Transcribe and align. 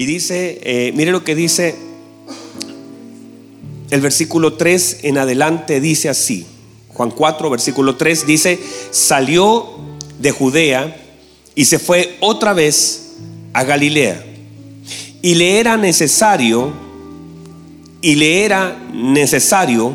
Y 0.00 0.06
dice, 0.06 0.58
eh, 0.62 0.92
mire 0.94 1.12
lo 1.12 1.24
que 1.24 1.34
dice 1.34 1.76
el 3.90 4.00
versículo 4.00 4.54
3 4.54 5.00
en 5.02 5.18
adelante, 5.18 5.78
dice 5.78 6.08
así. 6.08 6.46
Juan 6.88 7.10
4, 7.10 7.50
versículo 7.50 7.96
3 7.96 8.26
dice, 8.26 8.58
salió 8.92 9.66
de 10.18 10.30
Judea 10.30 10.96
y 11.54 11.66
se 11.66 11.78
fue 11.78 12.16
otra 12.20 12.54
vez 12.54 13.16
a 13.52 13.62
Galilea. 13.62 14.24
Y 15.20 15.34
le 15.34 15.60
era 15.60 15.76
necesario, 15.76 16.72
y 18.00 18.14
le 18.14 18.46
era 18.46 18.78
necesario 18.94 19.92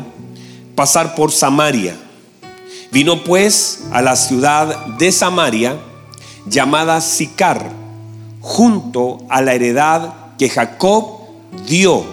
pasar 0.76 1.16
por 1.16 1.32
Samaria. 1.32 1.96
Vino 2.92 3.24
pues 3.24 3.80
a 3.90 4.02
la 4.02 4.14
ciudad 4.14 4.86
de 4.98 5.10
Samaria, 5.10 5.80
llamada 6.46 7.00
Sicar, 7.00 7.85
junto 8.48 9.18
a 9.28 9.42
la 9.42 9.54
heredad 9.54 10.36
que 10.38 10.48
Jacob 10.48 11.18
dio 11.66 12.04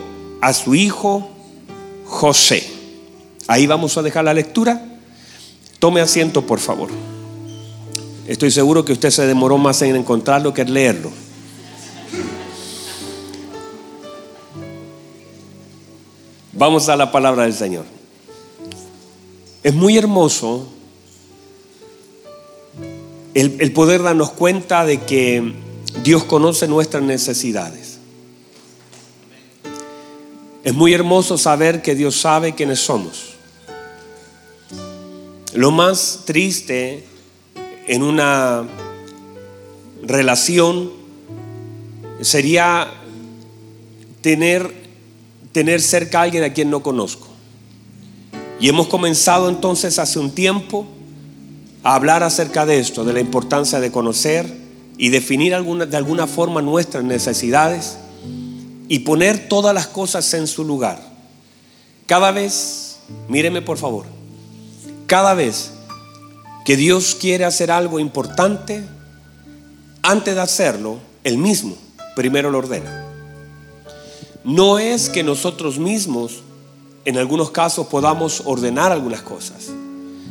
a 0.42 0.52
su 0.52 0.74
hijo 0.74 1.30
José. 2.08 2.68
Ahí 3.46 3.68
vamos 3.68 3.96
a 3.98 4.02
dejar 4.02 4.26
la 4.26 4.34
lectura. 4.34 4.84
Tome 5.78 6.02
asiento, 6.02 6.42
por 6.42 6.60
favor. 6.60 6.90
Estoy 8.28 8.50
seguro 8.50 8.84
que 8.84 8.94
usted 8.94 9.12
se 9.12 9.28
demoró 9.28 9.60
más 9.60 9.80
en 9.84 9.96
encontrarlo 9.96 10.56
que 10.56 10.64
en 10.64 10.74
leerlo. 10.74 11.12
Vamos 16.54 16.90
a 16.90 16.96
la 16.96 17.12
palabra 17.12 17.44
del 17.44 17.54
Señor. 17.54 17.86
Es 19.62 19.76
muy 19.76 20.00
hermoso 20.00 20.68
el, 23.36 23.72
poder 23.72 24.02
darnos 24.02 24.32
cuenta 24.32 24.84
de 24.84 25.00
que 25.02 25.63
Dios 26.02 26.24
conoce 26.24 26.68
nuestras 26.68 27.04
necesidades. 27.04 28.00
Es 30.64 30.74
muy 30.74 30.94
hermoso 30.94 31.38
saber 31.38 31.82
que 31.82 31.94
Dios 31.94 32.20
sabe 32.20 32.56
quiénes 32.56 32.80
somos. 32.80 33.34
Lo 35.54 35.72
más 35.72 36.22
triste 36.26 37.06
en 37.88 38.02
una 38.02 38.64
relación 40.02 40.92
sería 42.22 42.92
tener, 44.22 44.74
tener 45.52 45.82
cerca 45.82 46.20
a 46.20 46.24
alguien 46.24 46.44
a 46.44 46.54
quien 46.54 46.70
no 46.70 46.82
conozco. 46.82 47.28
Y 48.60 48.70
hemos 48.70 48.88
comenzado 48.88 49.50
entonces 49.50 50.00
hace 50.00 50.18
un 50.18 50.32
tiempo 50.32 50.88
a 51.84 51.96
hablar 51.96 52.24
acerca 52.24 52.66
de 52.66 52.80
esto, 52.80 53.04
de 53.04 53.12
la 53.12 53.20
importancia 53.20 53.82
de 53.82 53.92
conocer 53.92 54.63
y 55.04 55.10
definir 55.10 55.52
de 55.52 55.98
alguna 55.98 56.28
forma 56.28 56.62
nuestras 56.62 57.04
necesidades 57.04 57.98
y 58.88 59.00
poner 59.00 59.50
todas 59.50 59.76
las 59.76 59.86
cosas 59.86 60.34
en 60.34 60.48
su 60.48 60.64
lugar. 60.64 60.98
Cada 62.06 62.32
vez, 62.32 63.00
míreme 63.28 63.62
por 63.62 63.78
favor, 63.78 64.06
cada 65.06 65.34
vez 65.34 65.72
que 66.64 66.78
Dios 66.78 67.18
quiere 67.20 67.44
hacer 67.44 67.70
algo 67.70 68.00
importante, 68.00 68.82
antes 70.02 70.36
de 70.36 70.40
hacerlo, 70.40 71.00
Él 71.26 71.38
mismo 71.38 71.76
primero 72.16 72.50
lo 72.50 72.60
ordena. 72.60 73.06
No 74.46 74.80
es 74.80 75.10
que 75.10 75.22
nosotros 75.22 75.80
mismos, 75.80 76.44
en 77.04 77.18
algunos 77.18 77.52
casos, 77.52 77.88
podamos 77.88 78.44
ordenar 78.46 78.94
algunas 78.94 79.22
cosas, 79.22 79.70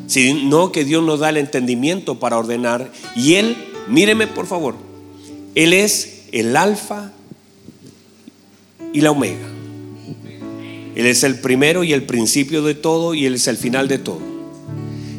sino 0.06 0.72
que 0.72 0.86
Dios 0.86 1.02
nos 1.02 1.20
da 1.20 1.28
el 1.28 1.36
entendimiento 1.36 2.18
para 2.18 2.38
ordenar. 2.38 2.90
Y 3.14 3.34
Él, 3.34 3.71
míreme 3.88 4.26
por 4.26 4.46
favor, 4.46 4.76
Él 5.54 5.72
es 5.72 6.24
el 6.32 6.56
alfa 6.56 7.12
y 8.92 9.00
la 9.00 9.10
omega. 9.10 9.48
Él 10.94 11.06
es 11.06 11.24
el 11.24 11.40
primero 11.40 11.84
y 11.84 11.92
el 11.92 12.04
principio 12.04 12.62
de 12.62 12.74
todo 12.74 13.14
y 13.14 13.24
Él 13.24 13.34
es 13.34 13.48
el 13.48 13.56
final 13.56 13.88
de 13.88 13.98
todo. 13.98 14.20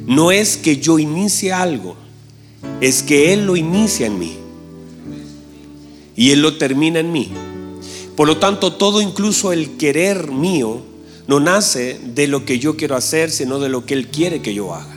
No 0.05 0.31
es 0.31 0.57
que 0.57 0.77
yo 0.77 0.99
inicie 0.99 1.51
algo, 1.51 1.95
es 2.81 3.01
que 3.01 3.33
Él 3.33 3.45
lo 3.45 3.55
inicia 3.55 4.07
en 4.07 4.19
mí. 4.19 4.37
Y 6.15 6.31
Él 6.31 6.41
lo 6.41 6.57
termina 6.57 6.99
en 6.99 7.11
mí. 7.11 7.31
Por 8.15 8.27
lo 8.27 8.37
tanto, 8.37 8.73
todo 8.73 9.01
incluso 9.01 9.51
el 9.51 9.77
querer 9.77 10.31
mío 10.31 10.81
no 11.27 11.39
nace 11.39 11.99
de 12.13 12.27
lo 12.27 12.45
que 12.45 12.59
yo 12.59 12.77
quiero 12.77 12.95
hacer, 12.95 13.31
sino 13.31 13.59
de 13.59 13.69
lo 13.69 13.85
que 13.85 13.95
Él 13.95 14.09
quiere 14.09 14.41
que 14.41 14.53
yo 14.53 14.73
haga. 14.75 14.95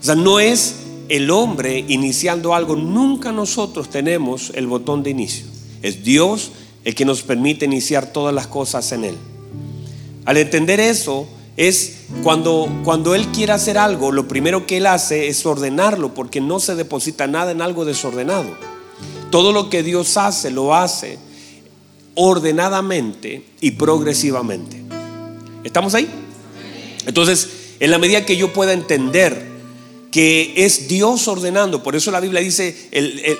O 0.00 0.04
sea, 0.04 0.14
no 0.14 0.40
es 0.40 0.76
el 1.08 1.30
hombre 1.30 1.84
iniciando 1.88 2.54
algo, 2.54 2.76
nunca 2.76 3.32
nosotros 3.32 3.88
tenemos 3.88 4.52
el 4.54 4.66
botón 4.66 5.02
de 5.02 5.10
inicio. 5.10 5.46
Es 5.82 6.04
Dios 6.04 6.52
el 6.84 6.94
que 6.94 7.04
nos 7.04 7.22
permite 7.22 7.64
iniciar 7.64 8.12
todas 8.12 8.34
las 8.34 8.46
cosas 8.46 8.92
en 8.92 9.04
Él. 9.04 9.16
Al 10.24 10.36
entender 10.36 10.80
eso, 10.80 11.26
es 11.56 12.04
cuando, 12.22 12.68
cuando 12.84 13.14
Él 13.14 13.26
quiere 13.28 13.52
hacer 13.52 13.78
algo, 13.78 14.12
lo 14.12 14.28
primero 14.28 14.66
que 14.66 14.76
Él 14.76 14.86
hace 14.86 15.28
es 15.28 15.44
ordenarlo, 15.44 16.14
porque 16.14 16.40
no 16.40 16.60
se 16.60 16.76
deposita 16.76 17.26
nada 17.26 17.50
en 17.50 17.62
algo 17.62 17.84
desordenado. 17.84 18.48
Todo 19.30 19.52
lo 19.52 19.68
que 19.68 19.82
Dios 19.82 20.16
hace, 20.16 20.50
lo 20.50 20.74
hace 20.74 21.18
ordenadamente 22.14 23.44
y 23.60 23.72
progresivamente. 23.72 24.82
¿Estamos 25.64 25.94
ahí? 25.94 26.08
Entonces, 27.06 27.48
en 27.80 27.90
la 27.90 27.98
medida 27.98 28.24
que 28.24 28.36
yo 28.36 28.52
pueda 28.52 28.72
entender 28.72 29.57
que 30.10 30.54
es 30.56 30.88
Dios 30.88 31.28
ordenando. 31.28 31.82
Por 31.82 31.96
eso 31.96 32.10
la 32.10 32.20
Biblia 32.20 32.40
dice, 32.40 32.88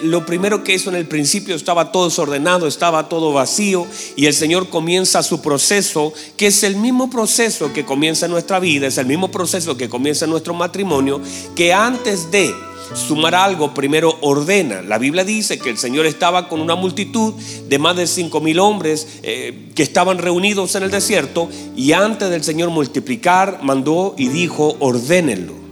lo 0.03 0.27
primero 0.27 0.65
que 0.65 0.75
hizo 0.75 0.91
en 0.91 0.97
el 0.97 1.07
principio 1.07 1.55
estaba 1.55 1.93
todo 1.93 2.09
desordenado, 2.09 2.67
estaba 2.67 3.09
todo 3.09 3.33
vacío, 3.33 3.87
y 4.17 4.27
el 4.27 4.35
Señor 4.35 4.69
comienza 4.69 5.23
su 5.23 5.41
proceso, 5.41 6.13
que 6.37 6.49
es 6.49 6.63
el 6.63 6.77
mismo 6.77 7.11
proceso 7.11 7.73
que 7.73 7.85
comienza 7.85 8.27
en 8.27 8.33
nuestra 8.33 8.61
vida, 8.61 8.87
es 8.87 8.99
el 8.99 9.07
mismo 9.07 9.31
proceso 9.31 9.77
que 9.77 9.89
comienza 9.89 10.25
en 10.25 10.31
nuestro 10.31 10.55
matrimonio, 10.55 11.21
que 11.57 11.73
antes 11.73 12.31
de 12.31 12.53
sumar 12.95 13.35
algo, 13.35 13.75
primero 13.75 14.17
ordena. 14.23 14.81
La 14.81 14.97
Biblia 14.97 15.23
dice 15.23 15.59
que 15.59 15.69
el 15.69 15.77
Señor 15.77 16.07
estaba 16.07 16.49
con 16.49 16.61
una 16.61 16.75
multitud 16.75 17.35
de 17.69 17.79
más 17.79 17.97
de 17.97 18.07
cinco 18.07 18.41
mil 18.41 18.59
hombres 18.59 19.07
eh, 19.23 19.69
que 19.75 19.83
estaban 19.83 20.17
reunidos 20.19 20.75
en 20.75 20.83
el 20.83 20.91
desierto, 20.91 21.49
y 21.77 21.93
antes 21.93 22.29
del 22.31 22.45
Señor 22.45 22.71
multiplicar, 22.71 23.61
mandó 23.63 24.15
y 24.19 24.29
dijo, 24.29 24.77
ordénenlo 24.81 25.68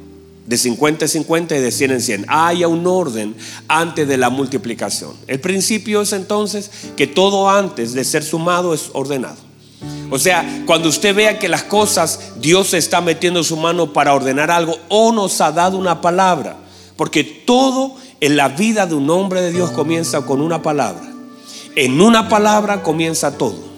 de 0.46 0.56
50 0.56 1.04
en 1.04 1.08
50 1.08 1.56
y 1.56 1.60
de 1.60 1.72
100 1.72 1.90
en 1.90 2.00
100. 2.00 2.26
Haya 2.28 2.68
un 2.68 2.86
orden 2.86 3.34
antes 3.68 4.06
de 4.06 4.16
la 4.16 4.30
multiplicación. 4.30 5.12
El 5.26 5.40
principio 5.40 6.02
es 6.02 6.12
entonces 6.12 6.70
que 6.96 7.06
todo 7.06 7.50
antes 7.50 7.92
de 7.92 8.04
ser 8.04 8.22
sumado 8.22 8.74
es 8.74 8.90
ordenado. 8.92 9.36
O 10.10 10.18
sea, 10.18 10.62
cuando 10.66 10.88
usted 10.88 11.14
vea 11.14 11.38
que 11.38 11.48
las 11.48 11.64
cosas, 11.64 12.34
Dios 12.40 12.74
está 12.74 13.00
metiendo 13.00 13.42
su 13.42 13.56
mano 13.56 13.92
para 13.92 14.14
ordenar 14.14 14.50
algo 14.50 14.78
o 14.88 15.12
nos 15.12 15.40
ha 15.40 15.50
dado 15.52 15.76
una 15.76 16.00
palabra. 16.00 16.56
Porque 16.96 17.24
todo 17.24 17.96
en 18.20 18.36
la 18.36 18.48
vida 18.48 18.86
de 18.86 18.94
un 18.94 19.10
hombre 19.10 19.42
de 19.42 19.52
Dios 19.52 19.70
comienza 19.72 20.22
con 20.22 20.40
una 20.40 20.62
palabra. 20.62 21.12
En 21.74 22.00
una 22.00 22.28
palabra 22.28 22.82
comienza 22.82 23.36
todo. 23.36 23.75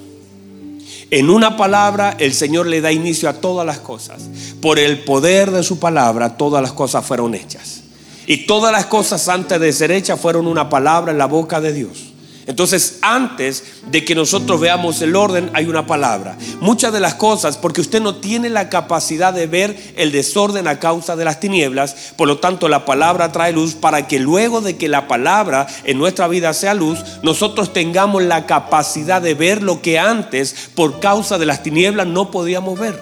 En 1.10 1.30
una 1.30 1.56
palabra, 1.56 2.16
el 2.18 2.34
Señor 2.34 2.66
le 2.66 2.80
da 2.80 2.92
inicio 2.92 3.28
a 3.28 3.34
todas 3.34 3.66
las 3.66 3.78
cosas. 3.78 4.28
Por 4.60 4.78
el 4.78 5.04
poder 5.04 5.50
de 5.50 5.62
su 5.62 5.78
palabra, 5.78 6.36
todas 6.36 6.62
las 6.62 6.72
cosas 6.72 7.04
fueron 7.04 7.34
hechas. 7.34 7.82
Y 8.26 8.46
todas 8.46 8.72
las 8.72 8.86
cosas 8.86 9.26
antes 9.28 9.58
de 9.58 9.72
ser 9.72 9.90
hechas 9.90 10.20
fueron 10.20 10.46
una 10.46 10.68
palabra 10.68 11.12
en 11.12 11.18
la 11.18 11.26
boca 11.26 11.62
de 11.62 11.72
Dios. 11.72 12.07
Entonces, 12.48 13.00
antes 13.02 13.62
de 13.90 14.06
que 14.06 14.14
nosotros 14.14 14.58
veamos 14.58 15.02
el 15.02 15.16
orden, 15.16 15.50
hay 15.52 15.66
una 15.66 15.86
palabra. 15.86 16.38
Muchas 16.62 16.94
de 16.94 16.98
las 16.98 17.12
cosas, 17.12 17.58
porque 17.58 17.82
usted 17.82 18.00
no 18.00 18.16
tiene 18.16 18.48
la 18.48 18.70
capacidad 18.70 19.34
de 19.34 19.46
ver 19.46 19.76
el 19.96 20.12
desorden 20.12 20.66
a 20.66 20.78
causa 20.78 21.14
de 21.14 21.26
las 21.26 21.40
tinieblas, 21.40 22.14
por 22.16 22.26
lo 22.26 22.38
tanto 22.38 22.70
la 22.70 22.86
palabra 22.86 23.32
trae 23.32 23.52
luz 23.52 23.74
para 23.74 24.06
que 24.06 24.18
luego 24.18 24.62
de 24.62 24.78
que 24.78 24.88
la 24.88 25.08
palabra 25.08 25.66
en 25.84 25.98
nuestra 25.98 26.26
vida 26.26 26.54
sea 26.54 26.72
luz, 26.72 26.98
nosotros 27.22 27.74
tengamos 27.74 28.22
la 28.22 28.46
capacidad 28.46 29.20
de 29.20 29.34
ver 29.34 29.62
lo 29.62 29.82
que 29.82 29.98
antes, 29.98 30.70
por 30.74 31.00
causa 31.00 31.36
de 31.36 31.44
las 31.44 31.62
tinieblas, 31.62 32.06
no 32.06 32.30
podíamos 32.30 32.78
ver. 32.78 32.98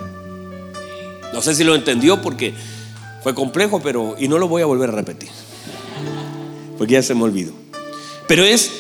No 1.33 1.41
sé 1.41 1.55
si 1.55 1.63
lo 1.63 1.77
entendió 1.77 2.21
porque 2.21 2.53
fue 3.23 3.33
complejo, 3.33 3.81
pero 3.81 4.17
y 4.19 4.27
no 4.27 4.39
lo 4.39 4.49
voy 4.49 4.63
a 4.63 4.67
volver 4.67 4.91
a 4.91 4.95
repetir. 4.95 5.31
Porque 6.77 6.95
ya 6.95 7.03
se 7.05 7.15
me 7.15 7.23
olvidó. 7.23 7.53
Pero 8.27 8.43
es 8.43 8.73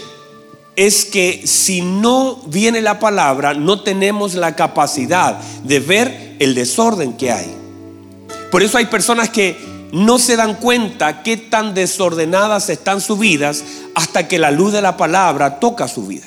es 0.76 1.06
que 1.06 1.42
si 1.46 1.80
no 1.80 2.36
viene 2.46 2.82
la 2.82 2.98
palabra, 2.98 3.54
no 3.54 3.80
tenemos 3.80 4.34
la 4.34 4.54
capacidad 4.54 5.38
de 5.64 5.80
ver 5.80 6.36
el 6.38 6.54
desorden 6.54 7.14
que 7.14 7.32
hay. 7.32 7.50
Por 8.50 8.62
eso 8.62 8.76
hay 8.76 8.86
personas 8.86 9.30
que 9.30 9.56
no 9.92 10.18
se 10.18 10.36
dan 10.36 10.54
cuenta 10.54 11.22
qué 11.22 11.38
tan 11.38 11.74
desordenadas 11.74 12.68
están 12.68 13.00
sus 13.00 13.18
vidas 13.18 13.64
hasta 13.94 14.28
que 14.28 14.38
la 14.38 14.50
luz 14.50 14.72
de 14.72 14.82
la 14.82 14.98
palabra 14.98 15.58
toca 15.58 15.88
su 15.88 16.06
vida. 16.06 16.26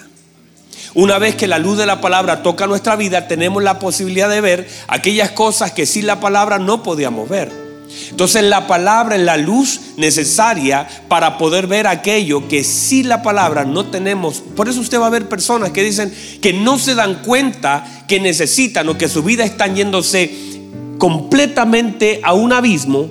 Una 0.96 1.20
vez 1.20 1.36
que 1.36 1.48
la 1.48 1.60
luz 1.60 1.78
de 1.78 1.86
la 1.86 2.02
palabra 2.02 2.42
toca 2.42 2.66
nuestra 2.66 2.96
vida, 2.96 3.28
tenemos 3.28 3.62
la 3.62 3.78
posibilidad 3.78 4.30
de 4.30 4.42
ver 4.42 4.68
aquellas 4.88 5.32
cosas 5.32 5.72
que 5.72 5.86
sin 5.86 6.08
la 6.08 6.20
palabra 6.20 6.58
no 6.58 6.82
podíamos 6.82 7.30
ver. 7.30 7.69
Entonces 8.12 8.44
la 8.44 8.68
palabra 8.68 9.16
es 9.16 9.22
la 9.22 9.38
luz 9.38 9.82
necesaria 9.98 10.88
para 11.08 11.38
poder 11.38 11.68
ver 11.68 11.88
aquello 11.88 12.48
que 12.48 12.64
si 12.64 13.04
la 13.04 13.22
palabra 13.22 13.66
no 13.66 13.86
tenemos. 13.86 14.42
Por 14.56 14.70
eso 14.70 14.80
usted 14.80 15.00
va 15.00 15.08
a 15.08 15.12
ver 15.12 15.28
personas 15.28 15.72
que 15.72 15.84
dicen 15.84 16.14
que 16.42 16.54
no 16.54 16.78
se 16.78 16.96
dan 16.96 17.22
cuenta 17.24 18.06
que 18.08 18.20
necesitan 18.20 18.88
o 18.90 18.98
que 18.98 19.10
su 19.10 19.24
vida 19.24 19.44
están 19.44 19.76
yéndose 19.76 20.32
completamente 20.98 22.20
a 22.24 22.34
un 22.34 22.54
abismo 22.54 23.10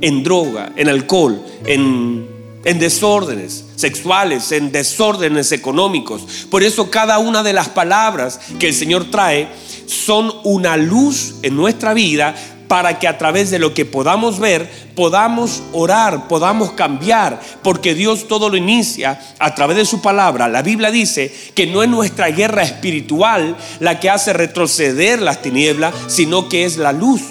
en 0.00 0.22
droga, 0.22 0.72
en 0.76 0.88
alcohol, 0.88 1.42
en, 1.64 2.26
en 2.64 2.78
desórdenes 2.78 3.64
sexuales, 3.76 4.52
en 4.52 4.70
desórdenes 4.70 5.52
económicos. 5.52 6.46
Por 6.50 6.62
eso 6.62 6.90
cada 6.90 7.18
una 7.18 7.42
de 7.42 7.52
las 7.52 7.68
palabras 7.70 8.40
que 8.58 8.68
el 8.68 8.74
Señor 8.74 9.10
trae 9.10 9.48
son 9.86 10.32
una 10.44 10.76
luz 10.76 11.36
en 11.42 11.56
nuestra 11.56 11.94
vida 11.94 12.34
para 12.68 12.98
que 12.98 13.08
a 13.08 13.18
través 13.18 13.50
de 13.50 13.58
lo 13.58 13.74
que 13.74 13.84
podamos 13.84 14.38
ver, 14.38 14.68
podamos 14.94 15.62
orar, 15.72 16.28
podamos 16.28 16.72
cambiar, 16.72 17.40
porque 17.62 17.94
Dios 17.94 18.26
todo 18.28 18.48
lo 18.48 18.56
inicia 18.56 19.20
a 19.38 19.54
través 19.54 19.76
de 19.76 19.84
su 19.84 20.00
palabra. 20.00 20.48
La 20.48 20.62
Biblia 20.62 20.90
dice 20.90 21.32
que 21.54 21.66
no 21.66 21.82
es 21.82 21.88
nuestra 21.88 22.28
guerra 22.30 22.62
espiritual 22.62 23.56
la 23.80 24.00
que 24.00 24.10
hace 24.10 24.32
retroceder 24.32 25.20
las 25.20 25.42
tinieblas, 25.42 25.94
sino 26.08 26.48
que 26.48 26.64
es 26.64 26.76
la 26.76 26.92
luz. 26.92 27.22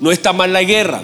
No 0.00 0.10
está 0.10 0.32
mal 0.32 0.52
la 0.52 0.62
guerra, 0.62 1.02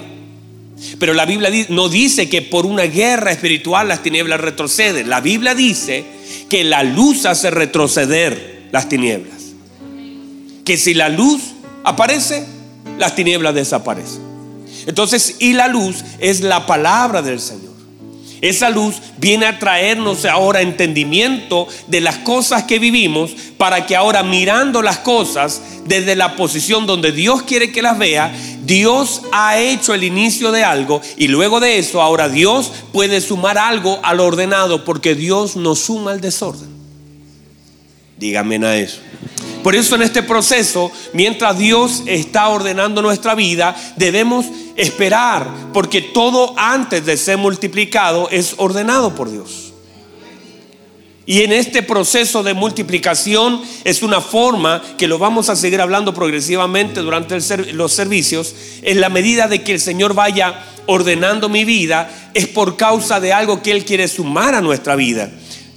pero 0.99 1.15
la 1.15 1.27
Biblia 1.27 1.51
no 1.69 1.89
dice 1.89 2.29
que 2.29 2.43
por 2.43 2.67
una 2.67 2.85
guerra 2.85 3.33
espiritual 3.33 3.89
las 3.89 4.03
tinieblas 4.03 4.41
retroceden. 4.41 5.09
La 5.09 5.21
Biblia 5.21 5.55
dice 5.55 6.05
que 6.49 6.65
la 6.65 6.83
luz 6.83 7.27
hace 7.27 7.51
retroceder 7.51 8.69
las 8.73 8.89
tinieblas. 8.89 9.41
Que 10.65 10.77
si 10.77 10.95
la 10.95 11.09
luz 11.09 11.41
aparece, 11.85 12.47
las 12.99 13.15
tinieblas 13.15 13.55
desaparecen. 13.55 14.21
Entonces, 14.87 15.37
y 15.39 15.53
la 15.53 15.69
luz 15.69 16.05
es 16.19 16.41
la 16.41 16.67
palabra 16.67 17.23
del 17.23 17.41
Señor. 17.41 17.71
Esa 18.41 18.71
luz 18.71 18.97
viene 19.19 19.45
a 19.45 19.59
traernos 19.59 20.25
ahora 20.25 20.63
entendimiento 20.63 21.69
de 21.89 22.01
las 22.01 22.17
cosas 22.19 22.65
que 22.65 22.79
vivimos 22.79 23.33
para 23.59 23.87
que 23.87 23.95
ahora 23.95 24.23
mirando 24.23 24.81
las 24.81 24.99
cosas 24.99 25.61
desde 25.85 26.17
la 26.17 26.37
posición 26.37 26.87
donde 26.87 27.13
Dios 27.13 27.43
quiere 27.43 27.71
que 27.71 27.83
las 27.83 27.99
vea, 27.99 28.35
Dios 28.65 29.23
ha 29.33 29.59
hecho 29.59 29.93
el 29.93 30.05
inicio 30.05 30.53
de 30.53 30.65
algo 30.65 31.03
y 31.19 31.29
luego 31.29 31.61
de 31.61 31.79
eso 31.79 32.01
ahora 32.01 32.31
Dios 32.31 32.73
puede 32.93 33.21
sumar 33.21 33.59
algo 33.59 34.01
al 34.03 34.21
ordenado 34.21 34.87
porque 34.87 35.15
Dios 35.15 35.57
no 35.57 35.75
suma 35.75 36.13
el 36.13 36.23
desorden. 36.23 36.71
Dígame 38.17 38.57
a 38.67 38.77
eso. 38.77 39.01
Por 39.63 39.75
eso 39.75 39.95
en 39.95 40.03
este 40.03 40.23
proceso, 40.23 40.91
mientras 41.13 41.59
Dios 41.59 42.03
está 42.07 42.49
ordenando 42.49 43.03
nuestra 43.03 43.35
vida, 43.35 43.77
debemos 43.97 44.47
esperar, 44.77 45.49
porque 45.73 46.01
todo 46.01 46.55
antes 46.57 47.05
de 47.05 47.17
ser 47.17 47.37
multiplicado 47.37 48.29
es 48.31 48.55
ordenado 48.57 49.15
por 49.15 49.31
Dios. 49.31 49.71
Y 51.27 51.43
en 51.43 51.53
este 51.53 51.83
proceso 51.83 52.43
de 52.43 52.55
multiplicación 52.55 53.61
es 53.85 54.03
una 54.03 54.21
forma 54.21 54.83
que 54.99 55.07
lo 55.07 55.19
vamos 55.19 55.49
a 55.49 55.55
seguir 55.55 55.81
hablando 55.81 56.13
progresivamente 56.13 57.03
durante 57.03 57.39
los 57.73 57.93
servicios, 57.93 58.55
en 58.83 59.01
la 59.01 59.11
medida 59.11 59.47
de 59.47 59.63
que 59.63 59.75
el 59.75 59.81
Señor 59.81 60.15
vaya 60.15 60.65
ordenando 60.87 61.49
mi 61.49 61.65
vida, 61.65 62.31
es 62.35 62.49
por 62.49 62.77
causa 62.77 63.21
de 63.21 63.33
algo 63.33 63.63
que 63.63 63.71
Él 63.71 63.85
quiere 63.85 64.09
sumar 64.09 64.57
a 64.57 64.61
nuestra 64.61 64.97
vida. 64.97 65.31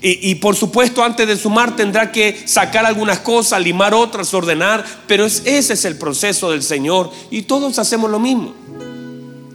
Y, 0.05 0.35
por 0.35 0.53
supuesto, 0.57 1.01
antes 1.01 1.25
de 1.25 1.37
sumar 1.37 1.77
tendrá 1.77 2.11
que 2.11 2.43
sacar 2.45 2.85
algunas 2.85 3.19
cosas, 3.19 3.61
limar 3.61 3.93
otras, 3.93 4.33
ordenar. 4.33 4.83
Pero 5.07 5.25
ese 5.25 5.73
es 5.73 5.85
el 5.85 5.97
proceso 5.97 6.51
del 6.51 6.61
Señor. 6.61 7.09
Y 7.31 7.43
todos 7.43 7.79
hacemos 7.79 8.11
lo 8.11 8.19
mismo. 8.19 8.53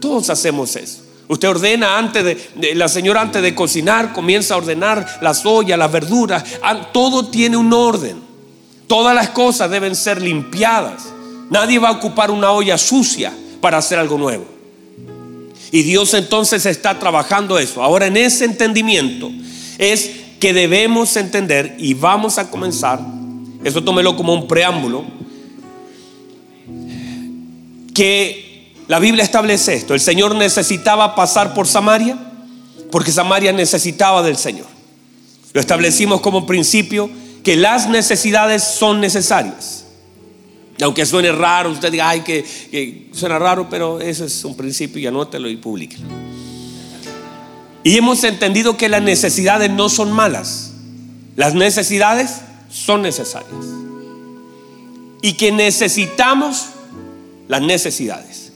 Todos 0.01 0.31
hacemos 0.31 0.75
eso. 0.77 1.03
Usted 1.29 1.51
ordena 1.51 1.99
antes 1.99 2.25
de, 2.25 2.75
la 2.75 2.89
señora 2.89 3.21
antes 3.21 3.43
de 3.43 3.55
cocinar, 3.55 4.15
comienza 4.15 4.55
a 4.55 4.57
ordenar 4.57 5.19
las 5.21 5.45
ollas, 5.45 5.79
las 5.79 5.93
verduras. 5.93 6.43
Ah, 6.63 6.93
todo 6.95 7.27
tiene 7.27 7.59
un 7.59 7.71
orden. 7.71 8.17
Todas 8.87 9.15
las 9.15 9.29
cosas 9.29 9.71
deben 9.71 9.95
ser 9.95 10.23
limpiadas. 10.23 11.03
Nadie 11.51 11.79
va 11.79 11.89
a 11.89 11.93
ocupar 11.93 12.31
una 12.31 12.53
olla 12.53 12.79
sucia 12.79 13.35
para 13.61 13.77
hacer 13.77 13.99
algo 13.99 14.17
nuevo. 14.17 14.47
Y 15.73 15.83
Dios 15.83 16.15
entonces 16.15 16.65
está 16.65 16.99
trabajando 16.99 17.59
eso. 17.59 17.83
Ahora 17.83 18.07
en 18.07 18.17
ese 18.17 18.47
entendimiento 18.47 19.31
es 19.77 20.28
que 20.41 20.53
debemos 20.53 21.17
entender 21.17 21.77
y 21.79 21.95
vamos 21.95 22.39
a 22.39 22.51
comenzar, 22.51 23.01
eso 23.65 23.83
tómelo 23.83 24.17
como 24.17 24.33
un 24.35 24.47
preámbulo, 24.47 25.05
que 27.95 28.75
la 28.87 28.99
Biblia 28.99 29.25
establece 29.25 29.75
esto, 29.75 29.95
el 29.95 30.01
Señor 30.01 30.35
necesitaba 30.35 31.15
pasar 31.15 31.55
por 31.55 31.67
Samaria 31.67 32.17
porque 32.91 33.13
Samaria 33.13 33.53
necesitaba 33.53 34.23
del 34.23 34.37
Señor. 34.37 34.67
Lo 35.53 35.61
establecimos 35.61 36.21
como 36.21 36.47
principio 36.47 37.11
que 37.43 37.57
las 37.57 37.89
necesidades 37.89 38.63
son 38.63 39.01
necesarias. 39.01 39.85
Aunque 40.81 41.05
suene 41.07 41.33
raro, 41.33 41.71
usted 41.71 41.91
diga, 41.91 42.09
ay, 42.09 42.21
que, 42.21 43.09
suena 43.13 43.39
raro, 43.39 43.69
pero 43.69 44.01
eso 44.01 44.25
es 44.25 44.45
un 44.45 44.57
principio 44.57 45.01
y 45.01 45.07
anótelo 45.07 45.49
y 45.51 45.57
publíquelo. 45.57 46.05
Y 47.85 47.97
hemos 47.97 48.25
entendido 48.25 48.77
que 48.77 48.89
las 48.89 49.03
necesidades 49.03 49.71
no 49.71 49.89
son 49.89 50.13
malas. 50.13 50.73
Las 51.37 51.55
necesidades 51.55 52.41
son 52.71 53.03
necesarias. 53.03 53.65
Y 55.23 55.35
que 55.35 55.53
necesitamos 55.53 56.67
las 57.49 57.63
necesidades. 57.63 58.53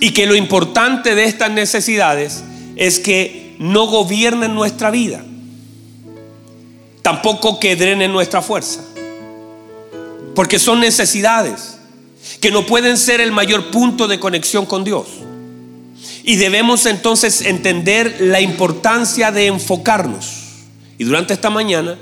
Y 0.00 0.10
que 0.12 0.26
lo 0.26 0.36
importante 0.36 1.14
de 1.14 1.24
estas 1.24 1.50
necesidades 1.50 2.44
es 2.76 3.00
que 3.00 3.56
no 3.58 3.86
gobiernen 3.86 4.54
nuestra 4.54 4.90
vida. 4.90 5.24
Tampoco 7.02 7.58
que 7.58 7.74
drenen 7.74 8.12
nuestra 8.12 8.42
fuerza. 8.42 8.80
Porque 10.34 10.58
son 10.58 10.80
necesidades 10.80 11.78
que 12.40 12.50
no 12.50 12.64
pueden 12.66 12.96
ser 12.96 13.20
el 13.20 13.32
mayor 13.32 13.70
punto 13.70 14.06
de 14.06 14.20
conexión 14.20 14.66
con 14.66 14.84
Dios. 14.84 15.06
Y 16.28 16.36
debemos 16.36 16.84
entonces 16.84 17.40
entender 17.40 18.18
la 18.20 18.42
importancia 18.42 19.32
de 19.32 19.46
enfocarnos. 19.46 20.26
Y 20.98 21.04
durante 21.04 21.32
esta 21.32 21.48
mañana 21.48 21.96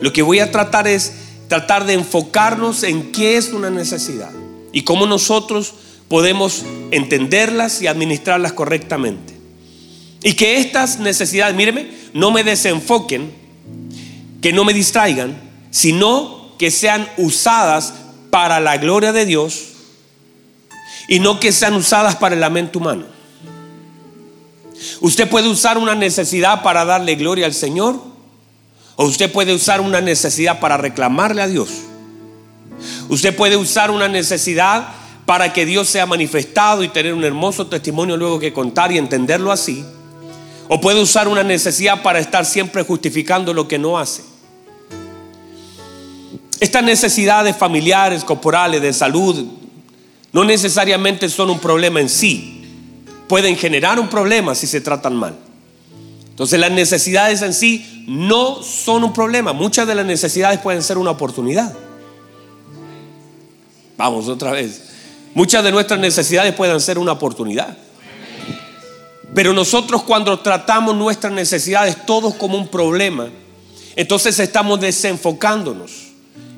lo 0.00 0.12
que 0.12 0.22
voy 0.22 0.40
a 0.40 0.50
tratar 0.50 0.88
es 0.88 1.12
tratar 1.46 1.86
de 1.86 1.92
enfocarnos 1.92 2.82
en 2.82 3.12
qué 3.12 3.36
es 3.36 3.52
una 3.52 3.70
necesidad 3.70 4.32
y 4.72 4.82
cómo 4.82 5.06
nosotros 5.06 5.74
podemos 6.08 6.64
entenderlas 6.90 7.80
y 7.80 7.86
administrarlas 7.86 8.54
correctamente. 8.54 9.34
Y 10.24 10.32
que 10.32 10.56
estas 10.58 10.98
necesidades, 10.98 11.54
míreme, 11.54 11.92
no 12.12 12.32
me 12.32 12.42
desenfoquen, 12.42 13.30
que 14.42 14.52
no 14.52 14.64
me 14.64 14.74
distraigan, 14.74 15.40
sino 15.70 16.56
que 16.58 16.72
sean 16.72 17.08
usadas 17.18 17.94
para 18.30 18.58
la 18.58 18.78
gloria 18.78 19.12
de 19.12 19.26
Dios 19.26 19.66
y 21.06 21.20
no 21.20 21.38
que 21.38 21.52
sean 21.52 21.74
usadas 21.74 22.16
para 22.16 22.34
el 22.34 22.40
lamento 22.40 22.80
humano. 22.80 23.19
Usted 25.00 25.28
puede 25.28 25.48
usar 25.48 25.78
una 25.78 25.94
necesidad 25.94 26.62
para 26.62 26.84
darle 26.84 27.14
gloria 27.16 27.46
al 27.46 27.54
Señor 27.54 28.00
o 28.96 29.04
usted 29.04 29.30
puede 29.30 29.54
usar 29.54 29.80
una 29.80 30.00
necesidad 30.00 30.60
para 30.60 30.76
reclamarle 30.76 31.42
a 31.42 31.48
Dios. 31.48 31.70
Usted 33.08 33.34
puede 33.34 33.56
usar 33.56 33.90
una 33.90 34.08
necesidad 34.08 34.88
para 35.26 35.52
que 35.52 35.66
Dios 35.66 35.88
sea 35.88 36.06
manifestado 36.06 36.82
y 36.82 36.88
tener 36.88 37.14
un 37.14 37.24
hermoso 37.24 37.66
testimonio 37.66 38.16
luego 38.16 38.38
que 38.38 38.52
contar 38.52 38.90
y 38.92 38.98
entenderlo 38.98 39.52
así. 39.52 39.84
O 40.68 40.80
puede 40.80 41.00
usar 41.00 41.28
una 41.28 41.42
necesidad 41.42 42.02
para 42.02 42.20
estar 42.20 42.46
siempre 42.46 42.82
justificando 42.82 43.52
lo 43.52 43.68
que 43.68 43.78
no 43.78 43.98
hace. 43.98 44.22
Estas 46.58 46.84
necesidades 46.84 47.56
familiares, 47.56 48.22
corporales, 48.22 48.82
de 48.82 48.92
salud, 48.92 49.46
no 50.32 50.44
necesariamente 50.44 51.28
son 51.28 51.50
un 51.50 51.58
problema 51.58 52.00
en 52.00 52.08
sí 52.08 52.59
pueden 53.30 53.56
generar 53.56 54.00
un 54.00 54.08
problema 54.08 54.56
si 54.56 54.66
se 54.66 54.80
tratan 54.80 55.14
mal. 55.14 55.36
Entonces 56.30 56.58
las 56.58 56.72
necesidades 56.72 57.42
en 57.42 57.54
sí 57.54 58.04
no 58.08 58.60
son 58.60 59.04
un 59.04 59.12
problema. 59.12 59.52
Muchas 59.52 59.86
de 59.86 59.94
las 59.94 60.04
necesidades 60.04 60.58
pueden 60.58 60.82
ser 60.82 60.98
una 60.98 61.12
oportunidad. 61.12 61.72
Vamos 63.96 64.26
otra 64.26 64.50
vez. 64.50 64.82
Muchas 65.32 65.62
de 65.62 65.70
nuestras 65.70 66.00
necesidades 66.00 66.52
pueden 66.54 66.80
ser 66.80 66.98
una 66.98 67.12
oportunidad. 67.12 67.78
Pero 69.32 69.52
nosotros 69.52 70.02
cuando 70.02 70.40
tratamos 70.40 70.96
nuestras 70.96 71.32
necesidades 71.32 72.04
todos 72.04 72.34
como 72.34 72.58
un 72.58 72.66
problema, 72.66 73.28
entonces 73.94 74.40
estamos 74.40 74.80
desenfocándonos 74.80 75.92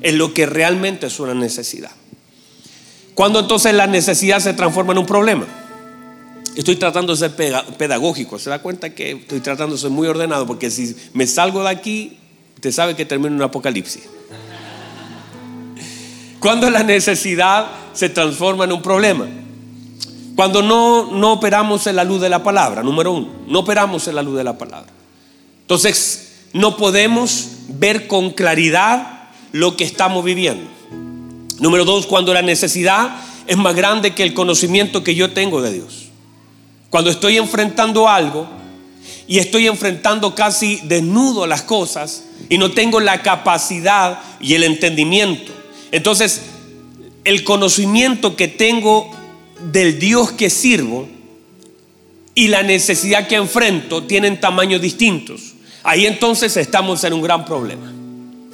en 0.01 0.17
lo 0.17 0.33
que 0.33 0.47
realmente 0.47 1.05
es 1.05 1.19
una 1.19 1.35
necesidad. 1.35 1.91
Cuando 3.13 3.41
entonces 3.41 3.75
la 3.75 3.85
necesidad 3.85 4.39
se 4.39 4.53
transforma 4.53 4.93
en 4.93 4.97
un 4.97 5.05
problema. 5.05 5.45
Estoy 6.55 6.75
tratando 6.75 7.15
de 7.15 7.19
ser 7.19 7.35
pedagógico. 7.77 8.37
Se 8.37 8.49
da 8.49 8.59
cuenta 8.59 8.93
que 8.93 9.11
estoy 9.11 9.39
tratando 9.39 9.75
de 9.75 9.81
ser 9.81 9.89
muy 9.89 10.07
ordenado 10.07 10.45
porque 10.45 10.69
si 10.69 10.95
me 11.13 11.25
salgo 11.25 11.63
de 11.63 11.69
aquí, 11.69 12.17
usted 12.55 12.71
sabe 12.71 12.95
que 12.95 13.05
termino 13.05 13.29
en 13.29 13.35
un 13.35 13.41
apocalipsis. 13.41 14.03
Cuando 16.39 16.69
la 16.69 16.83
necesidad 16.83 17.67
se 17.93 18.09
transforma 18.09 18.65
en 18.65 18.73
un 18.73 18.81
problema. 18.81 19.27
Cuando 20.35 20.61
no, 20.61 21.11
no 21.11 21.33
operamos 21.33 21.85
en 21.87 21.95
la 21.95 22.03
luz 22.03 22.19
de 22.19 22.29
la 22.29 22.43
palabra, 22.43 22.81
número 22.81 23.11
uno, 23.11 23.29
no 23.47 23.59
operamos 23.59 24.07
en 24.07 24.15
la 24.15 24.23
luz 24.23 24.35
de 24.35 24.43
la 24.43 24.57
palabra. 24.57 24.91
Entonces, 25.61 26.47
no 26.53 26.75
podemos 26.75 27.49
ver 27.67 28.07
con 28.07 28.31
claridad 28.31 29.29
lo 29.51 29.77
que 29.77 29.83
estamos 29.83 30.25
viviendo. 30.25 30.69
Número 31.59 31.85
dos, 31.85 32.07
cuando 32.07 32.33
la 32.33 32.41
necesidad 32.41 33.15
es 33.45 33.57
más 33.57 33.75
grande 33.75 34.15
que 34.15 34.23
el 34.23 34.33
conocimiento 34.33 35.03
que 35.03 35.15
yo 35.15 35.31
tengo 35.31 35.61
de 35.61 35.71
Dios. 35.71 36.02
Cuando 36.93 37.09
estoy 37.09 37.37
enfrentando 37.37 38.07
algo 38.07 38.45
y 39.25 39.39
estoy 39.39 39.65
enfrentando 39.65 40.35
casi 40.35 40.79
desnudo 40.83 41.47
las 41.47 41.63
cosas 41.63 42.25
y 42.49 42.59
no 42.59 42.69
tengo 42.69 42.99
la 42.99 43.23
capacidad 43.23 44.19
y 44.39 44.53
el 44.53 44.63
entendimiento. 44.63 45.51
Entonces, 45.91 46.41
el 47.23 47.43
conocimiento 47.43 48.35
que 48.35 48.47
tengo 48.47 49.09
del 49.71 49.97
Dios 49.97 50.33
que 50.33 50.51
sirvo 50.51 51.07
y 52.35 52.49
la 52.49 52.61
necesidad 52.61 53.27
que 53.27 53.37
enfrento 53.37 54.03
tienen 54.03 54.39
tamaños 54.39 54.79
distintos. 54.79 55.55
Ahí 55.81 56.05
entonces 56.05 56.55
estamos 56.57 57.03
en 57.05 57.13
un 57.13 57.23
gran 57.23 57.43
problema. 57.43 57.91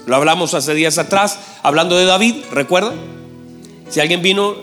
Lo 0.06 0.16
hablamos 0.16 0.54
hace 0.54 0.74
días 0.76 0.98
atrás, 0.98 1.40
hablando 1.62 1.98
de 1.98 2.06
David, 2.06 2.36
¿recuerdan? 2.54 2.94
Si 3.90 4.00
alguien 4.00 4.22
vino 4.22 4.56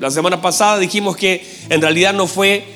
la 0.00 0.10
semana 0.10 0.42
pasada, 0.42 0.80
dijimos 0.80 1.16
que 1.16 1.46
en 1.68 1.80
realidad 1.80 2.12
no 2.12 2.26
fue 2.26 2.74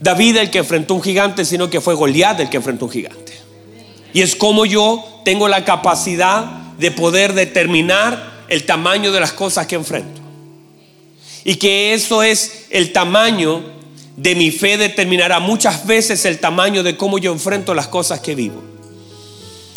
David 0.00 0.36
el 0.36 0.50
que 0.50 0.58
enfrentó 0.58 0.94
un 0.94 1.02
gigante, 1.02 1.44
sino 1.44 1.70
que 1.70 1.80
fue 1.80 1.94
Goliat 1.94 2.40
el 2.40 2.50
que 2.50 2.58
enfrentó 2.58 2.86
un 2.86 2.90
gigante. 2.92 3.32
Y 4.12 4.22
es 4.22 4.36
como 4.36 4.64
yo 4.64 5.04
tengo 5.24 5.48
la 5.48 5.64
capacidad 5.64 6.44
de 6.78 6.90
poder 6.90 7.34
determinar 7.34 8.44
el 8.48 8.64
tamaño 8.64 9.12
de 9.12 9.20
las 9.20 9.32
cosas 9.32 9.66
que 9.66 9.74
enfrento. 9.74 10.20
Y 11.44 11.56
que 11.56 11.94
eso 11.94 12.22
es 12.22 12.66
el 12.70 12.92
tamaño 12.92 13.62
de 14.16 14.34
mi 14.34 14.50
fe 14.50 14.76
determinará 14.76 15.38
muchas 15.38 15.86
veces 15.86 16.24
el 16.24 16.38
tamaño 16.38 16.82
de 16.82 16.96
cómo 16.96 17.18
yo 17.18 17.32
enfrento 17.32 17.74
las 17.74 17.88
cosas 17.88 18.20
que 18.20 18.34
vivo. 18.34 18.62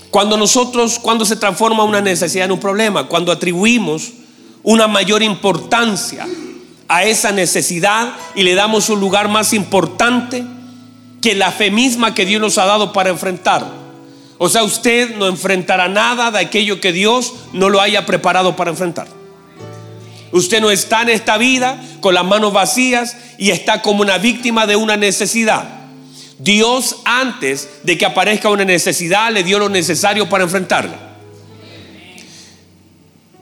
Cuando 0.10 0.36
nosotros, 0.36 1.00
cuando 1.00 1.26
se 1.26 1.36
transforma 1.36 1.84
una 1.84 2.02
necesidad 2.02 2.46
en 2.46 2.52
un 2.52 2.60
problema, 2.60 3.08
cuando 3.08 3.32
atribuimos 3.32 4.12
una 4.64 4.88
mayor 4.88 5.24
importancia 5.24 6.28
a 6.92 7.06
esa 7.06 7.32
necesidad 7.32 8.12
y 8.36 8.44
le 8.44 8.54
damos 8.54 8.90
un 8.90 9.00
lugar 9.00 9.30
más 9.30 9.54
importante 9.54 10.44
que 11.22 11.36
la 11.36 11.54
fe 11.54 11.72
misma 11.72 12.14
que 12.14 12.26
Dios 12.26 12.42
nos 12.42 12.58
ha 12.58 12.66
dado 12.66 12.92
para 12.92 13.10
enfrentar. 13.10 13.66
O 14.38 14.50
sea, 14.50 14.64
usted 14.64 15.16
no 15.16 15.28
enfrentará 15.28 15.88
nada 15.88 16.32
de 16.32 16.40
aquello 16.40 16.82
que 16.82 16.92
Dios 16.92 17.34
no 17.54 17.70
lo 17.70 17.80
haya 17.80 18.06
preparado 18.06 18.58
para 18.58 18.72
enfrentar. 18.72 19.08
Usted 20.34 20.60
no 20.60 20.70
está 20.70 21.04
en 21.04 21.10
esta 21.10 21.38
vida 21.38 21.82
con 22.02 22.14
las 22.14 22.26
manos 22.26 22.52
vacías 22.52 23.16
y 23.38 23.52
está 23.52 23.82
como 23.82 24.02
una 24.02 24.18
víctima 24.18 24.68
de 24.68 24.76
una 24.76 24.98
necesidad. 24.98 25.64
Dios 26.40 26.98
antes 27.06 27.70
de 27.84 27.98
que 27.98 28.06
aparezca 28.06 28.50
una 28.50 28.66
necesidad 28.66 29.32
le 29.32 29.46
dio 29.46 29.60
lo 29.60 29.70
necesario 29.70 30.28
para 30.28 30.44
enfrentarla. 30.44 30.98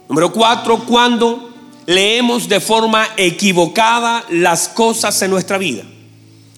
Número 0.08 0.32
cuatro, 0.32 0.86
cuando 0.86 1.49
leemos 1.90 2.48
de 2.48 2.60
forma 2.60 3.08
equivocada 3.18 4.24
las 4.30 4.70
cosas 4.70 5.20
en 5.24 5.32
nuestra 5.32 5.58
vida. 5.58 5.82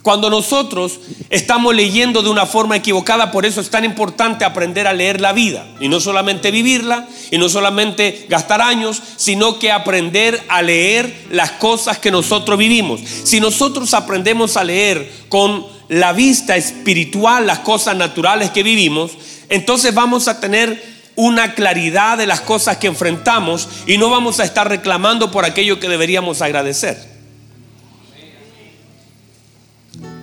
Cuando 0.02 0.30
nosotros 0.30 1.00
estamos 1.30 1.74
leyendo 1.74 2.22
de 2.22 2.30
una 2.30 2.46
forma 2.46 2.76
equivocada, 2.76 3.32
por 3.32 3.46
eso 3.46 3.62
es 3.62 3.70
tan 3.70 3.86
importante 3.86 4.44
aprender 4.44 4.88
a 4.88 4.94
leer 4.94 5.22
la 5.22 5.32
vida 5.32 5.66
y 5.80 5.88
no 5.88 6.02
solamente 6.02 6.52
vivirla 6.52 7.08
y 7.30 7.38
no 7.38 7.48
solamente 7.48 8.26
gastar 8.28 8.62
años, 8.62 9.02
sino 9.16 9.58
que 9.58 9.72
aprender 9.72 10.44
a 10.50 10.62
leer 10.62 11.28
las 11.32 11.52
cosas 11.52 11.98
que 11.98 12.12
nosotros 12.12 12.58
vivimos. 12.60 13.00
Si 13.24 13.40
nosotros 13.40 13.94
aprendemos 13.94 14.58
a 14.58 14.66
leer 14.66 15.10
con 15.30 15.66
la 15.88 16.12
vista 16.12 16.58
espiritual 16.58 17.48
las 17.48 17.60
cosas 17.60 17.96
naturales 17.96 18.50
que 18.50 18.64
vivimos, 18.64 19.12
entonces 19.48 19.94
vamos 19.94 20.28
a 20.28 20.42
tener 20.42 20.92
una 21.16 21.54
claridad 21.54 22.18
de 22.18 22.28
las 22.28 22.42
cosas 22.42 22.78
que 22.78 22.88
enfrentamos 22.88 23.68
y 23.86 23.98
no 23.98 24.10
vamos 24.10 24.40
a 24.40 24.44
estar 24.44 24.68
reclamando 24.68 25.32
por 25.32 25.46
aquello 25.46 25.80
que 25.80 25.90
deberíamos 25.90 26.42
agradecer. 26.42 27.12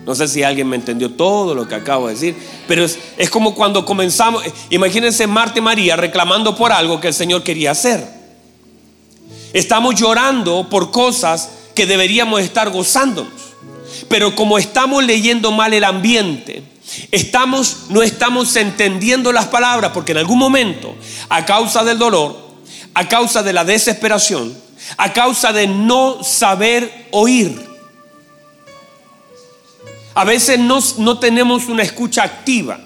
No 0.09 0.15
sé 0.15 0.27
si 0.27 0.43
alguien 0.43 0.67
me 0.67 0.77
entendió 0.77 1.11
todo 1.11 1.55
lo 1.55 1.69
que 1.69 1.75
acabo 1.75 2.07
de 2.09 2.15
decir, 2.15 2.35
pero 2.67 2.83
es, 2.83 2.99
como 3.31 3.55
cuando 3.55 3.85
comenzamos, 3.85 4.43
imagínense 4.71 5.27
Marta 5.27 5.59
y 5.59 5.63
María 5.63 5.97
reclamando 5.97 6.57
por 6.57 6.73
algo 6.73 6.99
que 6.99 7.09
el 7.09 7.15
Señor 7.15 7.43
quería 7.43 7.73
hacer. 7.73 8.09
Estamos 9.53 9.97
llorando 9.97 10.67
por 10.71 10.91
cosas 10.91 11.51
que 11.75 11.85
deberíamos 11.85 12.41
estar 12.41 12.71
gozándonos. 12.71 13.33
Pero 14.09 14.35
como 14.35 14.57
estamos 14.57 15.05
leyendo 15.05 15.53
mal 15.53 15.75
el 15.75 15.85
ambiente, 15.85 16.63
estamos 17.11 17.87
no 17.89 18.03
estamos 18.03 18.55
entendiendo 18.57 19.33
las 19.33 19.47
palabras 19.47 19.93
porque 19.93 20.13
en 20.13 20.19
algún 20.19 20.39
momento, 20.39 20.95
a 21.29 21.45
causa 21.45 21.85
del 21.85 21.99
dolor, 21.99 22.49
a 22.95 23.09
causa 23.09 23.43
de 23.43 23.53
la 23.53 23.65
desesperación, 23.65 24.57
a 24.97 25.13
causa 25.13 25.53
de 25.53 25.67
no 25.67 26.23
saber 26.23 27.09
oír, 27.13 27.67
a 30.15 30.25
veces 30.25 30.59
no, 30.59 30.81
no 30.99 31.19
tenemos 31.19 31.67
una 31.67 31.83
escucha 31.83 32.25
activa, 32.25 32.81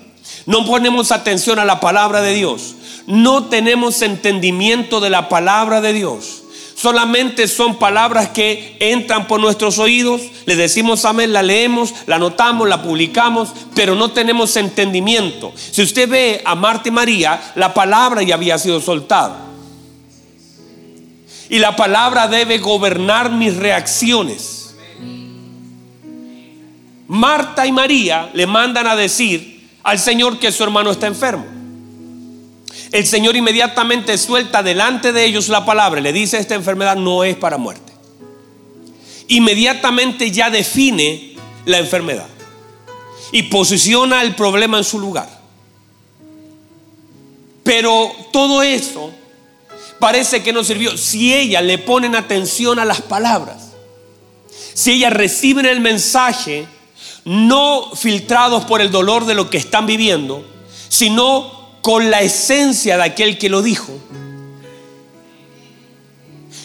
no 0.47 0.67
ponemos 0.67 1.13
atención 1.13 1.59
a 1.59 1.65
la 1.65 1.81
palabra 1.81 2.21
de 2.21 2.35
Dios, 2.35 2.75
no 3.07 3.47
tenemos 3.47 4.03
entendimiento 4.03 5.01
de 5.01 5.11
la 5.11 5.29
palabra 5.29 5.81
de 5.81 5.93
Dios. 5.93 6.43
Solamente 6.83 7.47
son 7.47 7.77
palabras 7.79 8.31
que 8.31 8.77
entran 8.81 9.29
por 9.29 9.39
nuestros 9.39 9.79
oídos, 9.79 10.21
le 10.47 10.57
decimos 10.57 11.05
amén, 11.05 11.33
la 11.33 11.41
leemos, 11.41 11.95
la 12.07 12.17
anotamos, 12.17 12.69
la 12.69 12.83
publicamos, 12.83 13.51
pero 13.73 13.95
no 13.95 14.11
tenemos 14.11 14.57
entendimiento. 14.57 15.53
Si 15.55 15.81
usted 15.81 16.09
ve 16.09 16.43
a 16.45 16.57
Marta 16.57 16.89
y 16.89 16.91
María, 16.91 17.41
la 17.55 17.73
palabra 17.73 18.25
ya 18.25 18.35
había 18.35 18.59
sido 18.59 18.81
soltada. 18.81 19.37
Y 21.49 21.61
la 21.61 21.77
palabra 21.77 22.27
debe 22.27 22.59
gobernar 22.59 23.31
mis 23.31 23.55
reacciones. 23.55 24.75
Marta 27.07 27.65
y 27.65 27.71
María 27.71 28.29
le 28.35 28.49
mandan 28.49 28.89
a 28.89 28.97
decir 28.97 29.69
al 29.85 30.01
Señor 30.01 30.41
que 30.41 30.51
su 30.51 30.65
hermano 30.65 30.91
está 30.91 31.07
enfermo. 31.07 31.62
El 32.93 33.07
Señor 33.07 33.37
inmediatamente 33.37 34.19
suelta 34.19 34.63
delante 34.63 35.13
de 35.13 35.25
ellos 35.25 35.49
la 35.49 35.65
palabra, 35.65 36.01
le 36.03 36.13
dice 36.13 36.37
esta 36.37 36.55
enfermedad 36.55 36.95
no 36.97 37.25
es 37.25 37.37
para 37.37 37.57
muerte. 37.57 37.91
Inmediatamente 39.29 40.31
ya 40.31 40.51
define 40.51 41.37
la 41.65 41.79
enfermedad 41.79 42.27
y 43.33 43.45
posiciona 43.45 44.21
el 44.21 44.35
problema 44.35 44.77
en 44.77 44.85
su 44.85 44.99
lugar. 44.99 45.41
Pero 47.63 48.13
todo 48.31 48.63
eso 48.63 49.11
parece 49.99 50.43
que 50.43 50.53
no 50.53 50.63
sirvió. 50.63 50.99
Si 50.99 51.33
ella 51.33 51.63
le 51.63 51.79
ponen 51.79 52.15
atención 52.15 52.79
a 52.79 52.85
las 52.85 53.01
palabras, 53.01 53.73
si 54.75 54.93
ella 54.93 55.09
reciben 55.09 55.65
el 55.65 55.81
mensaje, 55.81 56.67
no 57.25 57.91
filtrados 57.95 58.67
por 58.67 58.83
el 58.83 58.91
dolor 58.91 59.25
de 59.25 59.35
lo 59.35 59.49
que 59.49 59.57
están 59.57 59.87
viviendo, 59.87 60.45
sino 60.91 61.62
con 61.83 62.11
la 62.11 62.23
esencia 62.23 62.97
de 62.97 63.03
aquel 63.03 63.37
que 63.37 63.51
lo 63.51 63.61
dijo. 63.61 63.93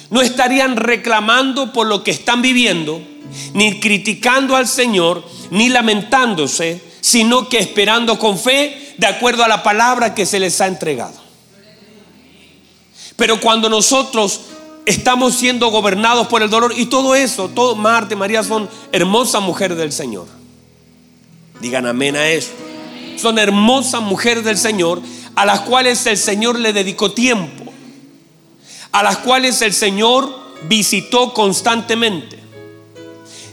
No 0.10 0.22
estarían 0.22 0.78
reclamando 0.78 1.74
por 1.74 1.88
lo 1.88 2.04
que 2.04 2.12
están 2.12 2.42
viviendo, 2.42 3.02
ni 3.54 3.80
criticando 3.80 4.56
al 4.56 4.68
Señor, 4.68 5.26
ni 5.52 5.68
lamentándose, 5.70 6.82
sino 7.02 7.50
que 7.50 7.58
esperando 7.58 8.18
con 8.18 8.38
fe 8.38 8.94
de 8.98 9.08
acuerdo 9.08 9.44
a 9.44 9.48
la 9.48 9.64
palabra 9.64 10.16
que 10.16 10.26
se 10.26 10.40
les 10.40 10.62
ha 10.62 10.68
entregado. 10.68 11.16
Pero 13.16 13.42
cuando 13.42 13.70
nosotros 13.70 14.42
estamos 14.86 15.36
siendo 15.36 15.70
gobernados 15.70 16.28
por 16.28 16.44
el 16.44 16.50
dolor 16.50 16.74
y 16.78 16.86
todo 16.86 17.16
eso, 17.16 17.50
todo 17.50 17.76
Marte, 17.76 18.16
María 18.16 18.44
son 18.44 18.70
hermosas 18.92 19.42
mujeres 19.42 19.78
del 19.78 19.92
Señor. 19.92 20.28
Digan 21.60 21.88
amén 21.88 22.16
a 22.16 22.30
eso. 22.30 22.52
Son 23.18 23.40
hermosas 23.40 24.02
mujeres 24.02 24.44
del 24.44 24.58
Señor 24.58 25.02
a 25.36 25.46
las 25.46 25.62
cuales 25.62 26.06
el 26.08 26.18
Señor 26.18 26.58
le 26.58 26.74
dedicó 26.74 27.12
tiempo, 27.12 27.72
a 28.92 29.04
las 29.04 29.18
cuales 29.18 29.62
el 29.62 29.72
Señor 29.72 30.48
visitó 30.64 31.32
constantemente, 31.34 32.40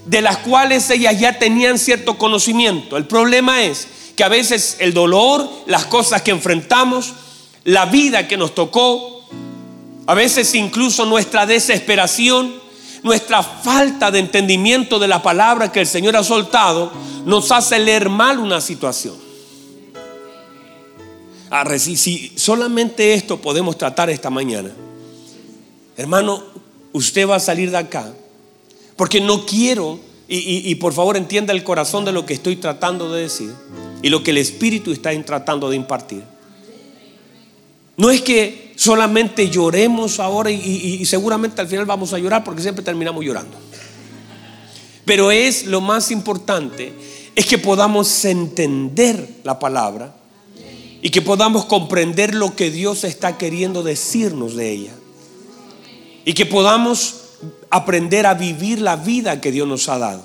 de 0.07 0.23
las 0.23 0.39
cuales 0.39 0.89
ellas 0.89 1.21
ya 1.21 1.39
tenían 1.39 1.79
cierto 1.79 2.17
conocimiento. 2.17 2.97
El 2.97 3.07
problema 3.07 3.63
es 3.63 3.87
que 4.17 4.25
a 4.25 4.29
veces 4.29 4.77
el 4.81 4.95
dolor, 4.95 5.47
las 5.67 5.85
cosas 5.85 6.23
que 6.23 6.31
enfrentamos, 6.31 7.13
la 7.65 7.87
vida 7.87 8.29
que 8.29 8.39
nos 8.39 8.55
tocó, 8.55 9.23
a 10.07 10.15
veces 10.15 10.55
incluso 10.55 11.05
nuestra 11.05 11.45
desesperación, 11.45 12.55
nuestra 13.03 13.43
falta 13.43 14.11
de 14.11 14.21
entendimiento 14.21 14.99
de 14.99 15.09
la 15.09 15.23
palabra 15.23 15.71
que 15.71 15.81
el 15.81 15.87
Señor 15.87 16.17
ha 16.17 16.25
soltado 16.25 16.91
nos 17.27 17.53
hace 17.53 17.79
leer 17.79 18.09
mal 18.09 18.39
una 18.39 18.63
situación. 18.63 19.24
Si 21.79 22.33
solamente 22.37 23.15
esto 23.15 23.41
podemos 23.41 23.79
tratar 23.79 24.11
esta 24.11 24.31
mañana, 24.31 24.71
hermano, 25.97 26.43
usted 26.93 27.29
va 27.29 27.37
a 27.37 27.41
salir 27.41 27.71
de 27.71 27.77
acá, 27.77 28.13
porque 28.97 29.21
no 29.21 29.47
quiero, 29.47 30.01
y 30.27 30.75
por 30.77 30.93
favor 30.93 31.17
entienda 31.17 31.53
el 31.53 31.63
corazón 31.63 32.05
de 32.05 32.13
lo 32.13 32.27
que 32.27 32.35
estoy 32.35 32.57
tratando 32.57 33.13
de 33.13 33.23
decir 33.23 33.53
y 34.03 34.11
lo 34.11 34.23
que 34.23 34.33
el 34.33 34.37
Espíritu 34.39 34.93
está 34.93 35.11
tratando 35.25 35.71
de 35.71 35.77
impartir. 35.77 36.23
No 37.97 38.11
es 38.11 38.21
que 38.21 38.73
solamente 38.77 39.49
lloremos 39.49 40.21
ahora 40.21 40.51
y, 40.51 41.05
seguramente 41.07 41.61
al 41.61 41.69
final 41.69 41.87
vamos 41.87 42.13
a 42.13 42.19
llorar 42.19 42.45
porque 42.45 42.61
siempre 42.61 42.85
terminamos 42.85 43.25
llorando. 43.25 43.57
Pero 45.05 45.31
es 45.31 45.67
lo 45.67 45.81
más 45.81 46.11
importante, 46.11 46.93
es 47.35 47.47
que 47.47 47.59
podamos 47.59 48.25
entender 48.25 49.27
la 49.45 49.59
palabra 49.59 50.15
y 51.05 51.11
que 51.11 51.21
podamos 51.21 51.67
comprender 51.67 52.35
lo 52.35 52.57
que 52.57 52.71
Dios 52.71 53.05
está 53.05 53.37
queriendo 53.37 53.83
decirnos 53.83 54.57
de 54.57 54.71
ella. 54.71 54.93
Y 56.25 56.33
que 56.33 56.47
podamos 56.47 57.17
aprender 57.69 58.25
a 58.25 58.33
vivir 58.33 58.81
la 58.81 58.97
vida 58.97 59.39
que 59.39 59.53
Dios 59.53 59.69
nos 59.69 59.91
ha 59.91 59.99
dado. 59.99 60.25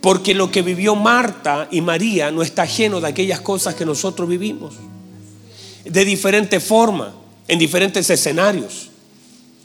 Porque 0.00 0.32
lo 0.32 0.50
que 0.50 0.62
vivió 0.62 0.96
Marta 0.96 1.68
y 1.70 1.82
María 1.82 2.30
no 2.30 2.40
está 2.40 2.64
lleno 2.64 3.02
de 3.02 3.08
aquellas 3.08 3.42
cosas 3.42 3.74
que 3.74 3.84
nosotros 3.84 4.26
vivimos. 4.26 4.76
De 5.84 6.06
diferente 6.06 6.58
forma, 6.58 7.12
en 7.46 7.58
diferentes 7.58 8.08
escenarios. 8.08 8.88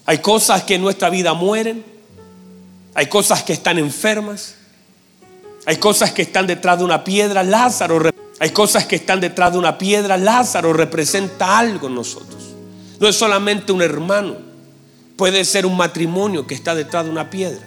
Hay 0.06 0.18
cosas 0.18 0.64
que 0.64 0.76
en 0.76 0.82
nuestra 0.82 1.10
vida 1.10 1.34
mueren. 1.34 1.86
Hay 2.96 3.06
cosas 3.06 3.44
que 3.44 3.54
están 3.54 3.80
enfermas. 3.80 4.56
Hay 5.66 5.78
cosas 5.78 6.12
que 6.12 6.24
están 6.24 6.48
detrás 6.48 6.80
de 6.80 6.84
una 6.84 7.02
piedra. 7.02 7.44
Lázaro, 7.44 8.12
hay 8.42 8.50
cosas 8.50 8.88
que 8.88 8.96
están 8.96 9.20
detrás 9.20 9.54
de 9.54 9.60
una 9.60 9.78
piedra. 9.78 10.18
Lázaro 10.18 10.74
representa 10.74 11.60
algo 11.60 11.86
en 11.86 11.94
nosotros. 11.94 12.42
No 13.00 13.08
es 13.08 13.16
solamente 13.16 13.72
un 13.72 13.84
hermano. 13.84 14.36
Puede 15.16 15.46
ser 15.46 15.68
un 15.68 15.78
matrimonio 15.78 16.48
que 16.48 16.56
está 16.56 16.74
detrás 16.74 17.06
de 17.06 17.12
una 17.12 17.30
piedra. 17.30 17.62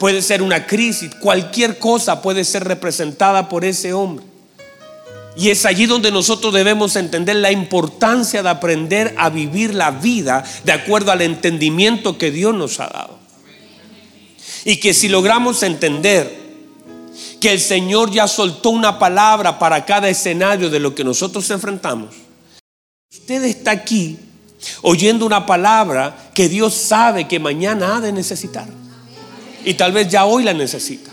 Puede 0.00 0.20
ser 0.20 0.42
una 0.42 0.66
crisis. 0.66 1.14
Cualquier 1.20 1.78
cosa 1.78 2.22
puede 2.22 2.42
ser 2.42 2.64
representada 2.64 3.48
por 3.48 3.64
ese 3.64 3.92
hombre. 3.92 4.26
Y 5.36 5.50
es 5.50 5.64
allí 5.64 5.86
donde 5.86 6.10
nosotros 6.10 6.52
debemos 6.52 6.96
entender 6.96 7.36
la 7.36 7.52
importancia 7.52 8.42
de 8.42 8.48
aprender 8.48 9.14
a 9.16 9.30
vivir 9.30 9.76
la 9.76 9.92
vida 9.92 10.42
de 10.64 10.72
acuerdo 10.72 11.12
al 11.12 11.22
entendimiento 11.22 12.18
que 12.18 12.32
Dios 12.32 12.52
nos 12.52 12.80
ha 12.80 12.88
dado. 12.88 13.16
Y 14.64 14.78
que 14.78 14.92
si 14.92 15.08
logramos 15.08 15.62
entender 15.62 16.37
que 17.40 17.52
el 17.52 17.60
Señor 17.60 18.10
ya 18.10 18.26
soltó 18.26 18.70
una 18.70 18.98
palabra 18.98 19.58
para 19.58 19.84
cada 19.84 20.08
escenario 20.08 20.70
de 20.70 20.80
lo 20.80 20.94
que 20.94 21.04
nosotros 21.04 21.48
enfrentamos, 21.50 22.14
usted 23.10 23.44
está 23.44 23.70
aquí 23.72 24.18
oyendo 24.82 25.26
una 25.26 25.46
palabra 25.46 26.30
que 26.34 26.48
Dios 26.48 26.74
sabe 26.74 27.28
que 27.28 27.38
mañana 27.38 27.96
ha 27.96 28.00
de 28.00 28.12
necesitar. 28.12 28.66
Y 29.64 29.74
tal 29.74 29.92
vez 29.92 30.08
ya 30.08 30.24
hoy 30.24 30.44
la 30.44 30.54
necesita. 30.54 31.10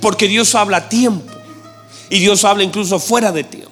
Porque 0.00 0.28
Dios 0.28 0.54
habla 0.54 0.78
a 0.78 0.88
tiempo. 0.88 1.32
Y 2.10 2.20
Dios 2.20 2.44
habla 2.44 2.64
incluso 2.64 2.98
fuera 2.98 3.32
de 3.32 3.44
tiempo. 3.44 3.68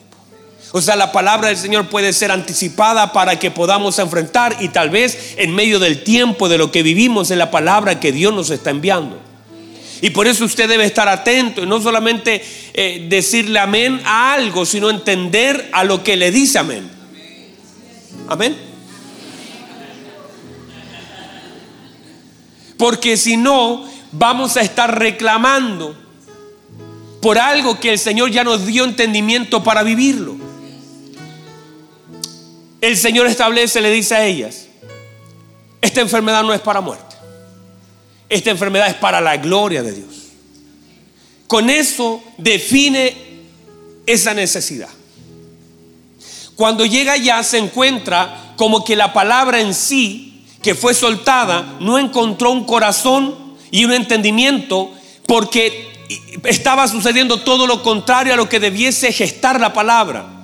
O 0.73 0.81
sea, 0.83 0.97
la 0.97 1.13
palabra 1.13 1.49
del 1.49 1.57
Señor 1.57 1.89
puede 1.89 2.13
ser 2.13 2.31
anticipada 2.31 3.13
para 3.13 3.39
que 3.39 3.51
podamos 3.51 3.99
enfrentar 3.99 4.57
y 4.61 4.69
tal 4.69 4.91
vez 4.91 5.35
en 5.39 5.55
medio 5.55 5.79
del 5.79 6.03
tiempo 6.03 6.49
de 6.49 6.59
lo 6.59 6.71
que 6.71 6.83
vivimos 6.83 7.31
en 7.31 7.39
la 7.39 7.51
palabra 7.51 7.99
que 7.99 8.13
Dios 8.13 8.35
nos 8.35 8.51
está 8.51 8.71
enviando. 8.71 9.19
Y 10.01 10.11
por 10.11 10.27
eso 10.27 10.45
usted 10.45 10.69
debe 10.69 10.85
estar 10.85 11.09
atento 11.09 11.63
y 11.63 11.67
no 11.67 11.81
solamente 11.81 12.45
eh, 12.75 13.07
decirle 13.09 13.59
amén 13.59 14.01
a 14.05 14.35
algo, 14.35 14.67
sino 14.67 14.91
entender 14.91 15.71
a 15.73 15.85
lo 15.85 16.03
que 16.05 16.17
le 16.17 16.31
dice 16.31 16.59
amén. 16.59 16.91
Amén. 18.29 18.57
Porque 22.77 23.17
si 23.17 23.37
no, 23.37 23.89
vamos 24.13 24.57
a 24.57 24.61
estar 24.61 24.99
reclamando 24.99 25.97
por 27.23 27.39
algo 27.39 27.81
que 27.81 27.93
el 27.93 27.99
Señor 27.99 28.31
ya 28.31 28.45
nos 28.45 28.67
dio 28.67 28.85
entendimiento 28.85 29.63
para 29.63 29.83
vivirlo. 29.83 30.37
El 32.81 32.97
Señor 32.97 33.27
establece, 33.27 33.81
le 33.81 33.91
dice 33.91 34.15
a 34.15 34.25
ellas, 34.25 34.67
esta 35.81 36.01
enfermedad 36.01 36.43
no 36.43 36.53
es 36.53 36.61
para 36.61 36.81
muerte, 36.81 37.16
esta 38.29 38.51
enfermedad 38.51 38.89
es 38.89 38.95
para 38.95 39.21
la 39.21 39.37
gloria 39.37 39.83
de 39.83 39.93
Dios. 39.93 40.15
Con 41.47 41.71
eso 41.71 42.23
define 42.39 43.17
esa 44.07 44.35
necesidad. 44.35 44.89
Cuando 46.57 46.87
llega 46.87 47.13
allá 47.13 47.43
se 47.43 47.59
encuentra 47.59 48.55
como 48.57 48.85
que 48.85 48.97
la 48.97 49.13
palabra 49.13 49.61
en 49.61 49.75
sí 49.75 50.45
que 50.63 50.75
fue 50.75 50.95
soltada 50.95 51.77
no 51.81 51.99
encontró 51.99 52.51
un 52.51 52.65
corazón 52.65 53.57
y 53.71 53.85
un 53.85 53.93
entendimiento 53.93 54.91
porque 55.27 55.87
estaba 56.45 56.89
sucediendo 56.89 57.41
todo 57.41 57.67
lo 57.67 57.83
contrario 57.83 58.33
a 58.33 58.37
lo 58.37 58.49
que 58.49 58.59
debiese 58.61 59.13
gestar 59.13 59.61
la 59.61 59.73
palabra. 59.73 60.36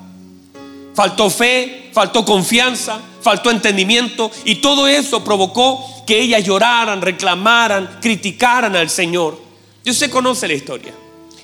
Faltó 0.95 1.31
fe, 1.31 1.91
faltó 1.93 2.25
confianza, 2.25 3.01
faltó 3.21 3.51
entendimiento 3.51 4.31
y 4.45 4.57
todo 4.57 4.87
eso 4.87 5.25
provocó 5.25 6.05
que 6.07 6.21
ellas 6.21 6.45
lloraran, 6.45 7.01
reclamaran, 7.01 7.99
criticaran 8.01 8.77
al 8.77 8.91
Señor. 8.91 9.41
Dios 9.85 9.97
se 9.97 10.11
conoce 10.11 10.49
la 10.49 10.55
historia. 10.55 10.93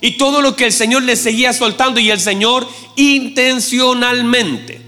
Y 0.01 0.11
todo 0.11 0.41
lo 0.41 0.55
que 0.55 0.65
el 0.65 0.73
Señor 0.73 1.03
le 1.03 1.15
seguía 1.15 1.51
soltando 1.51 1.99
y 1.99 2.09
el 2.09 2.19
Señor 2.19 2.67
intencionalmente 2.95 4.81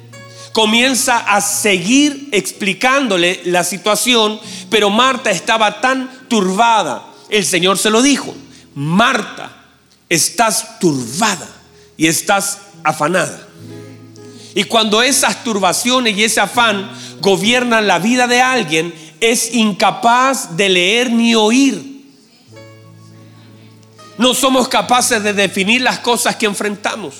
comienza 0.53 1.17
a 1.17 1.41
seguir 1.41 2.29
explicándole 2.31 3.41
la 3.45 3.63
situación, 3.63 4.39
pero 4.69 4.89
Marta 4.89 5.31
estaba 5.31 5.81
tan 5.81 6.27
turbada. 6.27 7.07
El 7.29 7.45
Señor 7.45 7.77
se 7.77 7.89
lo 7.89 8.01
dijo. 8.01 8.33
Marta, 8.75 9.51
estás 10.07 10.79
turbada 10.79 11.47
y 11.97 12.07
estás 12.07 12.59
afanada. 12.83 13.47
Y 14.55 14.65
cuando 14.65 15.01
esas 15.01 15.43
turbaciones 15.43 16.17
y 16.17 16.23
ese 16.23 16.41
afán 16.41 16.91
gobiernan 17.21 17.87
la 17.87 17.99
vida 17.99 18.27
de 18.27 18.41
alguien, 18.41 18.93
es 19.19 19.53
incapaz 19.53 20.57
de 20.57 20.69
leer 20.69 21.11
ni 21.11 21.35
oír. 21.35 21.91
No 24.17 24.33
somos 24.33 24.67
capaces 24.67 25.23
de 25.23 25.33
definir 25.33 25.81
las 25.81 25.99
cosas 25.99 26.35
que 26.35 26.45
enfrentamos. 26.45 27.15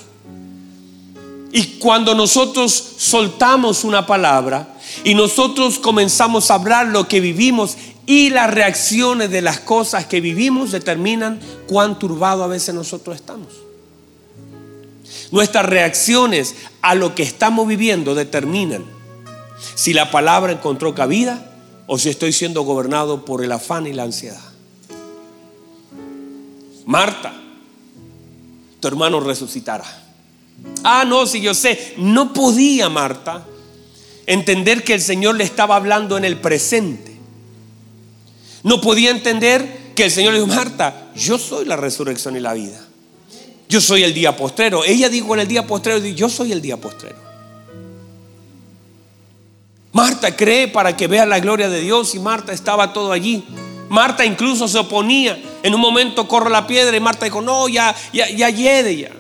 Y 1.54 1.80
cuando 1.80 2.16
nosotros 2.16 2.72
soltamos 2.98 3.84
una 3.84 4.06
palabra 4.06 4.68
y 5.04 5.14
nosotros 5.16 5.80
comenzamos 5.80 6.50
a 6.50 6.56
hablar 6.56 6.88
lo 6.88 7.08
que 7.08 7.20
vivimos, 7.20 7.78
y 8.06 8.30
las 8.30 8.54
reacciones 8.54 9.30
de 9.30 9.42
las 9.42 9.60
cosas 9.60 10.06
que 10.06 10.22
vivimos 10.22 10.72
determinan 10.72 11.40
cuán 11.68 11.98
turbado 11.98 12.44
a 12.44 12.48
veces 12.48 12.76
nosotros 12.76 13.16
estamos. 13.16 13.48
Nuestras 15.32 15.66
reacciones 15.66 16.56
a 16.82 16.94
lo 16.96 17.16
que 17.16 17.24
estamos 17.24 17.68
viviendo 17.68 18.16
determinan 18.16 18.84
si 19.76 19.94
la 19.94 20.12
palabra 20.12 20.52
encontró 20.52 20.94
cabida 20.94 21.52
o 21.88 21.98
si 21.98 22.10
estoy 22.10 22.34
siendo 22.34 22.64
gobernado 22.64 23.26
por 23.26 23.44
el 23.44 23.52
afán 23.52 23.88
y 23.88 23.94
la 23.94 24.04
ansiedad. 24.04 24.42
Marta, 26.86 27.34
tu 28.80 28.88
hermano 28.88 29.20
resucitará. 29.20 29.86
Ah, 30.84 31.06
no, 31.08 31.26
si 31.26 31.42
yo 31.42 31.54
sé, 31.54 31.94
no 31.98 32.34
podía 32.34 32.90
Marta 32.90 33.46
entender 34.26 34.84
que 34.84 34.94
el 34.94 35.02
Señor 35.02 35.36
le 35.36 35.44
estaba 35.44 35.76
hablando 35.76 36.18
en 36.18 36.26
el 36.26 36.38
presente. 36.38 37.16
No 38.64 38.82
podía 38.82 39.12
entender 39.12 39.94
que 39.96 40.06
el 40.06 40.12
Señor 40.12 40.34
le 40.34 40.40
dijo, 40.40 40.54
Marta, 40.54 41.12
yo 41.16 41.38
soy 41.38 41.66
la 41.66 41.76
resurrección 41.76 42.36
y 42.36 42.40
la 42.40 42.54
vida. 42.54 42.91
Yo 43.72 43.80
soy 43.80 44.04
el 44.04 44.14
día 44.14 44.36
postrero. 44.36 44.84
Ella 44.84 45.08
dijo 45.08 45.34
en 45.34 45.40
el 45.40 45.48
día 45.48 45.66
postrero, 45.66 46.06
yo 46.06 46.28
soy 46.28 46.52
el 46.52 46.62
día 46.62 46.76
postrero. 46.76 47.16
Marta 49.94 50.36
cree 50.36 50.68
para 50.68 50.98
que 50.98 51.08
vea 51.08 51.26
la 51.26 51.40
gloria 51.40 51.70
de 51.70 51.80
Dios 51.80 52.14
y 52.14 52.20
Marta 52.20 52.52
estaba 52.52 52.92
todo 52.92 53.14
allí. 53.14 53.46
Marta 53.88 54.26
incluso 54.26 54.68
se 54.68 54.78
oponía. 54.78 55.42
En 55.64 55.74
un 55.74 55.80
momento 55.80 56.28
corre 56.28 56.50
la 56.50 56.68
piedra 56.68 56.98
y 56.98 57.00
Marta 57.00 57.24
dijo, 57.24 57.40
no, 57.40 57.70
ya, 57.70 57.96
ya, 58.12 58.30
ya 58.30 58.50
ya. 58.50 59.12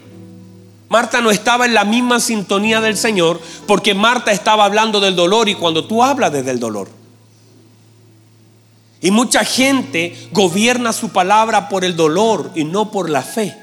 Marta 0.90 1.22
no 1.22 1.32
estaba 1.32 1.66
en 1.66 1.74
la 1.74 1.86
misma 1.86 2.20
sintonía 2.20 2.82
del 2.82 2.98
Señor 2.98 3.40
porque 3.68 3.94
Marta 3.94 4.34
estaba 4.34 4.66
hablando 4.66 5.00
del 5.00 5.16
dolor 5.16 5.48
y 5.48 5.56
cuando 5.56 5.86
tú 5.86 6.04
hablas 6.04 6.34
desde 6.34 6.52
el 6.52 6.60
dolor, 6.60 6.90
y 9.00 9.12
mucha 9.12 9.46
gente 9.46 10.28
gobierna 10.34 10.92
su 10.92 11.10
palabra 11.10 11.70
por 11.70 11.86
el 11.86 11.96
dolor 11.96 12.52
y 12.54 12.66
no 12.66 12.92
por 12.92 13.10
la 13.10 13.22
fe. 13.22 13.61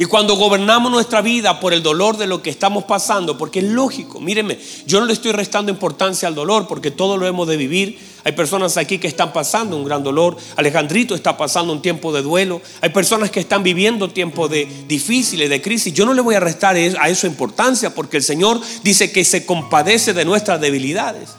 Y 0.00 0.04
cuando 0.04 0.36
gobernamos 0.36 0.92
nuestra 0.92 1.22
vida 1.22 1.58
por 1.58 1.74
el 1.74 1.82
dolor 1.82 2.16
de 2.18 2.28
lo 2.28 2.40
que 2.40 2.50
estamos 2.50 2.84
pasando, 2.84 3.36
porque 3.36 3.58
es 3.58 3.64
lógico, 3.64 4.20
mírenme, 4.20 4.56
yo 4.86 5.00
no 5.00 5.06
le 5.06 5.12
estoy 5.12 5.32
restando 5.32 5.72
importancia 5.72 6.28
al 6.28 6.36
dolor, 6.36 6.68
porque 6.68 6.92
todo 6.92 7.16
lo 7.16 7.26
hemos 7.26 7.48
de 7.48 7.56
vivir. 7.56 7.98
Hay 8.22 8.30
personas 8.30 8.76
aquí 8.76 8.98
que 8.98 9.08
están 9.08 9.32
pasando 9.32 9.76
un 9.76 9.84
gran 9.84 10.04
dolor. 10.04 10.36
Alejandrito 10.54 11.16
está 11.16 11.36
pasando 11.36 11.72
un 11.72 11.82
tiempo 11.82 12.12
de 12.12 12.22
duelo. 12.22 12.62
Hay 12.80 12.90
personas 12.90 13.32
que 13.32 13.40
están 13.40 13.64
viviendo 13.64 14.08
tiempos 14.08 14.48
de 14.48 14.68
difíciles, 14.86 15.50
de 15.50 15.60
crisis. 15.60 15.92
Yo 15.92 16.06
no 16.06 16.14
le 16.14 16.20
voy 16.20 16.36
a 16.36 16.40
restar 16.40 16.76
a 16.76 17.08
eso 17.08 17.26
importancia, 17.26 17.92
porque 17.92 18.18
el 18.18 18.22
Señor 18.22 18.60
dice 18.84 19.10
que 19.10 19.24
se 19.24 19.44
compadece 19.44 20.12
de 20.12 20.24
nuestras 20.24 20.60
debilidades. 20.60 21.30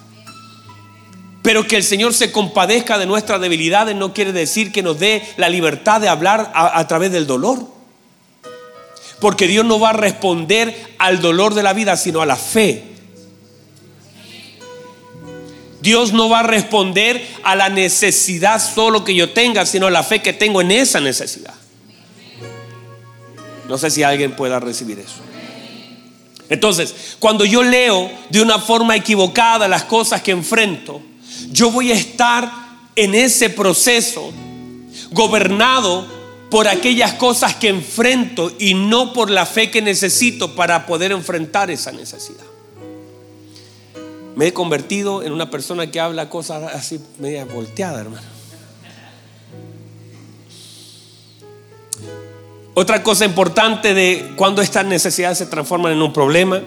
Pero 1.44 1.66
que 1.66 1.78
el 1.78 1.84
Señor 1.84 2.14
se 2.14 2.34
compadezca 2.34 2.98
de 2.98 3.06
nuestras 3.06 3.40
debilidades 3.40 3.96
no 3.96 4.14
quiere 4.14 4.34
decir 4.34 4.74
que 4.74 4.84
nos 4.84 5.00
dé 5.00 5.24
la 5.38 5.48
libertad 5.48 6.02
de 6.02 6.10
hablar 6.10 6.52
a 6.54 6.86
través 6.90 7.14
del 7.14 7.26
dolor. 7.26 7.79
Porque 9.20 9.48
Dios 9.48 9.66
no 9.66 9.80
va 9.80 9.90
a 9.90 9.94
responder 9.94 10.96
al 10.98 11.22
dolor 11.22 11.54
de 11.54 11.64
la 11.64 11.74
vida, 11.74 11.98
sino 11.98 12.22
a 12.22 12.26
la 12.26 12.36
fe. 12.36 12.84
Dios 15.82 16.12
no 16.12 16.30
va 16.30 16.40
a 16.40 16.44
responder 16.44 17.26
a 17.44 17.56
la 17.56 17.70
necesidad 17.70 18.62
solo 18.62 19.04
que 19.04 19.16
yo 19.16 19.32
tenga, 19.32 19.66
sino 19.66 19.88
a 19.88 19.92
la 19.92 20.04
fe 20.04 20.22
que 20.22 20.34
tengo 20.34 20.62
en 20.62 20.72
esa 20.72 21.00
necesidad. 21.00 21.54
No 23.68 23.78
sé 23.78 23.90
si 23.90 24.04
alguien 24.04 24.36
pueda 24.36 24.60
recibir 24.60 25.00
eso. 25.00 25.22
Entonces, 26.50 27.16
cuando 27.20 27.46
yo 27.46 27.62
leo 27.62 28.10
de 28.30 28.42
una 28.42 28.60
forma 28.60 28.96
equivocada 28.96 29.68
las 29.68 29.84
cosas 29.84 30.22
que 30.22 30.32
enfrento, 30.32 31.02
yo 31.52 31.72
voy 31.72 31.92
a 31.92 31.96
estar 31.96 32.52
en 32.96 33.14
ese 33.16 33.50
proceso 33.50 34.34
gobernado 35.12 36.19
por 36.50 36.68
aquellas 36.68 37.14
cosas 37.14 37.56
que 37.56 37.70
enfrento 37.70 38.52
y 38.60 38.74
no 38.74 39.14
por 39.14 39.30
la 39.30 39.46
fe 39.46 39.70
que 39.70 39.82
necesito 39.82 40.56
para 40.56 40.86
poder 40.86 41.12
enfrentar 41.12 41.70
esa 41.70 41.92
necesidad. 41.92 42.44
Me 44.36 44.48
he 44.48 44.54
convertido 44.54 45.22
en 45.22 45.34
una 45.34 45.50
persona 45.50 45.92
que 45.92 46.00
habla 46.00 46.30
cosas 46.30 46.74
así 46.74 47.00
media 47.20 47.46
volteada, 47.46 48.02
hermano. 48.02 48.28
Otra 52.74 53.04
cosa 53.04 53.26
importante 53.26 53.94
de 53.94 54.32
cuando 54.38 54.62
estas 54.62 54.86
necesidades 54.86 55.40
se 55.40 55.46
transforman 55.46 55.92
en 55.92 56.02
un 56.02 56.14
problema 56.14 56.62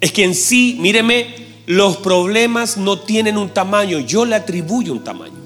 es 0.00 0.12
que 0.12 0.22
en 0.22 0.34
sí, 0.34 0.76
míreme, 0.78 1.34
los 1.66 1.96
problemas 1.96 2.76
no 2.76 3.00
tienen 3.00 3.36
un 3.36 3.50
tamaño, 3.50 3.98
yo 3.98 4.24
le 4.24 4.36
atribuyo 4.36 4.92
un 4.92 5.02
tamaño. 5.02 5.39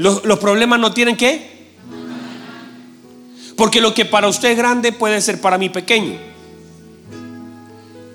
Los, 0.00 0.38
problemas 0.38 0.80
no 0.80 0.92
tienen 0.94 1.14
qué? 1.14 1.60
Porque 3.54 3.82
lo 3.82 3.92
que 3.92 4.06
para 4.06 4.28
usted 4.28 4.52
es 4.52 4.56
grande 4.56 4.92
puede 4.92 5.20
ser 5.20 5.42
para 5.42 5.58
mí 5.58 5.68
pequeño. 5.68 6.18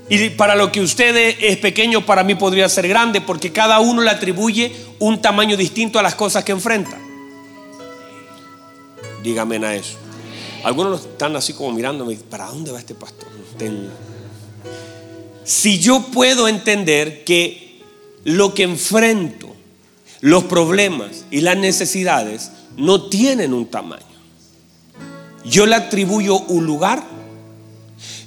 Y 0.10 0.30
para 0.32 0.56
lo 0.56 0.72
que 0.72 0.82
usted 0.82 1.36
es 1.40 1.58
pequeño, 1.58 2.04
para 2.04 2.24
mí 2.24 2.34
podría 2.34 2.68
ser 2.70 2.88
grande, 2.88 3.22
porque 3.22 3.52
cada 3.52 3.80
uno 3.80 4.02
le 4.02 4.10
atribuye 4.10 4.76
un 4.98 5.22
tamaño 5.22 5.56
distinto 5.56 6.00
a 6.00 6.02
las 6.02 6.16
cosas 6.16 6.44
que 6.44 6.54
enfrenta. 6.54 6.98
Dígame 9.24 9.64
a 9.64 9.76
eso. 9.76 9.98
Algunos 10.64 11.02
están 11.02 11.36
así 11.36 11.54
como 11.54 11.72
mirándome, 11.72 12.16
¿para 12.16 12.48
dónde 12.48 12.72
va 12.72 12.80
este 12.80 12.96
pastor? 12.96 13.28
Si 15.44 15.78
yo 15.78 16.02
puedo 16.12 16.48
entender 16.48 17.24
que 17.24 17.80
lo 18.24 18.56
que 18.56 18.64
enfrento, 18.64 19.55
los 20.26 20.46
problemas 20.46 21.26
y 21.30 21.42
las 21.42 21.56
necesidades 21.56 22.50
no 22.78 23.10
tienen 23.10 23.54
un 23.54 23.68
tamaño, 23.68 24.02
yo 25.44 25.68
le 25.68 25.76
atribuyo 25.76 26.40
un 26.40 26.66
lugar, 26.66 27.04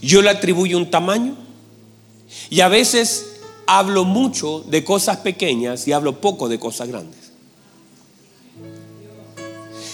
yo 0.01 0.23
le 0.23 0.31
atribuyo 0.31 0.79
un 0.79 0.93
tamaño, 0.93 1.35
y 2.51 2.61
a 2.61 2.69
veces 2.69 3.41
hablo 3.67 4.05
mucho 4.05 4.61
de 4.69 4.85
cosas 4.85 5.17
pequeñas 5.17 5.89
y 5.89 5.93
hablo 5.93 6.21
poco 6.21 6.49
de 6.49 6.61
cosas 6.61 6.87
grandes. 6.87 7.33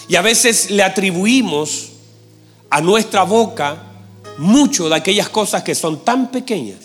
Y 0.07 0.17
a 0.17 0.21
veces 0.21 0.71
le 0.71 0.83
atribuimos 0.83 1.88
a 2.69 2.83
nuestra 2.83 3.23
boca 3.23 3.83
mucho 4.37 4.90
de 4.90 4.97
aquellas 4.97 5.31
cosas 5.31 5.62
que 5.62 5.75
son 5.75 6.05
tan 6.05 6.31
pequeñas. 6.31 6.81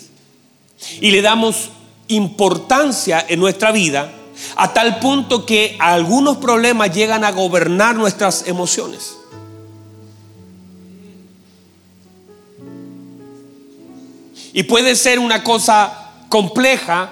Y 0.98 1.10
le 1.10 1.20
damos 1.20 1.68
importancia 2.08 3.22
en 3.28 3.38
nuestra 3.38 3.70
vida 3.70 4.14
a 4.56 4.72
tal 4.72 4.98
punto 4.98 5.46
que 5.46 5.76
algunos 5.78 6.38
problemas 6.38 6.94
llegan 6.94 7.24
a 7.24 7.30
gobernar 7.30 7.96
nuestras 7.96 8.46
emociones. 8.46 9.16
Y 14.52 14.64
puede 14.64 14.96
ser 14.96 15.18
una 15.18 15.44
cosa 15.44 16.10
compleja, 16.28 17.10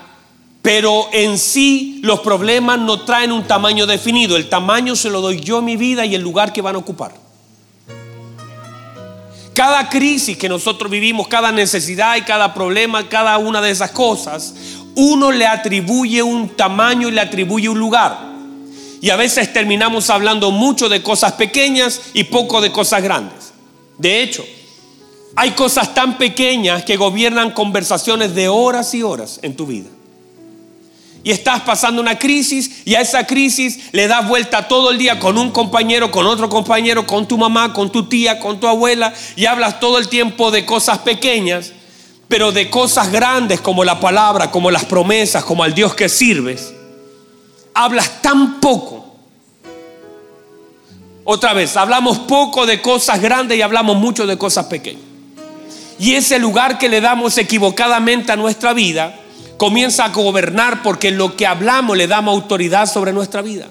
pero 0.63 1.09
en 1.13 1.39
sí 1.39 2.01
los 2.03 2.21
problemas 2.21 2.79
no 2.79 3.03
traen 3.03 3.33
un 3.33 3.47
tamaño 3.47 3.87
definido. 3.87 4.37
El 4.37 4.49
tamaño 4.49 4.97
se 4.97 5.11
lo 5.11 5.21
doy 5.21 5.41
yo 5.41 5.59
a 5.59 5.63
mi 5.63 5.77
vida 5.77 6.05
y 6.05 6.15
el 6.15 6.23
lugar 6.23 6.53
que 6.53 6.63
van 6.63 6.75
a 6.75 6.79
ocupar. 6.79 7.15
Cada 9.55 9.89
crisis 9.89 10.37
que 10.37 10.49
nosotros 10.49 10.89
vivimos, 10.89 11.27
cada 11.27 11.51
necesidad 11.51 12.17
y 12.17 12.23
cada 12.23 12.55
problema, 12.55 13.09
cada 13.09 13.39
una 13.39 13.61
de 13.61 13.71
esas 13.71 13.91
cosas, 13.91 14.55
uno 14.95 15.31
le 15.31 15.47
atribuye 15.47 16.23
un 16.23 16.51
tamaño 16.51 17.09
y 17.09 17.13
le 17.13 17.21
atribuye 17.21 17.69
un 17.69 17.79
lugar. 17.79 18.29
Y 19.01 19.11
a 19.11 19.17
veces 19.17 19.53
terminamos 19.53 20.11
hablando 20.11 20.51
mucho 20.51 20.89
de 20.89 21.03
cosas 21.03 21.33
pequeñas 21.33 22.01
y 22.15 22.25
poco 22.25 22.61
de 22.61 22.73
cosas 22.73 23.03
grandes. 23.03 23.53
De 23.97 24.23
hecho, 24.23 24.45
hay 25.37 25.53
cosas 25.53 25.95
tan 25.95 26.19
pequeñas 26.19 26.85
que 26.85 26.97
gobiernan 26.97 27.53
conversaciones 27.53 28.35
de 28.35 28.49
horas 28.49 28.95
y 28.95 29.03
horas 29.03 29.39
en 29.43 29.55
tu 29.55 29.67
vida. 29.67 29.89
Y 31.23 31.31
estás 31.31 31.61
pasando 31.61 32.01
una 32.01 32.19
crisis 32.19 32.83
y 32.85 32.95
a 32.95 33.01
esa 33.01 33.27
crisis 33.27 33.93
le 33.93 34.07
das 34.07 34.27
vuelta 34.27 34.67
todo 34.67 34.91
el 34.91 34.99
día 34.99 35.19
con 35.19 35.37
un 35.37 35.51
compañero, 35.51 36.11
con 36.11 36.27
otro 36.27 36.49
compañero, 36.49 37.07
con 37.07 37.29
tu 37.29 37.37
mamá, 37.37 37.73
con 37.73 37.91
tu 37.91 38.09
tía, 38.09 38.39
con 38.39 38.61
tu 38.61 38.67
abuela 38.67 39.13
y 39.37 39.47
hablas 39.47 39.79
todo 39.79 39.99
el 39.99 40.09
tiempo 40.09 40.51
de 40.51 40.65
cosas 40.65 40.99
pequeñas, 40.99 41.73
pero 42.29 42.53
de 42.53 42.69
cosas 42.69 43.11
grandes 43.11 43.61
como 43.61 43.85
la 43.85 43.99
palabra, 43.99 44.51
como 44.51 44.71
las 44.71 44.85
promesas, 44.85 45.45
como 45.45 45.65
al 45.65 45.75
Dios 45.75 45.95
que 45.95 46.09
sirves. 46.09 46.75
Hablas 47.75 48.21
tan 48.23 48.61
poco. 48.61 49.07
Otra 51.25 51.55
vez, 51.55 51.77
hablamos 51.77 52.19
poco 52.21 52.67
de 52.67 52.81
cosas 52.83 53.21
grandes 53.21 53.59
y 53.59 53.63
hablamos 53.63 53.97
mucho 53.97 54.27
de 54.27 54.37
cosas 54.37 54.67
pequeñas. 54.67 55.03
Y 55.99 56.15
ese 56.15 56.39
lugar 56.39 56.79
que 56.79 56.89
le 56.89 57.01
damos 57.01 57.39
equivocadamente 57.39 58.33
a 58.33 58.37
nuestra 58.37 58.73
vida 58.73 59.19
comienza 59.57 60.05
a 60.05 60.09
gobernar 60.11 60.83
porque 60.83 61.11
lo 61.11 61.35
que 61.35 61.47
hablamos 61.47 61.97
le 61.97 62.07
damos 62.07 62.35
autoridad 62.35 62.87
sobre 62.87 63.13
nuestra 63.13 63.43
vida. 63.43 63.69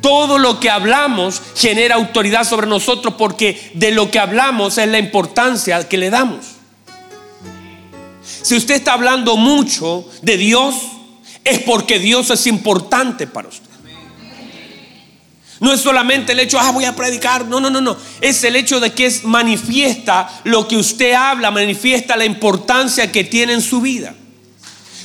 Todo 0.00 0.38
lo 0.38 0.60
que 0.60 0.70
hablamos 0.70 1.42
genera 1.56 1.96
autoridad 1.96 2.44
sobre 2.44 2.66
nosotros 2.66 3.14
porque 3.18 3.72
de 3.74 3.90
lo 3.90 4.10
que 4.10 4.18
hablamos 4.18 4.78
es 4.78 4.88
la 4.88 4.98
importancia 4.98 5.86
que 5.88 5.98
le 5.98 6.10
damos. 6.10 6.59
Si 8.42 8.56
usted 8.56 8.76
está 8.76 8.94
hablando 8.94 9.36
mucho 9.36 10.08
de 10.22 10.36
Dios, 10.36 10.74
es 11.44 11.60
porque 11.60 11.98
Dios 11.98 12.30
es 12.30 12.46
importante 12.46 13.26
para 13.26 13.48
usted. 13.48 13.70
No 15.60 15.74
es 15.74 15.82
solamente 15.82 16.32
el 16.32 16.40
hecho, 16.40 16.58
ah, 16.58 16.70
voy 16.72 16.86
a 16.86 16.96
predicar. 16.96 17.44
No, 17.44 17.60
no, 17.60 17.68
no, 17.68 17.82
no. 17.82 17.96
Es 18.22 18.42
el 18.44 18.56
hecho 18.56 18.80
de 18.80 18.92
que 18.92 19.04
es 19.04 19.24
manifiesta 19.24 20.40
lo 20.44 20.66
que 20.66 20.76
usted 20.76 21.12
habla, 21.12 21.50
manifiesta 21.50 22.16
la 22.16 22.24
importancia 22.24 23.12
que 23.12 23.24
tiene 23.24 23.52
en 23.52 23.60
su 23.60 23.82
vida. 23.82 24.14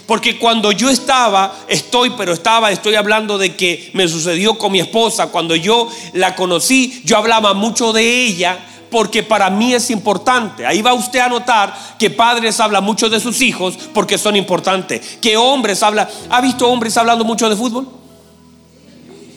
Porque 0.07 0.37
cuando 0.37 0.71
yo 0.71 0.89
estaba, 0.89 1.65
estoy, 1.67 2.11
pero 2.11 2.31
estaba, 2.31 2.71
estoy 2.71 2.95
hablando 2.95 3.37
de 3.37 3.55
que 3.55 3.89
me 3.93 4.07
sucedió 4.07 4.57
con 4.57 4.71
mi 4.71 4.79
esposa. 4.79 5.27
Cuando 5.27 5.55
yo 5.55 5.89
la 6.13 6.35
conocí, 6.35 7.01
yo 7.03 7.17
hablaba 7.17 7.53
mucho 7.53 7.91
de 7.91 8.25
ella 8.25 8.57
porque 8.95 9.23
para 9.23 9.49
mí 9.49 9.73
es 9.73 9.89
importante. 9.89 10.65
Ahí 10.65 10.81
va 10.81 10.93
usted 10.93 11.19
a 11.19 11.27
notar 11.27 11.77
que 11.99 12.09
padres 12.09 12.61
hablan 12.61 12.81
mucho 12.81 13.09
de 13.09 13.19
sus 13.19 13.41
hijos 13.41 13.77
porque 13.93 14.17
son 14.17 14.37
importantes. 14.37 15.17
Que 15.19 15.35
hombres 15.35 15.83
hablan. 15.83 16.07
¿Ha 16.29 16.39
visto 16.39 16.65
hombres 16.65 16.95
hablando 16.95 17.25
mucho 17.25 17.49
de 17.49 17.57
fútbol? 17.57 17.89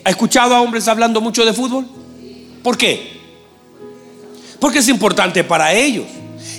¿Ha 0.04 0.10
escuchado 0.10 0.54
a 0.54 0.60
hombres 0.60 0.86
hablando 0.86 1.20
mucho 1.20 1.44
de 1.44 1.52
fútbol? 1.52 1.88
¿Por 2.62 2.78
qué? 2.78 3.18
Porque 4.60 4.78
es 4.78 4.88
importante 4.88 5.42
para 5.42 5.74
ellos. 5.74 6.06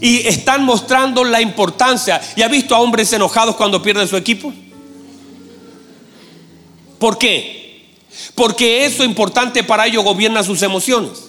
Y 0.02 0.28
están 0.28 0.66
mostrando 0.66 1.24
la 1.24 1.40
importancia. 1.40 2.20
¿Y 2.36 2.42
ha 2.42 2.50
visto 2.50 2.76
a 2.76 2.82
hombres 2.82 3.14
enojados 3.14 3.56
cuando 3.56 3.82
pierden 3.82 4.10
su 4.10 4.18
equipo? 4.18 4.52
¿Por 7.00 7.18
qué? 7.18 7.96
Porque 8.36 8.84
eso 8.84 9.06
importante 9.06 9.64
para 9.64 9.88
ellos 9.88 10.04
gobierna 10.04 10.44
sus 10.44 10.62
emociones. 10.64 11.29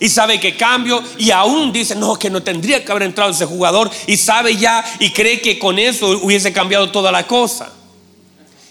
Y 0.00 0.08
sabe 0.08 0.38
que 0.38 0.56
cambio 0.56 1.02
y 1.18 1.30
aún 1.30 1.72
dice, 1.72 1.94
no, 1.94 2.18
que 2.18 2.30
no 2.30 2.42
tendría 2.42 2.84
que 2.84 2.90
haber 2.90 3.04
entrado 3.04 3.30
ese 3.30 3.46
jugador. 3.46 3.90
Y 4.06 4.16
sabe 4.16 4.56
ya 4.56 4.84
y 4.98 5.10
cree 5.10 5.40
que 5.40 5.58
con 5.58 5.78
eso 5.78 6.08
hubiese 6.22 6.52
cambiado 6.52 6.90
toda 6.90 7.10
la 7.10 7.26
cosa 7.26 7.72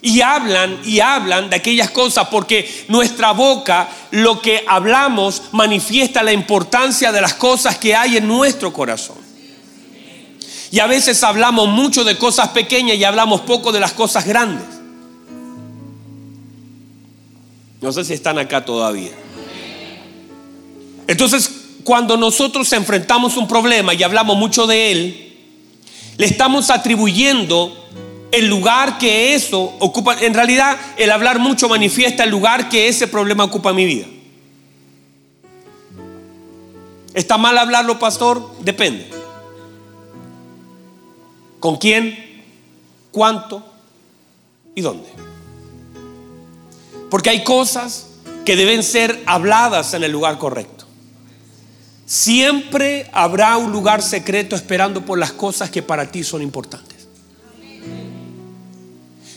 y 0.06 0.22
hablan 0.22 0.82
y 0.86 1.00
hablan 1.00 1.50
de 1.50 1.56
aquellas 1.56 1.90
cosas 1.90 2.28
porque 2.30 2.86
nuestra 2.90 3.32
boca, 3.32 3.90
lo 4.12 4.40
que 4.40 4.64
hablamos, 4.68 5.42
manifiesta 5.52 6.22
la 6.22 6.32
importancia 6.32 7.12
de 7.12 7.22
las 7.22 7.34
cosas 7.34 7.80
que 7.80 7.96
hay 7.96 8.18
en 8.18 8.28
nuestro 8.28 8.72
corazón. 8.72 9.18
Y 10.70 10.78
a 10.78 10.86
veces 10.86 11.24
hablamos 11.24 11.70
mucho 11.70 12.04
de 12.04 12.20
cosas 12.20 12.50
pequeñas 12.50 12.98
y 12.98 13.04
hablamos 13.04 13.42
poco 13.42 13.72
de 13.72 13.80
las 13.80 13.94
cosas 13.94 14.28
grandes. 14.28 14.68
No 17.82 17.92
sé 17.92 18.06
si 18.06 18.14
están 18.14 18.38
acá 18.38 18.64
todavía. 18.64 19.12
Entonces, 21.08 21.52
cuando 21.84 22.18
nosotros 22.18 22.72
enfrentamos 22.74 23.38
un 23.38 23.48
problema 23.48 23.94
y 23.94 24.04
hablamos 24.04 24.38
mucho 24.38 24.66
de 24.68 24.92
él, 24.92 25.38
le 26.18 26.26
estamos 26.26 26.70
atribuyendo 26.70 27.86
el 28.32 28.48
lugar 28.48 28.98
que 28.98 29.36
eso 29.36 29.76
ocupa. 29.80 30.18
En 30.22 30.34
realidad, 30.34 30.78
el 30.98 31.12
hablar 31.12 31.40
mucho 31.40 31.70
manifiesta 31.70 32.24
el 32.24 32.32
lugar 32.32 32.70
que 32.70 32.88
ese 32.88 33.08
problema 33.08 33.44
ocupa 33.44 33.70
en 33.70 33.76
mi 33.76 33.86
vida. 33.86 34.06
¿Está 37.14 37.38
mal 37.38 37.58
hablarlo, 37.58 37.98
pastor? 37.98 38.52
Depende. 38.60 39.10
¿Con 41.60 41.78
quién? 41.78 42.44
¿Cuánto? 43.12 43.64
¿Y 44.76 44.82
dónde? 44.82 45.08
Porque 47.10 47.30
hay 47.30 47.44
cosas 47.44 48.08
que 48.44 48.56
deben 48.56 48.84
ser 48.84 49.24
habladas 49.26 49.94
en 49.94 50.04
el 50.04 50.12
lugar 50.12 50.38
correcto. 50.38 50.85
Siempre 52.06 53.10
habrá 53.14 53.58
un 53.58 53.72
lugar 53.72 54.02
secreto 54.04 54.56
esperando 54.56 55.02
por 55.02 55.18
las 55.18 55.32
cosas 55.32 55.70
que 55.70 55.82
para 55.82 56.12
ti 56.12 56.24
son 56.24 56.42
importantes. 56.42 57.08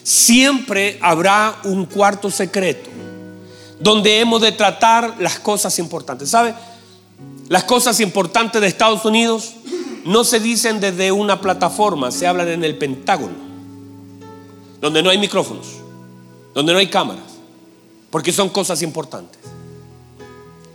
Siempre 0.02 0.98
habrá 1.00 1.56
un 1.64 1.86
cuarto 1.86 2.30
secreto 2.30 2.90
donde 3.80 4.20
hemos 4.20 4.42
de 4.42 4.52
tratar 4.52 5.16
las 5.18 5.38
cosas 5.38 5.78
importantes. 5.78 6.28
¿Sabe? 6.30 6.54
Las 7.48 7.64
cosas 7.64 8.00
importantes 8.00 8.60
de 8.60 8.66
Estados 8.66 9.04
Unidos 9.04 9.54
no 10.04 10.24
se 10.24 10.40
dicen 10.40 10.80
desde 10.80 11.12
una 11.12 11.40
plataforma, 11.40 12.10
se 12.10 12.26
hablan 12.26 12.48
en 12.48 12.64
el 12.64 12.76
Pentágono, 12.76 13.34
donde 14.80 15.02
no 15.02 15.10
hay 15.10 15.18
micrófonos, 15.18 15.66
donde 16.54 16.72
no 16.72 16.78
hay 16.78 16.88
cámaras, 16.88 17.24
porque 18.10 18.32
son 18.32 18.48
cosas 18.48 18.82
importantes. 18.82 19.40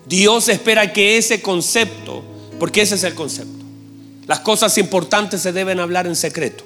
Dios 0.05 0.49
espera 0.49 0.91
que 0.91 1.17
ese 1.17 1.41
concepto, 1.41 2.23
porque 2.59 2.81
ese 2.81 2.95
es 2.95 3.03
el 3.03 3.15
concepto, 3.15 3.63
las 4.27 4.39
cosas 4.39 4.77
importantes 4.77 5.41
se 5.41 5.51
deben 5.51 5.79
hablar 5.79 6.07
en 6.07 6.15
secreto. 6.15 6.63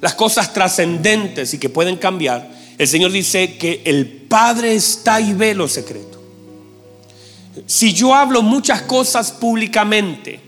Las 0.00 0.14
cosas 0.14 0.52
trascendentes 0.52 1.54
y 1.54 1.58
que 1.58 1.68
pueden 1.68 1.96
cambiar, 1.96 2.50
el 2.78 2.86
Señor 2.86 3.12
dice 3.12 3.56
que 3.56 3.82
el 3.84 4.06
Padre 4.06 4.74
está 4.74 5.20
y 5.20 5.32
ve 5.32 5.54
lo 5.54 5.68
secreto. 5.68 6.20
Si 7.66 7.94
yo 7.94 8.14
hablo 8.14 8.42
muchas 8.42 8.82
cosas 8.82 9.32
públicamente 9.32 10.40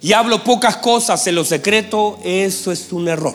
y 0.00 0.12
hablo 0.12 0.44
pocas 0.44 0.76
cosas 0.76 1.26
en 1.26 1.34
lo 1.34 1.44
secreto, 1.44 2.18
eso 2.22 2.70
es 2.70 2.92
un 2.92 3.08
error. 3.08 3.34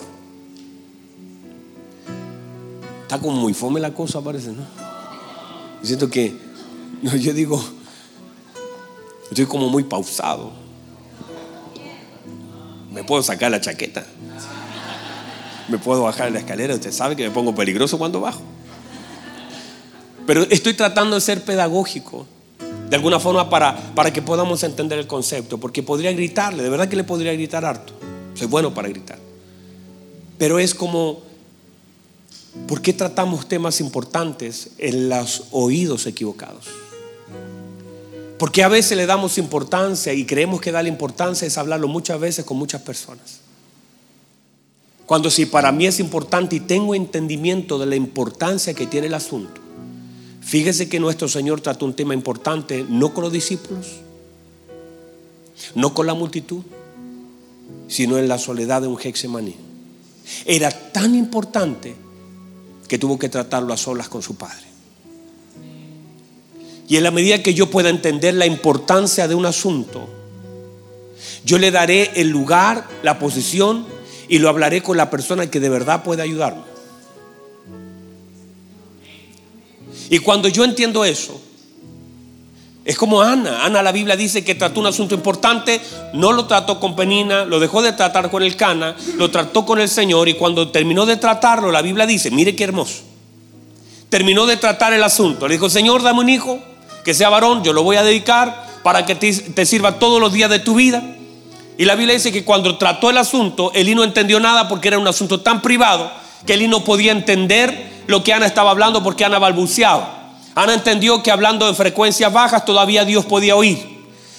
Está 3.02 3.18
como 3.18 3.36
muy 3.36 3.52
fome 3.52 3.80
la 3.80 3.92
cosa, 3.92 4.22
parece, 4.22 4.48
¿no? 4.48 4.91
Siento 5.82 6.10
que, 6.10 6.36
yo 7.02 7.32
digo, 7.32 7.62
estoy 9.30 9.46
como 9.46 9.68
muy 9.68 9.84
pausado. 9.84 10.52
Me 12.92 13.04
puedo 13.04 13.22
sacar 13.22 13.50
la 13.50 13.60
chaqueta. 13.60 14.04
Me 15.68 15.78
puedo 15.78 16.02
bajar 16.02 16.30
la 16.30 16.40
escalera. 16.40 16.74
Usted 16.74 16.92
sabe 16.92 17.16
que 17.16 17.22
me 17.22 17.30
pongo 17.30 17.54
peligroso 17.54 17.96
cuando 17.98 18.20
bajo. 18.20 18.42
Pero 20.26 20.42
estoy 20.42 20.74
tratando 20.74 21.14
de 21.14 21.20
ser 21.20 21.42
pedagógico 21.42 22.26
de 22.92 22.96
alguna 22.96 23.18
forma 23.18 23.48
para, 23.48 23.74
para 23.94 24.12
que 24.12 24.20
podamos 24.20 24.62
entender 24.64 24.98
el 24.98 25.06
concepto, 25.06 25.56
porque 25.56 25.82
podría 25.82 26.12
gritarle, 26.12 26.62
de 26.62 26.68
verdad 26.68 26.88
que 26.88 26.96
le 26.96 27.04
podría 27.04 27.32
gritar 27.32 27.64
harto, 27.64 27.94
soy 28.34 28.48
bueno 28.48 28.74
para 28.74 28.88
gritar, 28.88 29.18
pero 30.36 30.58
es 30.58 30.74
como, 30.74 31.22
¿por 32.66 32.82
qué 32.82 32.92
tratamos 32.92 33.48
temas 33.48 33.80
importantes 33.80 34.70
en 34.78 35.08
los 35.08 35.44
oídos 35.50 36.06
equivocados? 36.06 36.66
Porque 38.38 38.62
a 38.62 38.68
veces 38.68 38.96
le 38.96 39.06
damos 39.06 39.38
importancia 39.38 40.12
y 40.12 40.24
creemos 40.24 40.60
que 40.60 40.72
darle 40.72 40.88
importancia 40.88 41.46
es 41.46 41.58
hablarlo 41.58 41.88
muchas 41.88 42.18
veces 42.18 42.44
con 42.44 42.56
muchas 42.56 42.82
personas. 42.82 43.40
Cuando 45.06 45.30
si 45.30 45.46
para 45.46 45.72
mí 45.72 45.86
es 45.86 46.00
importante 46.00 46.56
y 46.56 46.60
tengo 46.60 46.94
entendimiento 46.94 47.78
de 47.78 47.86
la 47.86 47.96
importancia 47.96 48.74
que 48.74 48.86
tiene 48.86 49.06
el 49.08 49.14
asunto, 49.14 49.62
Fíjese 50.42 50.88
que 50.88 51.00
nuestro 51.00 51.28
Señor 51.28 51.60
trató 51.60 51.86
un 51.86 51.94
tema 51.94 52.14
importante, 52.14 52.84
no 52.88 53.14
con 53.14 53.24
los 53.24 53.32
discípulos, 53.32 54.00
no 55.74 55.94
con 55.94 56.06
la 56.06 56.14
multitud, 56.14 56.62
sino 57.88 58.18
en 58.18 58.28
la 58.28 58.38
soledad 58.38 58.82
de 58.82 58.88
un 58.88 58.98
Hexemaní. 59.00 59.54
Era 60.44 60.70
tan 60.70 61.14
importante 61.14 61.94
que 62.92 62.98
tuvo 62.98 63.18
que 63.18 63.30
tratarlo 63.30 63.72
a 63.72 63.78
solas 63.78 64.10
con 64.10 64.20
su 64.20 64.34
Padre. 64.34 64.66
Y 66.86 66.98
en 66.98 67.02
la 67.02 67.10
medida 67.10 67.42
que 67.42 67.54
yo 67.54 67.70
pueda 67.70 67.88
entender 67.88 68.34
la 68.34 68.44
importancia 68.44 69.26
de 69.26 69.34
un 69.34 69.46
asunto, 69.46 70.06
yo 71.42 71.56
le 71.56 71.70
daré 71.70 72.10
el 72.16 72.28
lugar, 72.28 72.86
la 73.02 73.18
posición 73.18 73.86
y 74.28 74.40
lo 74.40 74.50
hablaré 74.50 74.82
con 74.82 74.98
la 74.98 75.08
persona 75.08 75.50
que 75.50 75.58
de 75.58 75.70
verdad 75.70 76.02
puede 76.02 76.20
ayudarme. 76.20 76.64
Y 80.10 80.18
cuando 80.18 80.48
yo 80.48 80.62
entiendo 80.62 81.06
eso, 81.06 81.40
es 82.84 82.96
como 82.96 83.22
Ana. 83.22 83.64
Ana, 83.64 83.82
la 83.82 83.92
Biblia 83.92 84.16
dice 84.16 84.44
que 84.44 84.54
trató 84.54 84.80
un 84.80 84.86
asunto 84.86 85.14
importante, 85.14 85.80
no 86.14 86.32
lo 86.32 86.46
trató 86.46 86.80
con 86.80 86.96
Penina, 86.96 87.44
lo 87.44 87.60
dejó 87.60 87.80
de 87.80 87.92
tratar 87.92 88.30
con 88.30 88.42
el 88.42 88.56
Cana, 88.56 88.96
lo 89.16 89.30
trató 89.30 89.64
con 89.64 89.80
el 89.80 89.88
Señor 89.88 90.28
y 90.28 90.34
cuando 90.34 90.70
terminó 90.70 91.06
de 91.06 91.16
tratarlo, 91.16 91.70
la 91.70 91.82
Biblia 91.82 92.06
dice, 92.06 92.30
mire 92.30 92.56
qué 92.56 92.64
hermoso. 92.64 93.02
Terminó 94.08 94.46
de 94.46 94.56
tratar 94.56 94.92
el 94.92 95.02
asunto. 95.04 95.46
Le 95.46 95.54
dijo, 95.54 95.70
Señor, 95.70 96.02
dame 96.02 96.20
un 96.20 96.28
hijo, 96.28 96.58
que 97.04 97.14
sea 97.14 97.28
varón, 97.28 97.62
yo 97.62 97.72
lo 97.72 97.82
voy 97.82 97.96
a 97.96 98.02
dedicar 98.02 98.66
para 98.82 99.06
que 99.06 99.14
te, 99.14 99.32
te 99.32 99.64
sirva 99.64 99.98
todos 99.98 100.20
los 100.20 100.32
días 100.32 100.50
de 100.50 100.58
tu 100.58 100.74
vida. 100.74 101.02
Y 101.78 101.84
la 101.84 101.94
Biblia 101.94 102.14
dice 102.14 102.32
que 102.32 102.44
cuando 102.44 102.76
trató 102.78 103.10
el 103.10 103.18
asunto, 103.18 103.70
Elí 103.74 103.94
no 103.94 104.04
entendió 104.04 104.40
nada 104.40 104.68
porque 104.68 104.88
era 104.88 104.98
un 104.98 105.08
asunto 105.08 105.40
tan 105.40 105.62
privado 105.62 106.10
que 106.46 106.54
Elí 106.54 106.66
no 106.66 106.82
podía 106.84 107.12
entender 107.12 107.92
lo 108.08 108.24
que 108.24 108.32
Ana 108.32 108.46
estaba 108.46 108.72
hablando 108.72 109.02
porque 109.02 109.24
Ana 109.24 109.38
balbuceaba. 109.38 110.21
Ana 110.54 110.74
entendió 110.74 111.22
que 111.22 111.30
hablando 111.30 111.66
de 111.66 111.74
frecuencias 111.74 112.32
bajas 112.32 112.64
todavía 112.64 113.04
Dios 113.04 113.24
podía 113.24 113.56
oír. 113.56 113.78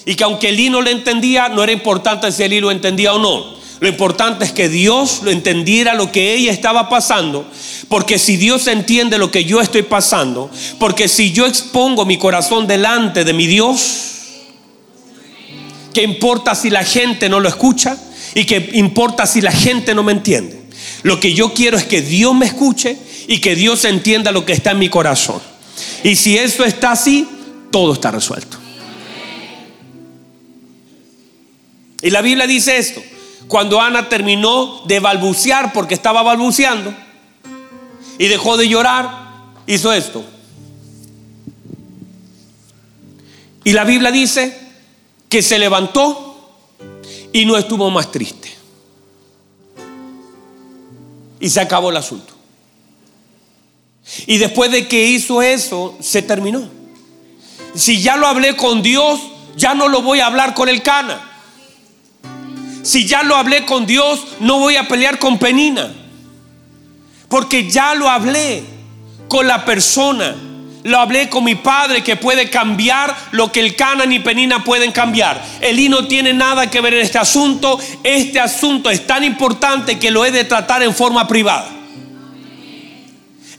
Y 0.06 0.16
que 0.16 0.24
aunque 0.24 0.50
Elí 0.50 0.70
no 0.70 0.82
le 0.82 0.92
entendía, 0.92 1.50
no 1.50 1.64
era 1.64 1.72
importante 1.72 2.32
si 2.32 2.44
Elí 2.44 2.60
lo 2.60 2.72
entendía 2.72 3.14
o 3.14 3.20
no. 3.20 3.64
Lo 3.80 3.88
importante 3.88 4.46
es 4.46 4.52
que 4.52 4.70
Dios 4.70 5.22
lo 5.24 5.32
entendiera 5.32 5.94
lo 5.94 6.12
que 6.12 6.34
ella 6.36 6.52
estaba 6.52 6.88
pasando. 6.88 7.46
Porque 7.90 8.20
si 8.20 8.38
Dios 8.38 8.68
entiende 8.68 9.18
lo 9.18 9.32
que 9.32 9.46
yo 9.46 9.60
estoy 9.60 9.82
pasando, 9.82 10.50
porque 10.80 11.08
si 11.08 11.32
yo 11.32 11.46
expongo 11.46 12.06
mi 12.06 12.18
corazón 12.18 12.68
delante 12.68 13.24
de 13.24 13.34
mi 13.34 13.48
Dios, 13.48 14.14
¿qué 15.94 16.04
importa 16.04 16.56
si 16.56 16.70
la 16.70 16.84
gente 16.84 17.28
no 17.28 17.40
lo 17.40 17.50
escucha? 17.50 17.98
¿Y 18.36 18.46
qué 18.46 18.70
importa 18.74 19.26
si 19.26 19.42
la 19.42 19.52
gente 19.52 19.94
no 19.94 20.04
me 20.04 20.12
entiende? 20.12 20.64
Lo 21.04 21.20
que 21.20 21.34
yo 21.34 21.54
quiero 21.54 21.78
es 21.78 21.84
que 21.84 22.02
Dios 22.02 22.34
me 22.34 22.46
escuche 22.46 22.98
y 23.28 23.40
que 23.40 23.56
Dios 23.56 23.84
entienda 23.86 24.32
lo 24.32 24.46
que 24.46 24.54
está 24.54 24.72
en 24.72 24.80
mi 24.80 24.90
corazón. 24.90 25.42
Y 26.04 26.16
si 26.16 26.38
eso 26.38 26.66
está 26.66 26.92
así, 26.92 27.28
todo 27.72 27.94
está 27.94 28.12
resuelto. 28.12 28.58
Y 32.02 32.10
la 32.10 32.22
Biblia 32.22 32.46
dice 32.46 32.78
esto. 32.78 33.02
Cuando 33.48 33.80
Ana 33.82 34.10
terminó 34.10 34.84
de 34.86 35.00
balbucear 35.00 35.74
porque 35.74 35.94
estaba 35.94 36.22
balbuceando 36.24 36.94
y 38.18 38.28
dejó 38.28 38.58
de 38.58 38.68
llorar, 38.68 39.54
hizo 39.68 39.92
esto. 39.94 40.24
Y 43.64 43.72
la 43.72 43.86
Biblia 43.86 44.12
dice 44.12 44.58
que 45.30 45.42
se 45.42 45.58
levantó 45.58 46.58
y 47.32 47.46
no 47.46 47.58
estuvo 47.58 47.90
más 47.90 48.12
triste. 48.12 48.52
Y 51.40 51.50
se 51.50 51.62
acabó 51.62 51.90
el 51.90 51.98
asunto. 51.98 52.33
Y 54.26 54.38
después 54.38 54.72
de 54.72 54.88
que 54.88 55.08
hizo 55.08 55.42
eso, 55.42 55.98
se 56.02 56.22
terminó. 56.22 56.68
Si 57.76 58.02
ya 58.02 58.18
lo 58.18 58.28
hablé 58.28 58.56
con 58.56 58.82
Dios, 58.82 59.20
ya 59.56 59.74
no 59.74 59.88
lo 59.88 60.02
voy 60.02 60.20
a 60.20 60.28
hablar 60.28 60.54
con 60.54 60.70
el 60.70 60.82
cana. 60.82 61.22
Si 62.84 63.08
ya 63.08 63.24
lo 63.24 63.36
hablé 63.36 63.66
con 63.66 63.86
Dios, 63.86 64.20
no 64.40 64.60
voy 64.60 64.76
a 64.76 64.88
pelear 64.88 65.20
con 65.20 65.40
Penina. 65.40 65.92
Porque 67.30 67.70
ya 67.70 67.96
lo 67.96 68.10
hablé 68.10 68.64
con 69.30 69.48
la 69.48 69.64
persona. 69.66 70.36
Lo 70.84 71.00
hablé 71.00 71.30
con 71.30 71.46
mi 71.46 71.56
padre 71.56 72.04
que 72.04 72.18
puede 72.18 72.50
cambiar 72.50 73.16
lo 73.32 73.54
que 73.54 73.62
el 73.62 73.78
Cana 73.78 74.06
ni 74.06 74.20
Penina 74.20 74.66
pueden 74.66 74.92
cambiar. 74.92 75.42
Elí 75.62 75.88
no 75.88 76.08
tiene 76.08 76.34
nada 76.34 76.70
que 76.70 76.82
ver 76.82 76.94
en 76.94 77.00
este 77.00 77.18
asunto. 77.18 77.80
Este 78.04 78.42
asunto 78.42 78.90
es 78.90 79.08
tan 79.08 79.24
importante 79.24 79.98
que 79.98 80.12
lo 80.12 80.26
he 80.26 80.32
de 80.32 80.44
tratar 80.44 80.84
en 80.84 80.94
forma 80.94 81.26
privada 81.26 81.83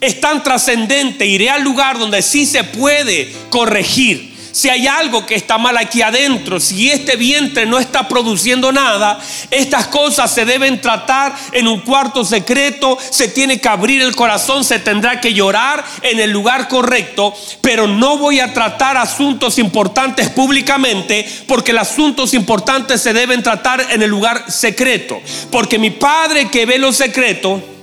es 0.04 0.20
tan 0.20 0.42
trascendente, 0.42 1.26
iré 1.26 1.50
al 1.50 1.62
lugar 1.62 1.98
donde 1.98 2.22
sí 2.22 2.46
se 2.46 2.64
puede 2.64 3.32
corregir, 3.50 4.34
Si 4.52 4.68
hay 4.68 4.86
algo 4.86 5.26
que 5.26 5.34
está 5.34 5.58
mal 5.58 5.76
aquí 5.76 6.00
adentro, 6.00 6.60
si 6.60 6.88
este 6.88 7.16
vientre 7.16 7.66
no 7.66 7.80
está 7.80 8.06
produciendo 8.06 8.70
nada, 8.70 9.18
estas 9.50 9.88
cosas 9.88 10.32
se 10.32 10.44
deben 10.44 10.80
tratar 10.80 11.34
en 11.50 11.66
un 11.66 11.80
cuarto 11.80 12.24
secreto, 12.24 12.96
se 13.10 13.26
tiene 13.26 13.60
que 13.60 13.68
abrir 13.68 14.00
el 14.00 14.14
corazón, 14.14 14.62
se 14.62 14.78
tendrá 14.78 15.20
que 15.20 15.34
llorar 15.34 15.84
en 16.02 16.20
el 16.20 16.30
lugar 16.30 16.68
correcto, 16.68 17.34
pero 17.62 17.88
no 17.88 18.16
voy 18.16 18.38
a 18.38 18.54
tratar 18.54 18.96
asuntos 18.96 19.58
importantes 19.58 20.28
públicamente 20.30 21.28
porque 21.48 21.72
los 21.72 21.90
asuntos 21.90 22.32
importantes 22.32 23.02
se 23.02 23.12
deben 23.12 23.42
tratar 23.42 23.84
en 23.90 24.02
el 24.02 24.10
lugar 24.10 24.52
secreto, 24.52 25.20
porque 25.50 25.80
mi 25.80 25.90
Padre 25.90 26.48
que 26.48 26.64
ve 26.64 26.78
lo 26.78 26.92
secreto, 26.92 27.73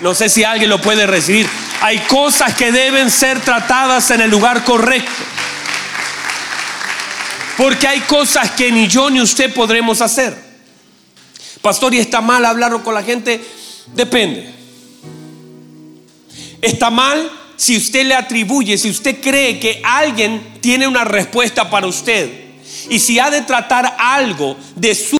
no 0.00 0.14
sé 0.14 0.28
si 0.28 0.44
alguien 0.44 0.70
lo 0.70 0.80
puede 0.80 1.06
recibir. 1.06 1.48
Hay 1.80 1.98
cosas 2.00 2.54
que 2.54 2.72
deben 2.72 3.10
ser 3.10 3.40
tratadas 3.40 4.10
en 4.10 4.20
el 4.20 4.30
lugar 4.30 4.64
correcto. 4.64 5.10
Porque 7.56 7.88
hay 7.88 8.00
cosas 8.00 8.52
que 8.52 8.70
ni 8.70 8.86
yo 8.86 9.10
ni 9.10 9.20
usted 9.20 9.52
podremos 9.52 10.00
hacer. 10.00 10.36
Pastor, 11.60 11.94
¿y 11.94 11.98
está 11.98 12.20
mal 12.20 12.44
hablar 12.44 12.82
con 12.82 12.94
la 12.94 13.02
gente? 13.02 13.44
Depende. 13.94 14.54
Está 16.62 16.90
mal 16.90 17.30
si 17.56 17.76
usted 17.76 18.06
le 18.06 18.14
atribuye, 18.14 18.78
si 18.78 18.88
usted 18.88 19.20
cree 19.20 19.58
que 19.58 19.80
alguien 19.84 20.60
tiene 20.60 20.86
una 20.86 21.04
respuesta 21.04 21.68
para 21.68 21.88
usted. 21.88 22.30
Y 22.88 23.00
si 23.00 23.18
ha 23.18 23.30
de 23.30 23.42
tratar 23.42 23.96
algo 23.98 24.56
de 24.76 24.94
sus 24.94 25.18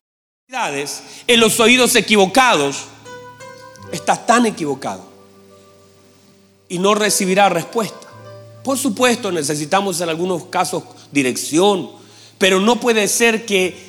en 1.26 1.40
los 1.40 1.60
oídos 1.60 1.94
equivocados, 1.94 2.84
está 3.92 4.26
tan 4.26 4.46
equivocado 4.46 5.04
y 6.68 6.78
no 6.78 6.94
recibirá 6.94 7.48
respuesta. 7.48 8.06
Por 8.62 8.76
supuesto, 8.76 9.32
necesitamos 9.32 10.00
en 10.00 10.08
algunos 10.08 10.44
casos 10.44 10.82
dirección, 11.10 11.90
pero 12.38 12.60
no 12.60 12.80
puede 12.80 13.08
ser 13.08 13.46
que 13.46 13.88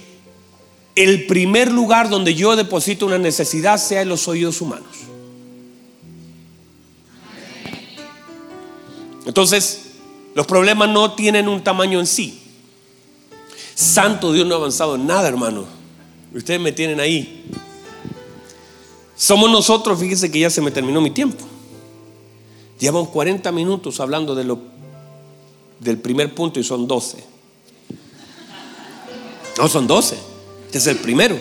el 0.96 1.28
primer 1.28 1.72
lugar 1.72 2.10
donde 2.10 2.36
yo 2.36 2.56
deposito 2.56 3.06
una 3.06 3.18
necesidad 3.18 3.78
sea 3.78 4.02
en 4.02 4.10
los 4.10 4.28
oídos 4.28 4.62
humanos. 4.62 4.88
Entonces, 9.26 9.82
los 10.34 10.48
problemas 10.48 10.90
no 10.90 11.14
tienen 11.14 11.48
un 11.48 11.64
tamaño 11.64 12.00
en 12.00 12.08
sí. 12.08 12.42
Santo 13.76 14.34
Dios 14.34 14.48
no 14.48 14.56
ha 14.56 14.58
avanzado 14.58 14.96
en 14.96 15.08
nada, 15.08 15.28
hermano. 15.28 15.66
Ustedes 16.34 16.60
me 16.60 16.72
tienen 16.72 17.00
ahí. 17.00 17.46
Somos 19.20 19.52
nosotros, 19.52 20.00
fíjese 20.00 20.32
que 20.32 20.40
ya 20.40 20.50
se 20.50 20.62
me 20.62 20.72
terminó 20.72 21.02
mi 21.02 21.12
tiempo. 21.12 21.44
Llevamos 22.80 23.10
40 23.10 23.52
minutos 23.52 24.00
hablando 24.00 24.34
de 24.34 24.46
lo, 24.46 24.60
del 25.82 25.98
primer 25.98 26.34
punto 26.34 26.58
y 26.58 26.64
son 26.64 26.88
12. 26.88 27.22
No, 29.58 29.68
son 29.68 29.88
12. 29.88 30.18
Este 30.68 30.78
es 30.78 30.88
el 30.88 31.00
primero. 31.00 31.38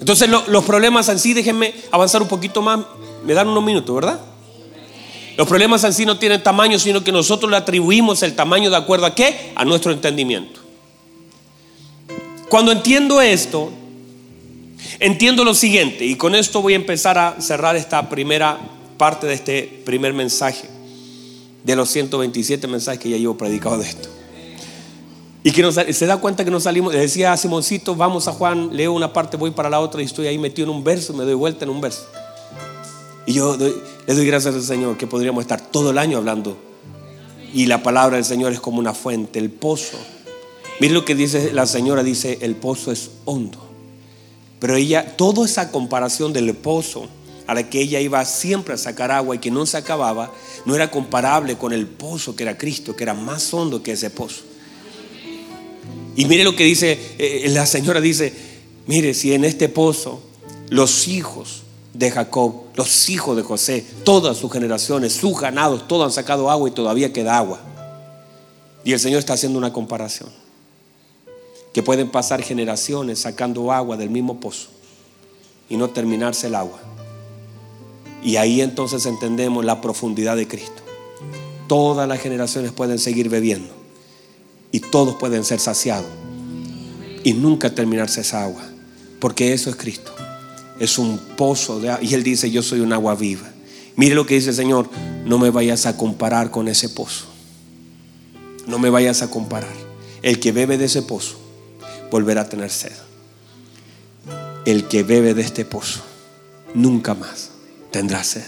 Entonces 0.00 0.30
los 0.30 0.64
problemas 0.64 1.10
en 1.10 1.18
sí, 1.18 1.34
déjenme 1.34 1.74
avanzar 1.90 2.22
un 2.22 2.28
poquito 2.28 2.62
más. 2.62 2.80
Me 3.22 3.34
dan 3.34 3.48
unos 3.48 3.62
minutos, 3.62 3.94
¿verdad? 3.94 4.18
Los 5.36 5.46
problemas 5.46 5.84
en 5.84 5.92
sí 5.92 6.06
no 6.06 6.18
tienen 6.18 6.42
tamaño, 6.42 6.78
sino 6.78 7.04
que 7.04 7.12
nosotros 7.12 7.50
le 7.50 7.58
atribuimos 7.58 8.22
el 8.22 8.34
tamaño 8.34 8.70
de 8.70 8.76
acuerdo 8.76 9.04
a 9.04 9.14
qué? 9.14 9.52
A 9.56 9.66
nuestro 9.66 9.92
entendimiento. 9.92 10.58
Cuando 12.48 12.72
entiendo 12.72 13.20
esto, 13.20 13.70
Entiendo 14.98 15.44
lo 15.44 15.54
siguiente, 15.54 16.04
y 16.04 16.16
con 16.16 16.34
esto 16.34 16.62
voy 16.62 16.74
a 16.74 16.76
empezar 16.76 17.18
a 17.18 17.40
cerrar 17.40 17.76
esta 17.76 18.08
primera 18.08 18.58
parte 18.96 19.26
de 19.26 19.34
este 19.34 19.82
primer 19.84 20.14
mensaje, 20.14 20.68
de 21.64 21.76
los 21.76 21.90
127 21.90 22.66
mensajes 22.66 23.00
que 23.00 23.10
ya 23.10 23.16
llevo 23.16 23.36
predicado 23.36 23.78
de 23.78 23.88
esto. 23.88 24.08
Y 25.42 25.52
que 25.52 25.70
se 25.92 26.06
da 26.06 26.16
cuenta 26.16 26.44
que 26.44 26.50
no 26.50 26.58
salimos, 26.58 26.92
le 26.92 26.98
decía 26.98 27.32
a 27.32 27.36
Simoncito, 27.36 27.94
vamos 27.94 28.26
a 28.26 28.32
Juan, 28.32 28.76
leo 28.76 28.92
una 28.92 29.12
parte, 29.12 29.36
voy 29.36 29.52
para 29.52 29.70
la 29.70 29.78
otra 29.78 30.02
y 30.02 30.04
estoy 30.04 30.26
ahí 30.26 30.38
metido 30.38 30.68
en 30.68 30.76
un 30.76 30.82
verso, 30.82 31.12
me 31.12 31.24
doy 31.24 31.34
vuelta 31.34 31.64
en 31.64 31.70
un 31.70 31.80
verso. 31.80 32.04
Y 33.26 33.34
yo 33.34 33.56
le 33.56 34.14
doy 34.14 34.26
gracias 34.26 34.54
al 34.54 34.62
Señor 34.62 34.96
que 34.96 35.06
podríamos 35.06 35.42
estar 35.42 35.60
todo 35.60 35.90
el 35.90 35.98
año 35.98 36.18
hablando. 36.18 36.56
Y 37.52 37.66
la 37.66 37.82
palabra 37.82 38.16
del 38.16 38.24
Señor 38.24 38.52
es 38.52 38.60
como 38.60 38.78
una 38.78 38.92
fuente, 38.92 39.38
el 39.38 39.50
pozo. 39.50 39.98
Mire 40.80 40.94
lo 40.94 41.04
que 41.04 41.14
dice 41.14 41.52
la 41.52 41.66
señora, 41.66 42.02
dice, 42.02 42.38
el 42.42 42.56
pozo 42.56 42.92
es 42.92 43.10
hondo. 43.24 43.65
Pero 44.58 44.76
ella, 44.76 45.16
toda 45.16 45.44
esa 45.44 45.70
comparación 45.70 46.32
del 46.32 46.54
pozo 46.54 47.08
a 47.46 47.54
la 47.54 47.68
que 47.68 47.80
ella 47.80 48.00
iba 48.00 48.24
siempre 48.24 48.74
a 48.74 48.78
sacar 48.78 49.10
agua 49.10 49.36
y 49.36 49.38
que 49.38 49.50
no 49.50 49.66
se 49.66 49.76
acababa, 49.76 50.32
no 50.64 50.74
era 50.74 50.90
comparable 50.90 51.56
con 51.56 51.72
el 51.72 51.86
pozo 51.86 52.34
que 52.34 52.42
era 52.42 52.58
Cristo, 52.58 52.96
que 52.96 53.04
era 53.04 53.14
más 53.14 53.52
hondo 53.54 53.82
que 53.82 53.92
ese 53.92 54.10
pozo. 54.10 54.42
Y 56.16 56.24
mire 56.24 56.44
lo 56.44 56.56
que 56.56 56.64
dice, 56.64 56.98
eh, 57.18 57.46
la 57.50 57.66
señora 57.66 58.00
dice, 58.00 58.32
mire, 58.86 59.14
si 59.14 59.34
en 59.34 59.44
este 59.44 59.68
pozo 59.68 60.22
los 60.70 61.06
hijos 61.08 61.62
de 61.92 62.10
Jacob, 62.10 62.62
los 62.74 63.08
hijos 63.10 63.36
de 63.36 63.42
José, 63.42 63.84
todas 64.02 64.38
sus 64.38 64.50
generaciones, 64.50 65.12
sus 65.12 65.38
ganados, 65.38 65.86
todos 65.86 66.06
han 66.06 66.12
sacado 66.12 66.50
agua 66.50 66.68
y 66.68 66.72
todavía 66.72 67.12
queda 67.12 67.36
agua. 67.36 67.60
Y 68.82 68.92
el 68.92 69.00
Señor 69.00 69.18
está 69.18 69.34
haciendo 69.34 69.58
una 69.58 69.72
comparación 69.72 70.45
que 71.76 71.82
pueden 71.82 72.08
pasar 72.08 72.40
generaciones 72.40 73.18
sacando 73.18 73.70
agua 73.70 73.98
del 73.98 74.08
mismo 74.08 74.40
pozo 74.40 74.68
y 75.68 75.76
no 75.76 75.90
terminarse 75.90 76.46
el 76.46 76.54
agua. 76.54 76.80
Y 78.22 78.36
ahí 78.36 78.62
entonces 78.62 79.04
entendemos 79.04 79.62
la 79.62 79.82
profundidad 79.82 80.36
de 80.36 80.48
Cristo. 80.48 80.82
Todas 81.68 82.08
las 82.08 82.18
generaciones 82.18 82.72
pueden 82.72 82.98
seguir 82.98 83.28
bebiendo 83.28 83.74
y 84.72 84.80
todos 84.80 85.16
pueden 85.16 85.44
ser 85.44 85.60
saciados 85.60 86.08
y 87.22 87.34
nunca 87.34 87.74
terminarse 87.74 88.22
esa 88.22 88.44
agua, 88.44 88.62
porque 89.20 89.52
eso 89.52 89.68
es 89.68 89.76
Cristo. 89.76 90.14
Es 90.80 90.96
un 90.96 91.18
pozo 91.36 91.78
de 91.78 91.90
agua. 91.90 92.02
Y 92.02 92.14
Él 92.14 92.22
dice, 92.22 92.50
yo 92.50 92.62
soy 92.62 92.80
un 92.80 92.94
agua 92.94 93.16
viva. 93.16 93.52
Mire 93.96 94.14
lo 94.14 94.24
que 94.24 94.36
dice 94.36 94.48
el 94.48 94.56
Señor, 94.56 94.88
no 95.26 95.38
me 95.38 95.50
vayas 95.50 95.84
a 95.84 95.98
comparar 95.98 96.50
con 96.50 96.68
ese 96.68 96.88
pozo. 96.88 97.26
No 98.66 98.78
me 98.78 98.88
vayas 98.88 99.20
a 99.20 99.28
comparar. 99.28 99.74
El 100.22 100.40
que 100.40 100.52
bebe 100.52 100.78
de 100.78 100.86
ese 100.86 101.02
pozo 101.02 101.44
volverá 102.10 102.42
a 102.42 102.48
tener 102.48 102.70
sed. 102.70 102.92
El 104.64 104.88
que 104.88 105.02
bebe 105.02 105.34
de 105.34 105.42
este 105.42 105.64
pozo 105.64 106.02
nunca 106.74 107.14
más 107.14 107.50
tendrá 107.90 108.24
sed. 108.24 108.46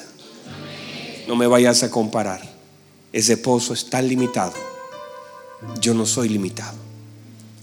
No 1.26 1.36
me 1.36 1.46
vayas 1.46 1.82
a 1.82 1.90
comparar. 1.90 2.40
Ese 3.12 3.36
pozo 3.36 3.74
es 3.74 3.88
tan 3.88 4.08
limitado. 4.08 4.52
Yo 5.80 5.94
no 5.94 6.06
soy 6.06 6.28
limitado. 6.28 6.76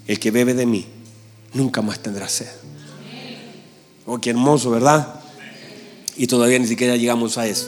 El 0.07 0.19
que 0.19 0.31
bebe 0.31 0.53
de 0.53 0.65
mí 0.65 0.85
nunca 1.53 1.81
más 1.81 1.99
tendrá 1.99 2.29
sed. 2.29 2.49
Oh, 4.05 4.19
qué 4.19 4.29
hermoso, 4.29 4.69
¿verdad? 4.69 5.19
Y 6.15 6.27
todavía 6.27 6.59
ni 6.59 6.67
siquiera 6.67 6.95
llegamos 6.95 7.37
a 7.37 7.47
eso. 7.47 7.67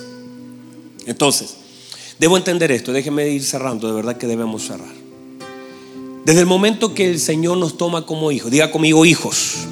Entonces, 1.05 1.55
debo 2.19 2.37
entender 2.37 2.71
esto. 2.71 2.93
Déjeme 2.93 3.27
ir 3.29 3.43
cerrando. 3.43 3.87
De 3.87 3.93
verdad 3.93 4.17
que 4.17 4.27
debemos 4.27 4.67
cerrar. 4.67 5.06
Desde 6.27 6.41
el 6.41 6.45
momento 6.45 6.93
que 6.93 7.09
el 7.09 7.21
Señor 7.21 7.57
nos 7.57 7.77
toma 7.77 8.05
como 8.05 8.33
hijos, 8.33 8.51
diga 8.51 8.69
conmigo 8.69 9.05
hijos, 9.05 9.65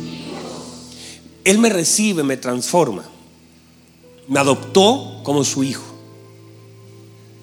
Él 1.44 1.58
me 1.58 1.68
recibe, 1.68 2.24
me 2.24 2.38
transforma, 2.38 3.04
me 4.30 4.40
adoptó 4.40 5.20
como 5.24 5.44
su 5.44 5.66
hijo, 5.66 5.84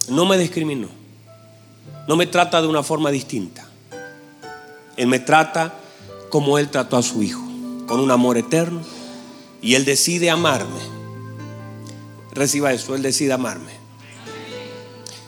no 0.09 0.25
me 0.25 0.39
discriminó, 0.39 0.89
no 2.09 2.17
me 2.17 2.27
trata 2.27 2.63
de 2.63 2.69
una 2.69 2.83
forma 2.83 3.11
distinta, 3.11 3.69
Él 4.97 5.09
me 5.09 5.19
trata 5.19 5.79
como 6.31 6.57
Él 6.57 6.71
trató 6.71 6.97
a 6.97 7.03
su 7.03 7.23
hijo, 7.23 7.43
con 7.87 8.01
un 8.01 8.11
amor 8.11 8.39
eterno, 8.39 8.81
y 9.61 9.75
Él 9.75 9.85
decide 9.85 10.31
amarme. 10.31 10.81
Reciba 12.31 12.73
eso, 12.73 12.95
Él 12.95 13.03
decide 13.03 13.35
amarme. 13.35 13.82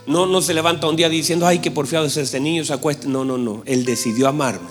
No, 0.07 0.27
no 0.27 0.43
se 0.43 0.53
levanta 0.53 0.87
un 0.87 0.97
día 0.97 1.09
diciendo, 1.09 1.47
ay, 1.47 1.61
qué 1.61 1.71
porfiado 1.71 2.07
es 2.07 2.17
este 2.17 2.41
niño, 2.41 2.65
se 2.65 2.73
acuesta. 2.73 3.09
No, 3.09 3.25
no, 3.25 3.39
no. 3.39 3.63
Él 3.65 3.85
decidió 3.85 4.29
amarme. 4.29 4.69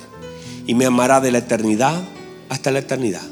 Y 0.68 0.76
me 0.76 0.86
amará 0.86 1.20
de 1.20 1.32
la 1.32 1.40
eternidad 1.40 2.02
hasta 2.50 2.72
la 2.72 2.80
eternidad. 2.80 3.24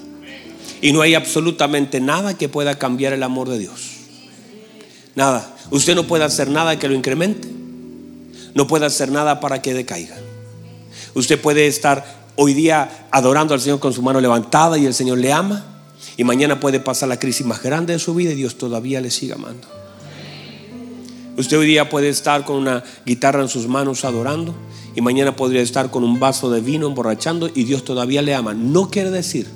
Y 0.82 0.94
no 0.94 1.02
hay 1.02 1.14
absolutamente 1.14 2.02
nada 2.02 2.38
que 2.38 2.50
pueda 2.50 2.80
cambiar 2.80 3.14
el 3.14 3.22
amor 3.22 3.50
de 3.50 3.60
Dios. 3.60 3.92
Nada. 5.16 5.56
Usted 5.70 5.96
no 5.96 6.08
puede 6.08 6.24
hacer 6.24 6.50
nada 6.50 6.80
que 6.80 6.88
lo 6.88 6.96
incremente. 6.96 7.48
No 8.56 8.68
puede 8.68 8.86
hacer 8.88 9.12
nada 9.12 9.40
para 9.40 9.62
que 9.62 9.74
decaiga. 9.74 10.18
Usted 11.14 11.40
puede 11.40 11.68
estar 11.68 12.22
hoy 12.36 12.54
día 12.54 13.08
adorando 13.12 13.54
al 13.54 13.62
Señor 13.62 13.80
con 13.80 13.94
su 13.94 14.02
mano 14.02 14.20
levantada 14.20 14.78
y 14.78 14.86
el 14.88 14.94
Señor 14.96 15.20
le 15.20 15.32
ama. 15.32 15.66
Y 16.18 16.24
mañana 16.24 16.60
puede 16.60 16.80
pasar 16.80 17.10
la 17.10 17.20
crisis 17.20 17.46
más 17.46 17.62
grande 17.62 17.94
de 17.94 18.00
su 18.00 18.16
vida 18.16 18.32
y 18.32 18.36
Dios 18.36 18.58
todavía 18.58 19.00
le 19.02 19.12
sigue 19.12 19.34
amando. 19.34 19.81
Usted 21.42 21.58
hoy 21.58 21.66
día 21.66 21.90
puede 21.90 22.08
estar 22.08 22.46
con 22.46 22.58
una 22.58 22.84
guitarra 23.04 23.42
en 23.42 23.50
sus 23.50 23.66
manos 23.66 24.06
adorando 24.06 24.54
y 24.96 25.02
mañana 25.02 25.36
podría 25.36 25.64
estar 25.64 25.90
con 25.90 26.04
un 26.04 26.20
vaso 26.20 26.52
de 26.52 26.62
vino 26.62 26.86
emborrachando 26.86 27.50
y 27.52 27.64
Dios 27.64 27.84
todavía 27.84 28.22
le 28.22 28.36
ama. 28.36 28.54
No 28.54 28.92
quiere 28.92 29.10
decir 29.10 29.48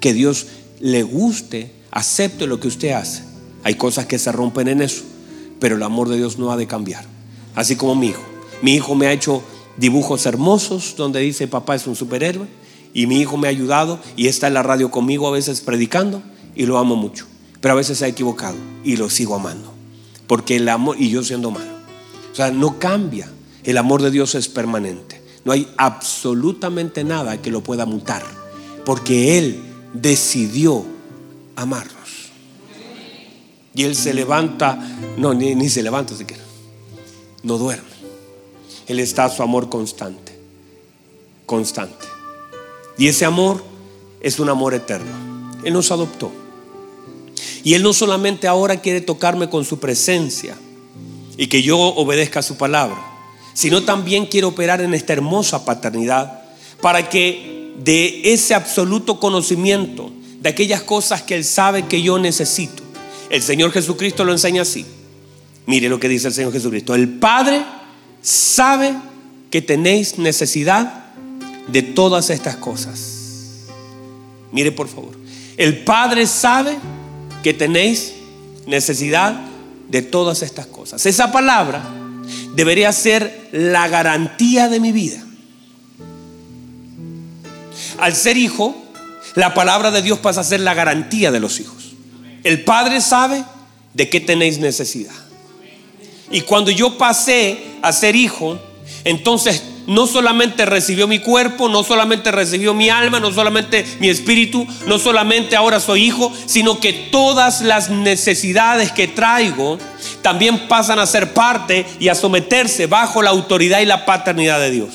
que 0.00 0.14
Dios 0.14 0.48
le 0.80 1.04
guste, 1.04 1.70
acepte 1.92 2.48
lo 2.48 2.58
que 2.58 2.66
usted 2.66 2.90
hace. 2.90 3.22
Hay 3.62 3.76
cosas 3.76 4.06
que 4.06 4.18
se 4.18 4.32
rompen 4.32 4.66
en 4.66 4.82
eso, 4.82 5.04
pero 5.60 5.76
el 5.76 5.84
amor 5.84 6.08
de 6.08 6.16
Dios 6.16 6.40
no 6.40 6.50
ha 6.50 6.56
de 6.56 6.66
cambiar. 6.66 7.04
así 7.54 7.76
como 7.76 7.94
mi 7.94 8.08
hijo. 8.08 8.22
Mi 8.60 8.74
hijo 8.74 8.96
me 8.96 9.06
ha 9.06 9.12
hecho 9.12 9.44
dibujos 9.76 10.26
hermosos 10.26 10.96
donde 10.96 11.20
dice 11.20 11.46
papá 11.46 11.76
es 11.76 11.86
un 11.86 11.94
superhéroe 11.94 12.48
y 12.92 13.06
mi 13.06 13.20
hijo 13.20 13.36
me 13.36 13.46
ha 13.46 13.50
ayudado 13.50 14.00
y 14.16 14.26
está 14.26 14.48
en 14.48 14.54
la 14.54 14.64
radio 14.64 14.90
conmigo 14.90 15.28
a 15.28 15.30
veces 15.30 15.60
predicando 15.60 16.20
y 16.56 16.66
lo 16.66 16.78
amo 16.78 16.96
mucho. 16.96 17.26
Pero 17.60 17.74
a 17.74 17.76
veces 17.76 17.98
se 17.98 18.06
ha 18.06 18.08
equivocado 18.08 18.56
y 18.82 18.96
lo 18.96 19.08
sigo 19.08 19.36
amando. 19.36 19.71
Porque 20.26 20.56
el 20.56 20.68
amor, 20.68 20.96
y 20.98 21.10
yo 21.10 21.22
siendo 21.22 21.50
malo. 21.50 21.70
O 22.32 22.34
sea, 22.34 22.50
no 22.50 22.78
cambia. 22.78 23.30
El 23.64 23.78
amor 23.78 24.02
de 24.02 24.10
Dios 24.10 24.34
es 24.34 24.48
permanente. 24.48 25.22
No 25.44 25.52
hay 25.52 25.68
absolutamente 25.76 27.04
nada 27.04 27.40
que 27.40 27.50
lo 27.50 27.62
pueda 27.62 27.86
mutar. 27.86 28.22
Porque 28.84 29.38
Él 29.38 29.60
decidió 29.92 30.84
amarnos. 31.56 32.30
Y 33.74 33.84
Él 33.84 33.96
se 33.96 34.14
levanta, 34.14 34.78
no, 35.16 35.34
ni, 35.34 35.54
ni 35.54 35.68
se 35.68 35.82
levanta. 35.82 36.14
No 37.42 37.58
duerme. 37.58 37.92
Él 38.86 39.00
está 39.00 39.24
a 39.24 39.30
su 39.30 39.42
amor 39.42 39.68
constante. 39.68 40.38
Constante. 41.46 42.06
Y 42.98 43.08
ese 43.08 43.24
amor 43.24 43.62
es 44.20 44.38
un 44.38 44.48
amor 44.48 44.74
eterno. 44.74 45.10
Él 45.64 45.72
nos 45.72 45.90
adoptó. 45.90 46.41
Y 47.64 47.74
Él 47.74 47.82
no 47.82 47.92
solamente 47.92 48.48
ahora 48.48 48.80
quiere 48.80 49.00
tocarme 49.00 49.48
con 49.48 49.64
su 49.64 49.78
presencia 49.78 50.56
y 51.36 51.46
que 51.46 51.62
yo 51.62 51.78
obedezca 51.78 52.42
su 52.42 52.56
palabra, 52.56 53.00
sino 53.54 53.82
también 53.82 54.26
quiere 54.26 54.46
operar 54.46 54.80
en 54.80 54.94
esta 54.94 55.12
hermosa 55.12 55.64
paternidad 55.64 56.42
para 56.80 57.08
que 57.08 57.72
de 57.78 58.32
ese 58.32 58.54
absoluto 58.54 59.20
conocimiento, 59.20 60.12
de 60.40 60.48
aquellas 60.48 60.82
cosas 60.82 61.22
que 61.22 61.36
Él 61.36 61.44
sabe 61.44 61.86
que 61.86 62.02
yo 62.02 62.18
necesito, 62.18 62.82
el 63.30 63.42
Señor 63.42 63.72
Jesucristo 63.72 64.24
lo 64.24 64.32
enseña 64.32 64.62
así. 64.62 64.84
Mire 65.66 65.88
lo 65.88 65.98
que 65.98 66.08
dice 66.08 66.28
el 66.28 66.34
Señor 66.34 66.52
Jesucristo. 66.52 66.94
El 66.94 67.08
Padre 67.08 67.62
sabe 68.20 68.94
que 69.50 69.62
tenéis 69.62 70.18
necesidad 70.18 71.04
de 71.68 71.82
todas 71.82 72.30
estas 72.30 72.56
cosas. 72.56 73.66
Mire 74.50 74.72
por 74.72 74.88
favor. 74.88 75.16
El 75.56 75.78
Padre 75.84 76.26
sabe 76.26 76.76
que 77.42 77.54
tenéis 77.54 78.14
necesidad 78.66 79.40
de 79.88 80.02
todas 80.02 80.42
estas 80.42 80.66
cosas. 80.66 81.04
Esa 81.06 81.32
palabra 81.32 81.82
debería 82.54 82.92
ser 82.92 83.48
la 83.52 83.88
garantía 83.88 84.68
de 84.68 84.80
mi 84.80 84.92
vida. 84.92 85.22
Al 87.98 88.14
ser 88.14 88.36
hijo, 88.36 88.74
la 89.34 89.54
palabra 89.54 89.90
de 89.90 90.02
Dios 90.02 90.18
pasa 90.18 90.40
a 90.40 90.44
ser 90.44 90.60
la 90.60 90.74
garantía 90.74 91.30
de 91.30 91.40
los 91.40 91.60
hijos. 91.60 91.94
El 92.42 92.64
Padre 92.64 93.00
sabe 93.00 93.44
de 93.94 94.08
qué 94.08 94.20
tenéis 94.20 94.58
necesidad. 94.58 95.14
Y 96.30 96.42
cuando 96.42 96.70
yo 96.70 96.96
pasé 96.96 97.58
a 97.82 97.92
ser 97.92 98.16
hijo, 98.16 98.58
entonces 99.04 99.62
no 99.86 100.06
solamente 100.06 100.64
recibió 100.66 101.08
mi 101.08 101.18
cuerpo, 101.18 101.68
no 101.68 101.82
solamente 101.82 102.30
recibió 102.30 102.74
mi 102.74 102.88
alma, 102.88 103.20
no 103.20 103.32
solamente 103.32 103.84
mi 104.00 104.08
espíritu, 104.08 104.66
no 104.86 104.98
solamente 104.98 105.56
ahora 105.56 105.80
soy 105.80 106.04
hijo, 106.04 106.32
sino 106.46 106.80
que 106.80 106.92
todas 106.92 107.62
las 107.62 107.90
necesidades 107.90 108.92
que 108.92 109.08
traigo 109.08 109.78
también 110.22 110.68
pasan 110.68 110.98
a 110.98 111.06
ser 111.06 111.32
parte 111.32 111.86
y 111.98 112.08
a 112.08 112.14
someterse 112.14 112.86
bajo 112.86 113.22
la 113.22 113.30
autoridad 113.30 113.80
y 113.80 113.86
la 113.86 114.04
paternidad 114.04 114.60
de 114.60 114.70
Dios. 114.70 114.90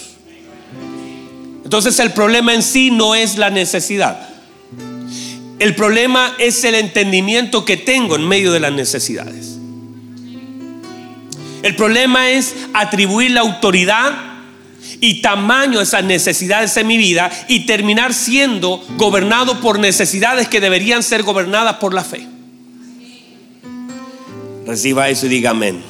Entonces 1.64 2.00
el 2.00 2.14
problema 2.14 2.54
en 2.54 2.64
sí 2.64 2.92
no 2.92 3.14
es 3.14 3.38
la 3.38 3.50
necesidad. 3.50 4.30
El 5.60 5.76
problema 5.76 6.34
es 6.38 6.64
el 6.64 6.76
entendimiento 6.76 7.66
que 7.66 7.78
tengo 7.78 8.16
en 8.16 8.28
medio 8.28 8.52
de 8.52 8.60
las 8.60 8.72
necesidades. 8.72 9.58
El 11.64 11.76
problema 11.76 12.30
es 12.30 12.56
atribuir 12.74 13.32
la 13.32 13.42
autoridad 13.42 14.37
y 15.00 15.22
tamaño 15.22 15.82
esas 15.82 16.04
necesidades 16.04 16.76
en 16.78 16.88
mi 16.88 16.98
vida 16.98 17.32
y 17.48 17.66
terminar 17.66 18.14
siendo 18.14 18.84
gobernado 18.98 19.60
por 19.62 19.80
necesidades 19.80 20.48
que 20.48 20.60
deberían 20.60 21.04
ser 21.04 21.24
gobernadas 21.24 21.76
por 21.78 21.94
la 21.94 22.04
fe. 22.04 22.28
Reciba 24.66 25.10
eso 25.10 25.28
y 25.28 25.30
diga 25.30 25.52
amén. 25.52 25.82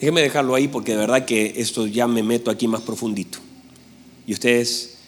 Déjeme 0.00 0.22
dejarlo 0.22 0.54
ahí 0.54 0.68
porque 0.68 0.92
de 0.92 0.98
verdad 0.98 1.24
que 1.24 1.54
esto 1.56 1.86
ya 1.86 2.06
me 2.06 2.22
meto 2.22 2.50
aquí 2.50 2.68
más 2.68 2.82
profundito. 2.82 3.38
Y 4.26 4.32
ustedes 4.32 4.98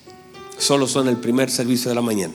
solo 0.58 0.86
son 0.86 1.08
el 1.08 1.16
primer 1.16 1.50
servicio 1.50 1.88
de 1.88 1.94
la 1.94 2.02
mañana. 2.02 2.34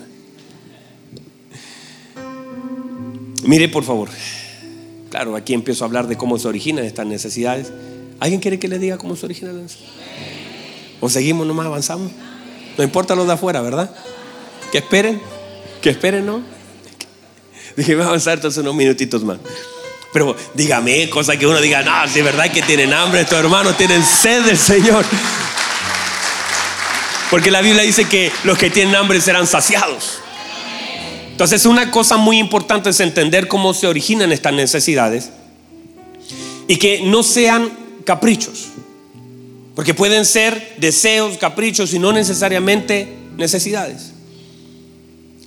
Mire 3.43 3.69
por 3.69 3.83
favor. 3.83 4.09
Claro, 5.09 5.35
aquí 5.35 5.53
empiezo 5.53 5.83
a 5.83 5.87
hablar 5.87 6.07
de 6.07 6.17
cómo 6.17 6.39
se 6.39 6.47
originan 6.47 6.83
estas 6.83 7.05
necesidades. 7.05 7.71
¿Alguien 8.19 8.41
quiere 8.41 8.59
que 8.59 8.67
le 8.67 8.79
diga 8.79 8.97
cómo 8.97 9.15
se 9.15 9.25
origina 9.25 9.51
la 9.51 9.61
¿O 11.01 11.09
seguimos 11.09 11.45
nomás 11.45 11.65
avanzamos? 11.65 12.11
No 12.77 12.83
importa 12.83 13.15
los 13.15 13.27
de 13.27 13.33
afuera, 13.33 13.61
¿verdad? 13.61 13.89
Que 14.71 14.79
esperen, 14.79 15.21
que 15.81 15.89
esperen, 15.89 16.25
¿no? 16.25 16.41
Dije, 17.75 17.95
voy 17.95 18.03
a 18.03 18.07
avanzar 18.07 18.35
entonces 18.35 18.61
unos 18.61 18.75
minutitos 18.75 19.23
más. 19.23 19.37
Pero 20.13 20.35
dígame, 20.53 21.09
cosa 21.09 21.37
que 21.37 21.45
uno 21.45 21.59
diga, 21.59 21.83
no, 21.83 22.05
es 22.05 22.13
verdad 22.23 22.49
que 22.51 22.61
tienen 22.61 22.93
hambre, 22.93 23.21
estos 23.21 23.37
hermanos 23.37 23.75
tienen 23.77 24.03
sed 24.03 24.43
del 24.43 24.57
Señor. 24.57 25.05
Porque 27.29 27.51
la 27.51 27.61
Biblia 27.61 27.83
dice 27.83 28.05
que 28.05 28.31
los 28.45 28.57
que 28.57 28.69
tienen 28.69 28.95
hambre 28.95 29.19
serán 29.19 29.45
saciados. 29.45 30.19
Entonces, 31.31 31.65
una 31.65 31.91
cosa 31.91 32.15
muy 32.15 32.39
importante 32.39 32.91
es 32.91 32.99
entender 33.01 33.49
cómo 33.49 33.73
se 33.73 33.87
originan 33.87 34.31
estas 34.31 34.53
necesidades 34.53 35.31
y 36.67 36.77
que 36.77 37.01
no 37.01 37.23
sean 37.23 37.84
caprichos. 38.05 38.67
Porque 39.75 39.93
pueden 39.93 40.25
ser 40.25 40.75
deseos, 40.77 41.37
caprichos 41.37 41.93
y 41.93 41.99
no 41.99 42.13
necesariamente 42.13 43.13
necesidades. 43.35 44.13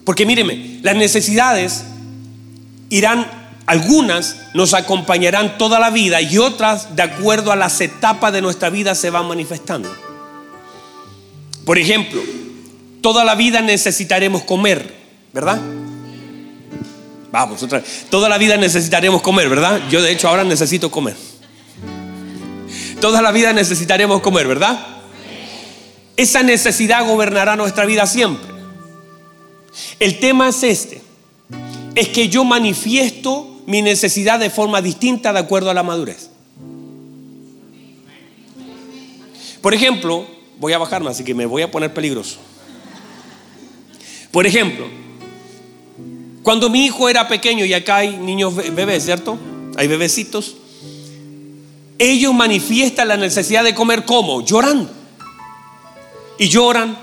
Porque 0.04 0.26
míreme, 0.26 0.80
las 0.82 0.96
necesidades 0.96 1.84
irán, 2.90 3.26
algunas 3.66 4.36
nos 4.54 4.74
acompañarán 4.74 5.56
toda 5.56 5.78
la 5.80 5.90
vida 5.90 6.20
y 6.20 6.36
otras, 6.38 6.94
de 6.94 7.02
acuerdo 7.02 7.52
a 7.52 7.56
las 7.56 7.80
etapas 7.80 8.32
de 8.32 8.42
nuestra 8.42 8.70
vida, 8.70 8.94
se 8.94 9.10
van 9.10 9.26
manifestando. 9.26 9.94
Por 11.64 11.78
ejemplo, 11.78 12.22
toda 13.00 13.24
la 13.24 13.34
vida 13.34 13.60
necesitaremos 13.62 14.42
comer, 14.44 14.94
¿verdad? 15.32 15.60
Vamos, 17.30 17.62
otra 17.62 17.80
vez. 17.80 18.06
Toda 18.10 18.28
la 18.28 18.38
vida 18.38 18.56
necesitaremos 18.56 19.20
comer, 19.22 19.48
¿verdad? 19.48 19.82
Yo 19.90 20.02
de 20.02 20.12
hecho 20.12 20.28
ahora 20.28 20.44
necesito 20.44 20.90
comer. 20.90 21.16
Toda 23.00 23.22
la 23.22 23.30
vida 23.30 23.52
necesitaremos 23.52 24.20
comer, 24.20 24.48
¿verdad? 24.48 24.78
Esa 26.16 26.42
necesidad 26.42 27.06
gobernará 27.06 27.54
nuestra 27.54 27.86
vida 27.86 28.06
siempre. 28.06 28.50
El 30.00 30.18
tema 30.18 30.48
es 30.48 30.62
este. 30.64 31.00
Es 31.94 32.08
que 32.08 32.28
yo 32.28 32.44
manifiesto 32.44 33.62
mi 33.66 33.82
necesidad 33.82 34.40
de 34.40 34.50
forma 34.50 34.82
distinta 34.82 35.32
de 35.32 35.38
acuerdo 35.38 35.70
a 35.70 35.74
la 35.74 35.84
madurez. 35.84 36.30
Por 39.60 39.74
ejemplo, 39.74 40.26
voy 40.58 40.72
a 40.72 40.78
bajarme, 40.78 41.10
así 41.10 41.22
que 41.22 41.34
me 41.34 41.46
voy 41.46 41.62
a 41.62 41.70
poner 41.70 41.94
peligroso. 41.94 42.38
Por 44.32 44.46
ejemplo, 44.46 44.86
cuando 46.42 46.68
mi 46.68 46.86
hijo 46.86 47.08
era 47.08 47.28
pequeño, 47.28 47.64
y 47.64 47.74
acá 47.74 47.96
hay 47.96 48.16
niños 48.16 48.56
bebés, 48.56 49.04
¿cierto? 49.04 49.38
Hay 49.76 49.86
bebecitos 49.86 50.56
ellos 51.98 52.32
manifiestan 52.32 53.08
la 53.08 53.16
necesidad 53.16 53.64
de 53.64 53.74
comer 53.74 54.04
como? 54.04 54.44
Llorando. 54.44 54.90
Y 56.38 56.48
lloran 56.48 56.96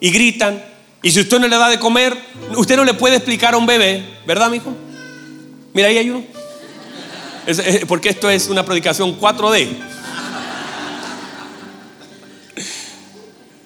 y 0.00 0.10
gritan. 0.10 0.62
Y 1.02 1.10
si 1.10 1.20
usted 1.20 1.38
no 1.38 1.48
le 1.48 1.56
da 1.56 1.68
de 1.68 1.78
comer, 1.78 2.16
usted 2.56 2.76
no 2.76 2.84
le 2.84 2.94
puede 2.94 3.16
explicar 3.16 3.54
a 3.54 3.56
un 3.56 3.66
bebé, 3.66 4.04
¿verdad, 4.26 4.50
mi 4.50 4.58
hijo? 4.58 4.74
Mira, 5.72 5.88
ahí 5.88 5.98
hay 5.98 6.10
uno. 6.10 6.24
porque 7.88 8.10
esto 8.10 8.28
es 8.30 8.48
una 8.48 8.64
predicación 8.64 9.18
4D. 9.18 9.68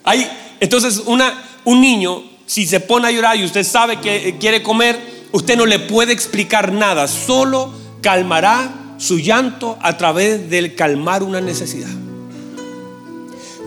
Hay, 0.05 0.31
entonces, 0.61 1.03
una, 1.07 1.45
un 1.65 1.81
niño, 1.81 2.23
si 2.47 2.67
se 2.67 2.81
pone 2.81 3.09
a 3.09 3.11
llorar 3.11 3.37
y 3.37 3.45
usted 3.45 3.65
sabe 3.65 4.01
que 4.01 4.37
quiere 4.41 4.63
comer, 4.63 4.99
usted 5.33 5.57
no 5.57 5.67
le 5.67 5.79
puede 5.79 6.13
explicar 6.13 6.73
nada, 6.73 7.07
solo 7.09 7.75
calmará 8.01 8.88
su 8.99 9.19
llanto 9.19 9.79
a 9.81 9.97
través 9.97 10.51
del 10.51 10.75
calmar 10.75 11.23
una 11.23 11.41
necesidad. 11.41 11.89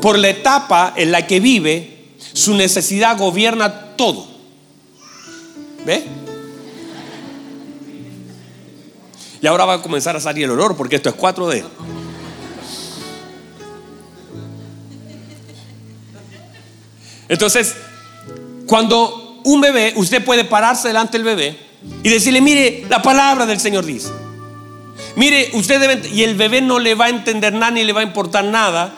Por 0.01 0.19
la 0.19 0.29
etapa 0.29 0.93
en 0.95 1.11
la 1.11 1.25
que 1.25 1.39
vive, 1.39 2.09
su 2.33 2.53
necesidad 2.55 3.17
gobierna 3.17 3.95
todo. 3.95 4.27
¿Ve? 5.85 6.03
Y 9.41 9.47
ahora 9.47 9.65
va 9.65 9.73
a 9.75 9.81
comenzar 9.81 10.15
a 10.15 10.19
salir 10.19 10.43
el 10.43 10.51
olor 10.51 10.75
porque 10.75 10.97
esto 10.97 11.09
es 11.09 11.15
4D. 11.15 11.63
Entonces, 17.27 17.75
cuando 18.67 19.39
un 19.45 19.61
bebé, 19.61 19.93
usted 19.95 20.23
puede 20.23 20.43
pararse 20.43 20.89
delante 20.89 21.17
del 21.17 21.23
bebé 21.25 21.57
y 22.03 22.09
decirle, 22.09 22.41
mire, 22.41 22.85
la 22.89 23.01
palabra 23.01 23.45
del 23.45 23.59
Señor 23.59 23.85
dice. 23.85 24.20
Mire, 25.15 25.49
usted 25.53 25.79
debe, 25.79 26.09
y 26.09 26.23
el 26.23 26.35
bebé 26.35 26.61
no 26.61 26.79
le 26.79 26.95
va 26.95 27.05
a 27.05 27.09
entender 27.09 27.53
nada 27.53 27.71
ni 27.71 27.83
le 27.83 27.93
va 27.93 28.01
a 28.01 28.03
importar 28.03 28.45
nada, 28.45 28.93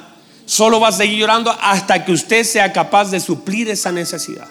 solo 0.45 0.79
va 0.79 0.89
a 0.89 0.91
seguir 0.91 1.19
llorando 1.19 1.55
hasta 1.61 2.05
que 2.05 2.11
usted 2.11 2.43
sea 2.43 2.71
capaz 2.71 3.09
de 3.11 3.19
suplir 3.19 3.69
esa 3.69 3.91
necesidad. 3.91 4.47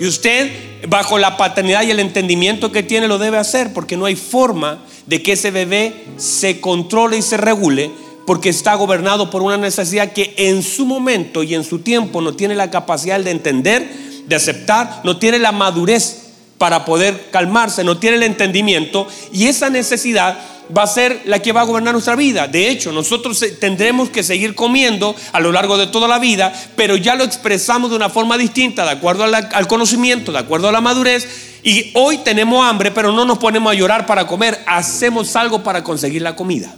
Y 0.00 0.06
usted, 0.06 0.50
bajo 0.88 1.18
la 1.18 1.36
paternidad 1.36 1.82
y 1.82 1.90
el 1.90 2.00
entendimiento 2.00 2.72
que 2.72 2.82
tiene, 2.82 3.06
lo 3.06 3.18
debe 3.18 3.36
hacer, 3.36 3.72
porque 3.74 3.98
no 3.98 4.06
hay 4.06 4.16
forma 4.16 4.78
de 5.06 5.22
que 5.22 5.32
ese 5.32 5.50
bebé 5.50 6.06
se 6.16 6.60
controle 6.60 7.18
y 7.18 7.22
se 7.22 7.36
regule, 7.36 7.90
porque 8.26 8.48
está 8.48 8.74
gobernado 8.74 9.30
por 9.30 9.42
una 9.42 9.58
necesidad 9.58 10.12
que 10.12 10.34
en 10.38 10.62
su 10.62 10.86
momento 10.86 11.42
y 11.42 11.54
en 11.54 11.64
su 11.64 11.80
tiempo 11.80 12.20
no 12.20 12.34
tiene 12.34 12.54
la 12.54 12.70
capacidad 12.70 13.20
de 13.20 13.30
entender, 13.30 13.92
de 14.26 14.36
aceptar, 14.36 15.00
no 15.04 15.18
tiene 15.18 15.38
la 15.38 15.52
madurez 15.52 16.19
para 16.60 16.84
poder 16.84 17.30
calmarse, 17.30 17.84
no 17.84 17.96
tiene 17.96 18.18
el 18.18 18.22
entendimiento 18.22 19.08
y 19.32 19.46
esa 19.46 19.70
necesidad 19.70 20.38
va 20.76 20.82
a 20.82 20.86
ser 20.86 21.22
la 21.24 21.38
que 21.38 21.52
va 21.52 21.62
a 21.62 21.64
gobernar 21.64 21.94
nuestra 21.94 22.16
vida. 22.16 22.48
De 22.48 22.68
hecho, 22.68 22.92
nosotros 22.92 23.42
tendremos 23.58 24.10
que 24.10 24.22
seguir 24.22 24.54
comiendo 24.54 25.16
a 25.32 25.40
lo 25.40 25.52
largo 25.52 25.78
de 25.78 25.86
toda 25.86 26.06
la 26.06 26.18
vida, 26.18 26.52
pero 26.76 26.96
ya 26.96 27.14
lo 27.14 27.24
expresamos 27.24 27.88
de 27.88 27.96
una 27.96 28.10
forma 28.10 28.36
distinta, 28.36 28.84
de 28.84 28.90
acuerdo 28.90 29.24
al 29.24 29.66
conocimiento, 29.68 30.32
de 30.32 30.38
acuerdo 30.38 30.68
a 30.68 30.72
la 30.72 30.82
madurez. 30.82 31.26
Y 31.62 31.92
hoy 31.94 32.18
tenemos 32.18 32.62
hambre, 32.62 32.90
pero 32.90 33.10
no 33.10 33.24
nos 33.24 33.38
ponemos 33.38 33.72
a 33.72 33.74
llorar 33.74 34.04
para 34.04 34.26
comer, 34.26 34.62
hacemos 34.66 35.34
algo 35.36 35.62
para 35.62 35.82
conseguir 35.82 36.20
la 36.20 36.36
comida. 36.36 36.74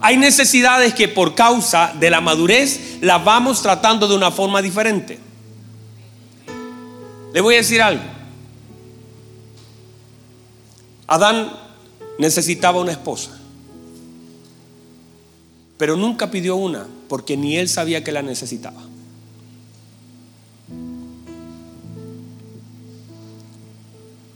Hay 0.00 0.16
necesidades 0.16 0.94
que 0.94 1.08
por 1.08 1.34
causa 1.34 1.92
de 2.00 2.08
la 2.08 2.22
madurez 2.22 2.96
las 3.02 3.22
vamos 3.22 3.60
tratando 3.60 4.08
de 4.08 4.14
una 4.14 4.30
forma 4.30 4.62
diferente. 4.62 5.23
Le 7.34 7.40
voy 7.40 7.54
a 7.54 7.58
decir 7.58 7.82
algo. 7.82 8.04
Adán 11.08 11.52
necesitaba 12.16 12.80
una 12.80 12.92
esposa, 12.92 13.36
pero 15.76 15.96
nunca 15.96 16.30
pidió 16.30 16.54
una 16.54 16.86
porque 17.08 17.36
ni 17.36 17.56
él 17.56 17.68
sabía 17.68 18.04
que 18.04 18.12
la 18.12 18.22
necesitaba. 18.22 18.80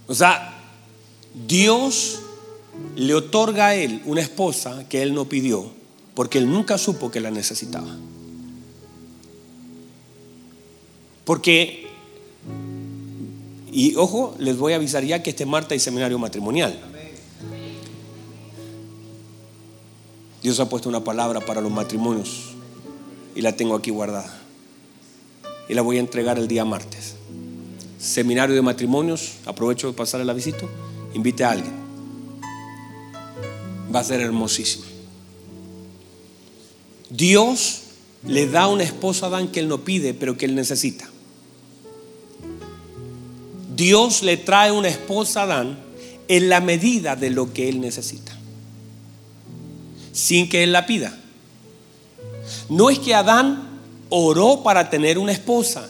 O 0.08 0.14
sea, 0.14 0.58
Dios 1.46 2.18
le 2.96 3.14
otorga 3.14 3.68
a 3.68 3.74
él 3.76 4.02
una 4.06 4.22
esposa 4.22 4.88
que 4.88 5.02
él 5.02 5.14
no 5.14 5.26
pidió 5.26 5.70
porque 6.14 6.38
él 6.38 6.50
nunca 6.50 6.78
supo 6.78 7.12
que 7.12 7.20
la 7.20 7.30
necesitaba. 7.30 7.94
Porque 11.24 11.87
y 13.70 13.94
ojo, 13.96 14.34
les 14.38 14.56
voy 14.56 14.72
a 14.72 14.76
avisar 14.76 15.04
ya 15.04 15.22
que 15.22 15.30
este 15.30 15.46
martes 15.46 15.72
hay 15.72 15.78
seminario 15.80 16.18
matrimonial. 16.18 16.78
Dios 20.42 20.60
ha 20.60 20.68
puesto 20.68 20.88
una 20.88 21.02
palabra 21.04 21.40
para 21.40 21.60
los 21.60 21.70
matrimonios 21.70 22.54
y 23.34 23.42
la 23.42 23.56
tengo 23.56 23.74
aquí 23.74 23.90
guardada. 23.90 24.40
Y 25.68 25.74
la 25.74 25.82
voy 25.82 25.98
a 25.98 26.00
entregar 26.00 26.38
el 26.38 26.48
día 26.48 26.64
martes. 26.64 27.16
Seminario 27.98 28.54
de 28.54 28.62
matrimonios, 28.62 29.34
aprovecho 29.44 29.88
de 29.88 29.92
pasarle 29.92 30.24
la 30.24 30.32
visita, 30.32 30.64
invite 31.14 31.44
a 31.44 31.50
alguien. 31.50 31.72
Va 33.94 34.00
a 34.00 34.04
ser 34.04 34.20
hermosísimo. 34.20 34.84
Dios 37.10 37.82
le 38.24 38.46
da 38.46 38.68
una 38.68 38.84
esposa 38.84 39.26
a 39.26 39.28
Adán 39.28 39.48
que 39.48 39.60
él 39.60 39.68
no 39.68 39.84
pide, 39.84 40.14
pero 40.14 40.36
que 40.36 40.46
él 40.46 40.54
necesita. 40.54 41.10
Dios 43.78 44.24
le 44.24 44.36
trae 44.36 44.72
una 44.72 44.88
esposa 44.88 45.42
a 45.42 45.44
Adán 45.44 45.78
en 46.26 46.48
la 46.48 46.60
medida 46.60 47.14
de 47.14 47.30
lo 47.30 47.52
que 47.52 47.68
él 47.68 47.80
necesita, 47.80 48.36
sin 50.10 50.48
que 50.48 50.64
él 50.64 50.72
la 50.72 50.84
pida. 50.84 51.16
No 52.68 52.90
es 52.90 52.98
que 52.98 53.14
Adán 53.14 53.78
oró 54.08 54.64
para 54.64 54.90
tener 54.90 55.16
una 55.16 55.30
esposa, 55.30 55.88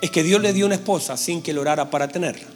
es 0.00 0.12
que 0.12 0.22
Dios 0.22 0.40
le 0.40 0.52
dio 0.52 0.66
una 0.66 0.76
esposa 0.76 1.16
sin 1.16 1.42
que 1.42 1.50
él 1.50 1.58
orara 1.58 1.90
para 1.90 2.06
tenerla. 2.06 2.46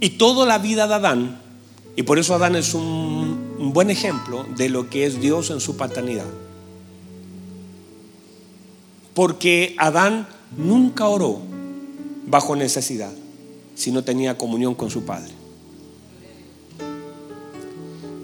Y 0.00 0.10
toda 0.10 0.44
la 0.44 0.58
vida 0.58 0.86
de 0.86 0.94
Adán, 0.94 1.40
y 1.96 2.02
por 2.02 2.18
eso 2.18 2.34
Adán 2.34 2.56
es 2.56 2.74
un, 2.74 3.56
un 3.58 3.72
buen 3.72 3.88
ejemplo 3.88 4.44
de 4.54 4.68
lo 4.68 4.90
que 4.90 5.06
es 5.06 5.18
Dios 5.18 5.48
en 5.48 5.60
su 5.60 5.78
paternidad 5.78 6.26
porque 9.18 9.74
Adán 9.78 10.28
nunca 10.56 11.08
oró 11.08 11.40
bajo 12.28 12.54
necesidad, 12.54 13.10
si 13.74 13.90
no 13.90 14.04
tenía 14.04 14.38
comunión 14.38 14.76
con 14.76 14.90
su 14.90 15.04
Padre. 15.04 15.32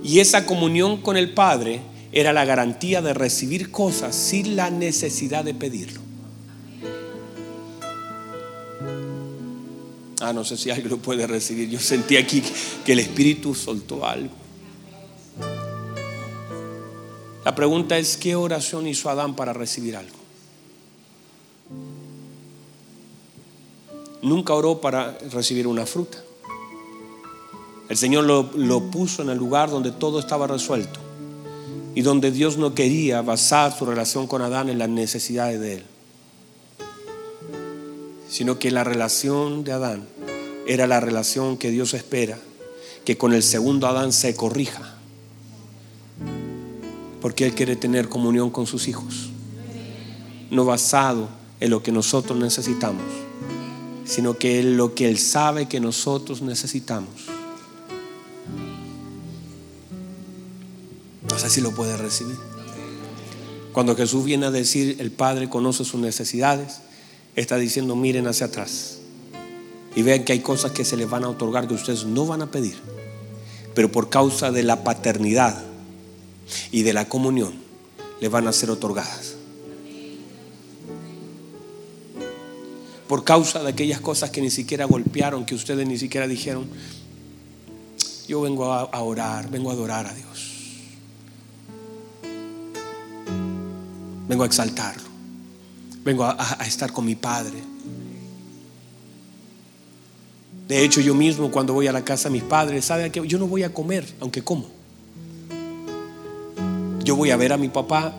Y 0.04 0.20
esa 0.20 0.46
comunión 0.46 1.02
con 1.02 1.16
el 1.16 1.34
Padre 1.34 1.80
era 2.12 2.32
la 2.32 2.44
garantía 2.44 3.02
de 3.02 3.12
recibir 3.12 3.72
cosas 3.72 4.14
sin 4.14 4.54
la 4.54 4.70
necesidad 4.70 5.44
de 5.44 5.52
pedirlo. 5.54 6.00
Ah, 10.20 10.32
no 10.32 10.44
sé 10.44 10.56
si 10.56 10.70
alguien 10.70 10.90
lo 10.90 10.98
puede 10.98 11.26
recibir. 11.26 11.68
Yo 11.70 11.80
sentí 11.80 12.16
aquí 12.16 12.40
que 12.86 12.92
el 12.92 13.00
Espíritu 13.00 13.56
soltó 13.56 14.06
algo. 14.06 14.30
La 17.44 17.52
pregunta 17.56 17.98
es, 17.98 18.16
¿qué 18.16 18.36
oración 18.36 18.86
hizo 18.86 19.10
Adán 19.10 19.34
para 19.34 19.52
recibir 19.52 19.96
algo? 19.96 20.23
Nunca 24.24 24.54
oró 24.54 24.80
para 24.80 25.16
recibir 25.30 25.66
una 25.66 25.86
fruta. 25.86 26.18
El 27.88 27.96
Señor 27.96 28.24
lo, 28.24 28.50
lo, 28.56 28.90
puso 28.90 29.22
en 29.22 29.28
el 29.28 29.38
lugar 29.38 29.70
donde 29.70 29.92
todo 29.92 30.18
estaba 30.18 30.46
resuelto 30.46 30.98
y 31.94 32.00
donde 32.00 32.30
Dios 32.30 32.56
no 32.56 32.74
quería 32.74 33.20
basar 33.20 33.76
su 33.76 33.84
relación 33.84 34.26
con 34.26 34.40
Adán 34.40 34.70
en 34.70 34.78
las 34.78 34.88
necesidades 34.88 35.60
de 35.60 35.74
él, 35.74 35.82
sino 38.28 38.58
que 38.58 38.70
la 38.70 38.82
relación 38.82 39.62
de 39.62 39.72
Adán 39.72 40.08
era 40.66 40.86
la 40.86 40.98
relación 40.98 41.58
que 41.58 41.70
Dios 41.70 41.92
espera, 41.92 42.38
que 43.04 43.18
con 43.18 43.34
el 43.34 43.42
segundo 43.42 43.86
Adán 43.86 44.12
se 44.12 44.34
corrija, 44.34 44.96
porque 47.20 47.44
Él 47.44 47.54
quiere 47.54 47.76
tener 47.76 48.08
comunión 48.08 48.48
con 48.48 48.66
sus 48.66 48.88
hijos, 48.88 49.28
no 50.50 50.64
basado 50.64 51.28
en 51.60 51.68
lo 51.68 51.82
que 51.82 51.92
nosotros 51.92 52.38
necesitamos 52.38 53.23
sino 54.04 54.38
que 54.38 54.60
es 54.60 54.64
lo 54.64 54.94
que 54.94 55.08
Él 55.08 55.18
sabe 55.18 55.66
que 55.66 55.80
nosotros 55.80 56.42
necesitamos. 56.42 57.26
No 61.30 61.38
sé 61.38 61.50
si 61.50 61.60
lo 61.60 61.72
puede 61.72 61.96
recibir. 61.96 62.36
Cuando 63.72 63.96
Jesús 63.96 64.24
viene 64.24 64.46
a 64.46 64.50
decir, 64.50 64.96
el 65.00 65.10
Padre 65.10 65.48
conoce 65.48 65.84
sus 65.84 66.00
necesidades, 66.00 66.80
está 67.34 67.56
diciendo, 67.56 67.96
miren 67.96 68.26
hacia 68.26 68.46
atrás 68.46 68.98
y 69.96 70.02
vean 70.02 70.24
que 70.24 70.32
hay 70.32 70.40
cosas 70.40 70.72
que 70.72 70.84
se 70.84 70.96
les 70.96 71.08
van 71.08 71.24
a 71.24 71.28
otorgar 71.28 71.68
que 71.68 71.74
ustedes 71.74 72.04
no 72.04 72.26
van 72.26 72.42
a 72.42 72.50
pedir, 72.50 72.76
pero 73.74 73.90
por 73.90 74.10
causa 74.10 74.50
de 74.50 74.62
la 74.62 74.84
paternidad 74.84 75.62
y 76.70 76.82
de 76.82 76.92
la 76.92 77.08
comunión, 77.08 77.54
les 78.20 78.30
van 78.30 78.46
a 78.46 78.52
ser 78.52 78.70
otorgadas. 78.70 79.33
Por 83.14 83.22
causa 83.22 83.62
de 83.62 83.68
aquellas 83.68 84.00
cosas 84.00 84.30
que 84.30 84.40
ni 84.40 84.50
siquiera 84.50 84.86
golpearon, 84.86 85.44
que 85.44 85.54
ustedes 85.54 85.86
ni 85.86 85.96
siquiera 85.96 86.26
dijeron, 86.26 86.66
yo 88.26 88.40
vengo 88.40 88.72
a, 88.72 89.00
orar, 89.02 89.48
vengo 89.48 89.70
a 89.70 89.72
adorar 89.72 90.04
a 90.04 90.12
Dios. 90.12 90.52
Vengo 94.28 94.42
a 94.42 94.46
exaltarlo. 94.46 95.04
Vengo 96.04 96.24
a, 96.24 96.58
estar 96.66 96.92
con 96.92 97.04
mi 97.04 97.14
Padre. 97.14 97.62
De 100.66 100.84
hecho, 100.84 101.00
yo 101.00 101.14
mismo 101.14 101.52
cuando 101.52 101.72
voy 101.72 101.86
a 101.86 101.92
la 101.92 102.02
casa 102.02 102.28
de 102.28 102.32
mis 102.32 102.42
padres, 102.42 102.84
¿sabe 102.84 103.12
que 103.12 103.24
yo 103.28 103.38
no 103.38 103.46
voy 103.46 103.62
a 103.62 103.72
comer, 103.72 104.12
aunque 104.18 104.42
como? 104.42 104.66
Yo 107.04 107.14
voy 107.14 107.30
a 107.30 107.36
ver 107.36 107.52
a 107.52 107.58
mi 107.58 107.68
papá 107.68 108.12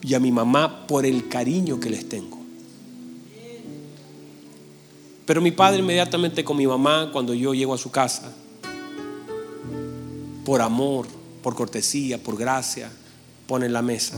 y 0.00 0.14
a 0.14 0.20
mi 0.20 0.30
mamá 0.30 0.86
por 0.86 1.04
el 1.04 1.28
cariño 1.28 1.80
que 1.80 1.90
les 1.90 2.08
tengo. 2.08 2.37
Pero 5.28 5.42
mi 5.42 5.50
padre 5.50 5.80
inmediatamente 5.80 6.42
con 6.42 6.56
mi 6.56 6.66
mamá, 6.66 7.10
cuando 7.12 7.34
yo 7.34 7.52
llego 7.52 7.74
a 7.74 7.78
su 7.78 7.90
casa, 7.90 8.32
por 10.46 10.62
amor, 10.62 11.06
por 11.42 11.54
cortesía, 11.54 12.16
por 12.16 12.38
gracia, 12.38 12.90
pone 13.46 13.68
la 13.68 13.82
mesa. 13.82 14.16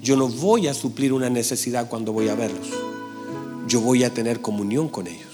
Yo 0.00 0.14
no 0.14 0.28
voy 0.28 0.68
a 0.68 0.74
suplir 0.74 1.12
una 1.12 1.28
necesidad 1.28 1.88
cuando 1.88 2.12
voy 2.12 2.28
a 2.28 2.36
verlos. 2.36 2.68
Yo 3.66 3.80
voy 3.80 4.04
a 4.04 4.14
tener 4.14 4.40
comunión 4.40 4.88
con 4.88 5.08
ellos. 5.08 5.26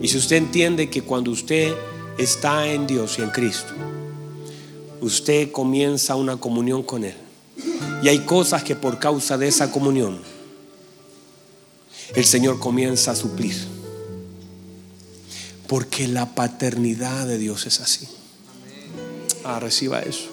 Y 0.00 0.06
si 0.06 0.16
usted 0.16 0.36
entiende 0.36 0.88
que 0.88 1.02
cuando 1.02 1.32
usted 1.32 1.74
está 2.18 2.68
en 2.68 2.86
Dios 2.86 3.18
y 3.18 3.22
en 3.22 3.30
Cristo, 3.30 3.72
usted 5.00 5.50
comienza 5.50 6.14
una 6.14 6.36
comunión 6.36 6.84
con 6.84 7.02
Él. 7.02 7.16
Y 8.00 8.06
hay 8.06 8.20
cosas 8.20 8.62
que 8.62 8.76
por 8.76 9.00
causa 9.00 9.36
de 9.36 9.48
esa 9.48 9.72
comunión 9.72 10.33
el 12.14 12.24
Señor 12.24 12.58
comienza 12.58 13.12
a 13.12 13.16
suplir. 13.16 13.56
Porque 15.66 16.06
la 16.08 16.34
paternidad 16.34 17.26
de 17.26 17.38
Dios 17.38 17.66
es 17.66 17.80
así. 17.80 18.06
Ah, 19.44 19.60
reciba 19.60 20.00
eso. 20.00 20.28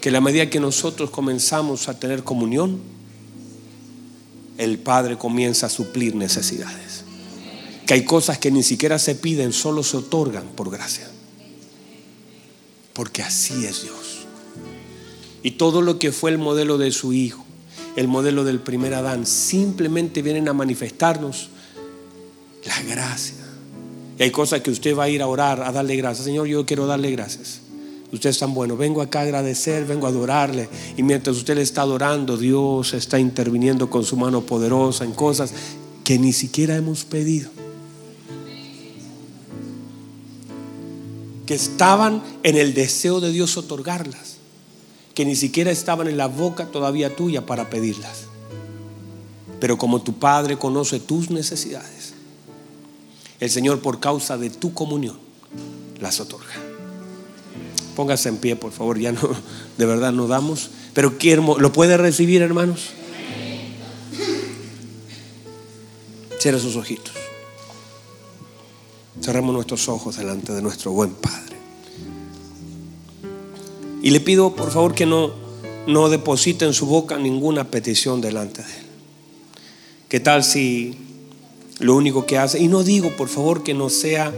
Que 0.00 0.10
la 0.10 0.20
medida 0.20 0.50
que 0.50 0.60
nosotros 0.60 1.10
comenzamos 1.10 1.88
a 1.88 1.98
tener 1.98 2.24
comunión, 2.24 2.80
el 4.58 4.78
Padre 4.78 5.16
comienza 5.16 5.66
a 5.66 5.70
suplir 5.70 6.14
necesidades. 6.14 7.04
Que 7.86 7.94
hay 7.94 8.04
cosas 8.04 8.38
que 8.38 8.50
ni 8.50 8.62
siquiera 8.62 8.98
se 8.98 9.14
piden, 9.14 9.52
solo 9.52 9.82
se 9.82 9.96
otorgan 9.96 10.48
por 10.48 10.70
gracia. 10.70 11.08
Porque 12.92 13.22
así 13.22 13.64
es 13.64 13.82
Dios. 13.82 14.26
Y 15.42 15.52
todo 15.52 15.82
lo 15.82 15.98
que 15.98 16.12
fue 16.12 16.30
el 16.32 16.38
modelo 16.38 16.78
de 16.78 16.90
su 16.90 17.12
Hijo, 17.12 17.44
el 17.96 18.08
modelo 18.08 18.44
del 18.44 18.60
primer 18.60 18.94
Adán, 18.94 19.26
simplemente 19.26 20.22
vienen 20.22 20.48
a 20.48 20.52
manifestarnos 20.52 21.50
la 22.64 22.82
gracia. 22.82 23.34
Y 24.18 24.22
hay 24.22 24.30
cosas 24.30 24.60
que 24.60 24.70
usted 24.70 24.96
va 24.96 25.04
a 25.04 25.08
ir 25.08 25.22
a 25.22 25.26
orar, 25.26 25.62
a 25.62 25.72
darle 25.72 25.96
gracias. 25.96 26.24
Señor, 26.24 26.46
yo 26.46 26.66
quiero 26.66 26.86
darle 26.86 27.10
gracias. 27.10 27.60
Usted 28.12 28.30
es 28.30 28.38
tan 28.38 28.54
bueno. 28.54 28.76
Vengo 28.76 29.02
acá 29.02 29.20
a 29.20 29.22
agradecer, 29.22 29.84
vengo 29.84 30.06
a 30.06 30.10
adorarle. 30.10 30.68
Y 30.96 31.02
mientras 31.02 31.36
usted 31.36 31.54
le 31.54 31.62
está 31.62 31.82
adorando, 31.82 32.36
Dios 32.36 32.94
está 32.94 33.18
interviniendo 33.18 33.90
con 33.90 34.04
su 34.04 34.16
mano 34.16 34.42
poderosa 34.42 35.04
en 35.04 35.12
cosas 35.12 35.52
que 36.04 36.18
ni 36.18 36.32
siquiera 36.32 36.74
hemos 36.74 37.04
pedido. 37.04 37.50
Que 41.46 41.54
estaban 41.54 42.22
en 42.42 42.56
el 42.56 42.74
deseo 42.74 43.20
de 43.20 43.30
Dios 43.30 43.56
otorgarlas. 43.56 44.37
Que 45.18 45.24
ni 45.24 45.34
siquiera 45.34 45.72
estaban 45.72 46.06
en 46.06 46.16
la 46.16 46.28
boca 46.28 46.66
todavía 46.66 47.16
tuya 47.16 47.44
para 47.44 47.68
pedirlas. 47.68 48.26
Pero 49.58 49.76
como 49.76 50.00
tu 50.00 50.12
Padre 50.20 50.56
conoce 50.56 51.00
tus 51.00 51.28
necesidades, 51.30 52.14
el 53.40 53.50
Señor 53.50 53.80
por 53.80 53.98
causa 53.98 54.38
de 54.38 54.48
tu 54.48 54.74
comunión 54.74 55.18
las 56.00 56.20
otorga. 56.20 56.54
Póngase 57.96 58.28
en 58.28 58.36
pie, 58.36 58.54
por 58.54 58.70
favor, 58.70 58.96
ya 59.00 59.10
no, 59.10 59.28
de 59.76 59.86
verdad 59.86 60.12
no 60.12 60.28
damos. 60.28 60.70
Pero 60.94 61.12
¿lo 61.58 61.72
puede 61.72 61.96
recibir, 61.96 62.40
hermanos? 62.40 62.90
Cierra 66.38 66.60
sus 66.60 66.76
ojitos. 66.76 67.14
Cerramos 69.20 69.52
nuestros 69.52 69.88
ojos 69.88 70.16
delante 70.16 70.52
de 70.52 70.62
nuestro 70.62 70.92
buen 70.92 71.10
Padre. 71.14 71.57
Y 74.02 74.10
le 74.10 74.20
pido, 74.20 74.54
por 74.54 74.70
favor, 74.70 74.94
que 74.94 75.06
no, 75.06 75.32
no 75.86 76.08
deposite 76.08 76.64
en 76.64 76.74
su 76.74 76.86
boca 76.86 77.18
ninguna 77.18 77.70
petición 77.70 78.20
delante 78.20 78.62
de 78.62 78.68
Él. 78.68 78.86
¿Qué 80.08 80.20
tal 80.20 80.44
si 80.44 80.96
lo 81.78 81.94
único 81.94 82.26
que 82.26 82.38
hace, 82.38 82.58
y 82.58 82.68
no 82.68 82.82
digo, 82.82 83.16
por 83.16 83.28
favor, 83.28 83.62
que 83.62 83.74
no 83.74 83.88
sea 83.88 84.32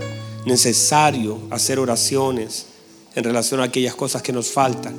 necesario 0.45 1.39
hacer 1.51 1.79
oraciones 1.79 2.67
en 3.15 3.25
relación 3.25 3.61
a 3.61 3.65
aquellas 3.65 3.95
cosas 3.95 4.23
que 4.23 4.33
nos 4.33 4.51
faltan. 4.51 4.95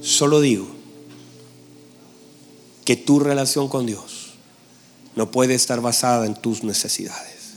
Solo 0.00 0.40
digo 0.40 0.66
que 2.84 2.96
tu 2.96 3.20
relación 3.20 3.68
con 3.68 3.86
Dios 3.86 4.34
no 5.14 5.30
puede 5.30 5.54
estar 5.54 5.80
basada 5.80 6.26
en 6.26 6.34
tus 6.34 6.64
necesidades. 6.64 7.54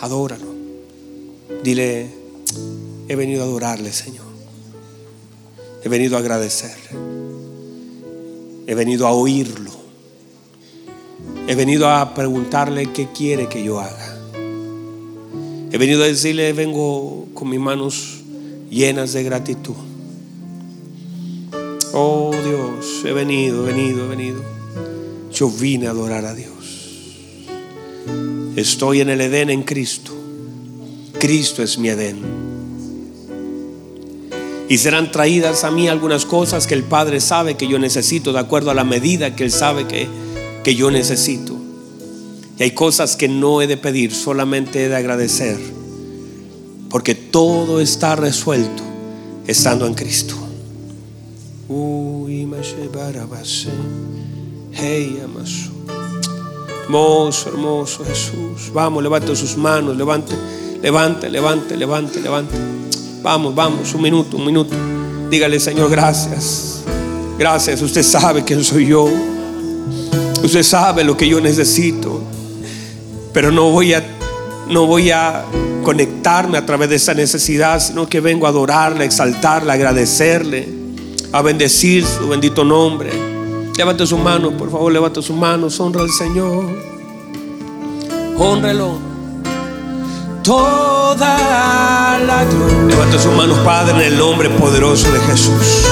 Adóralo. 0.00 0.52
Dile, 1.64 2.14
he 3.08 3.16
venido 3.16 3.42
a 3.42 3.46
adorarle, 3.46 3.92
Señor. 3.92 4.26
He 5.84 5.88
venido 5.88 6.16
a 6.16 6.20
agradecerle. 6.20 6.90
He 8.66 8.74
venido 8.74 9.06
a 9.06 9.12
oírlo. 9.12 9.70
He 11.48 11.54
venido 11.54 11.88
a 11.88 12.14
preguntarle 12.14 12.92
qué 12.92 13.08
quiere 13.12 13.48
que 13.48 13.64
yo 13.64 13.80
haga. 13.80 14.18
He 15.72 15.78
venido 15.78 16.04
a 16.04 16.06
decirle, 16.06 16.52
vengo 16.52 17.26
con 17.34 17.48
mis 17.48 17.58
manos 17.58 18.20
llenas 18.70 19.12
de 19.12 19.22
gratitud. 19.24 19.74
Oh 21.94 22.30
Dios, 22.32 23.04
he 23.04 23.12
venido, 23.12 23.66
he 23.68 23.72
venido, 23.72 24.04
he 24.04 24.08
venido. 24.08 24.42
Yo 25.32 25.50
vine 25.50 25.88
a 25.88 25.90
adorar 25.90 26.24
a 26.24 26.34
Dios. 26.34 26.52
Estoy 28.54 29.00
en 29.00 29.10
el 29.10 29.20
Edén 29.20 29.50
en 29.50 29.62
Cristo. 29.62 30.12
Cristo 31.18 31.62
es 31.62 31.78
mi 31.78 31.88
Edén. 31.88 32.51
Y 34.72 34.78
serán 34.78 35.12
traídas 35.12 35.64
a 35.64 35.70
mí 35.70 35.86
algunas 35.86 36.24
cosas 36.24 36.66
que 36.66 36.72
el 36.72 36.82
Padre 36.82 37.20
sabe 37.20 37.58
que 37.58 37.68
yo 37.68 37.78
necesito 37.78 38.32
de 38.32 38.38
acuerdo 38.38 38.70
a 38.70 38.74
la 38.74 38.84
medida 38.84 39.36
que 39.36 39.44
Él 39.44 39.52
sabe 39.52 39.86
que, 39.86 40.08
que 40.64 40.74
yo 40.74 40.90
necesito. 40.90 41.58
Y 42.58 42.62
hay 42.62 42.70
cosas 42.70 43.14
que 43.14 43.28
no 43.28 43.60
he 43.60 43.66
de 43.66 43.76
pedir, 43.76 44.14
solamente 44.14 44.82
he 44.82 44.88
de 44.88 44.96
agradecer. 44.96 45.58
Porque 46.88 47.14
todo 47.14 47.82
está 47.82 48.16
resuelto 48.16 48.82
estando 49.46 49.86
en 49.86 49.92
Cristo. 49.92 50.36
Hermoso, 56.84 57.50
hermoso 57.50 58.06
Jesús. 58.06 58.72
Vamos, 58.72 59.02
levante 59.02 59.36
sus 59.36 59.54
manos, 59.54 59.98
levante, 59.98 60.32
levante, 60.80 61.28
levante, 61.28 61.76
levante, 61.76 62.20
levante. 62.22 62.56
Vamos, 63.22 63.54
vamos, 63.54 63.94
un 63.94 64.02
minuto, 64.02 64.36
un 64.36 64.44
minuto. 64.44 64.74
Dígale, 65.30 65.60
Señor, 65.60 65.90
gracias. 65.90 66.82
Gracias, 67.38 67.80
usted 67.80 68.02
sabe 68.02 68.42
quién 68.44 68.64
soy 68.64 68.88
yo. 68.88 69.08
Usted 70.42 70.62
sabe 70.62 71.04
lo 71.04 71.16
que 71.16 71.28
yo 71.28 71.40
necesito. 71.40 72.20
Pero 73.32 73.52
no 73.52 73.70
voy 73.70 73.94
a 73.94 74.04
no 74.68 74.86
voy 74.86 75.10
a 75.10 75.44
conectarme 75.84 76.58
a 76.58 76.66
través 76.66 76.88
de 76.88 76.96
esa 76.96 77.14
necesidad, 77.14 77.80
sino 77.80 78.08
que 78.08 78.20
vengo 78.20 78.46
a 78.46 78.50
adorarle, 78.50 79.02
a 79.02 79.06
exaltarle, 79.06 79.70
a 79.70 79.74
agradecerle, 79.74 80.68
a 81.32 81.42
bendecir 81.42 82.04
su 82.04 82.28
bendito 82.28 82.64
nombre. 82.64 83.10
Levante 83.76 84.06
sus 84.06 84.18
manos, 84.18 84.54
por 84.54 84.70
favor, 84.70 84.92
levante 84.92 85.22
sus 85.22 85.36
manos, 85.36 85.78
honra 85.80 86.02
al 86.02 86.10
Señor. 86.10 86.64
Honrelo. 88.36 89.11
Toda 90.42 92.18
la 92.18 92.44
gloria. 92.44 92.88
Levante 92.88 93.18
sus 93.18 93.32
manos, 93.32 93.60
Padre, 93.60 93.94
en 93.94 94.12
el 94.12 94.18
nombre 94.18 94.50
poderoso 94.50 95.12
de 95.12 95.20
Jesús. 95.20 95.86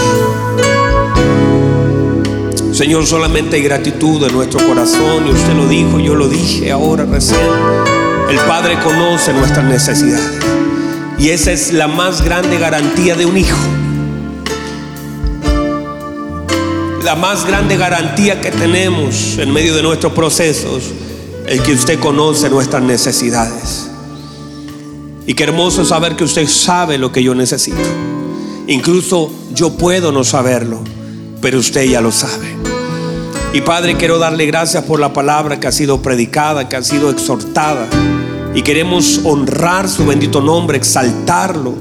Señor, 2.72 3.06
solamente 3.06 3.56
hay 3.56 3.62
gratitud 3.62 4.24
en 4.24 4.32
nuestro 4.32 4.66
corazón. 4.66 5.28
Y 5.28 5.30
usted 5.30 5.54
lo 5.54 5.68
dijo, 5.68 6.00
yo 6.00 6.16
lo 6.16 6.26
dije 6.28 6.72
ahora 6.72 7.04
recién. 7.04 7.38
El 8.28 8.38
Padre 8.38 8.76
conoce 8.82 9.32
nuestras 9.32 9.64
necesidades. 9.66 10.40
Y 11.16 11.28
esa 11.28 11.52
es 11.52 11.72
la 11.72 11.86
más 11.86 12.22
grande 12.22 12.58
garantía 12.58 13.14
de 13.14 13.26
un 13.26 13.36
hijo. 13.36 13.58
La 17.04 17.14
más 17.14 17.46
grande 17.46 17.76
garantía 17.76 18.40
que 18.40 18.50
tenemos 18.50 19.38
en 19.38 19.52
medio 19.52 19.76
de 19.76 19.82
nuestros 19.82 20.12
procesos 20.12 20.90
es 21.46 21.60
que 21.60 21.72
usted 21.72 22.00
conoce 22.00 22.50
nuestras 22.50 22.82
necesidades. 22.82 23.89
Y 25.26 25.34
qué 25.34 25.44
hermoso 25.44 25.84
saber 25.84 26.16
que 26.16 26.24
usted 26.24 26.46
sabe 26.48 26.98
lo 26.98 27.12
que 27.12 27.22
yo 27.22 27.34
necesito. 27.34 27.78
Incluso 28.66 29.30
yo 29.52 29.76
puedo 29.76 30.12
no 30.12 30.24
saberlo, 30.24 30.82
pero 31.40 31.58
usted 31.58 31.84
ya 31.84 32.00
lo 32.00 32.12
sabe. 32.12 32.56
Y 33.52 33.62
Padre, 33.62 33.96
quiero 33.96 34.18
darle 34.18 34.46
gracias 34.46 34.84
por 34.84 35.00
la 35.00 35.12
palabra 35.12 35.58
que 35.58 35.66
ha 35.66 35.72
sido 35.72 36.02
predicada, 36.02 36.68
que 36.68 36.76
ha 36.76 36.82
sido 36.82 37.10
exhortada. 37.10 37.88
Y 38.54 38.62
queremos 38.62 39.20
honrar 39.24 39.88
su 39.88 40.06
bendito 40.06 40.40
nombre, 40.40 40.78
exaltarlo, 40.78 41.74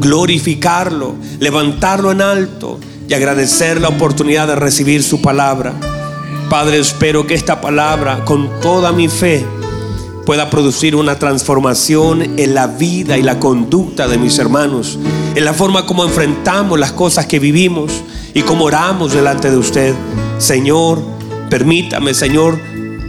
glorificarlo, 0.00 1.14
levantarlo 1.38 2.10
en 2.10 2.22
alto 2.22 2.78
y 3.06 3.14
agradecer 3.14 3.80
la 3.80 3.88
oportunidad 3.88 4.46
de 4.46 4.56
recibir 4.56 5.02
su 5.02 5.20
palabra. 5.20 5.74
Padre, 6.48 6.78
espero 6.78 7.26
que 7.26 7.34
esta 7.34 7.60
palabra, 7.60 8.24
con 8.24 8.48
toda 8.60 8.92
mi 8.92 9.08
fe, 9.08 9.44
pueda 10.26 10.50
producir 10.50 10.94
una 10.94 11.18
transformación 11.18 12.38
en 12.38 12.54
la 12.54 12.66
vida 12.66 13.18
y 13.18 13.22
la 13.22 13.38
conducta 13.38 14.08
de 14.08 14.18
mis 14.18 14.38
hermanos, 14.38 14.98
en 15.34 15.44
la 15.44 15.54
forma 15.54 15.86
como 15.86 16.04
enfrentamos 16.04 16.78
las 16.78 16.92
cosas 16.92 17.26
que 17.26 17.38
vivimos 17.38 17.92
y 18.34 18.42
como 18.42 18.66
oramos 18.66 19.12
delante 19.12 19.50
de 19.50 19.56
usted. 19.56 19.94
Señor, 20.38 21.02
permítame, 21.48 22.14
Señor, 22.14 22.60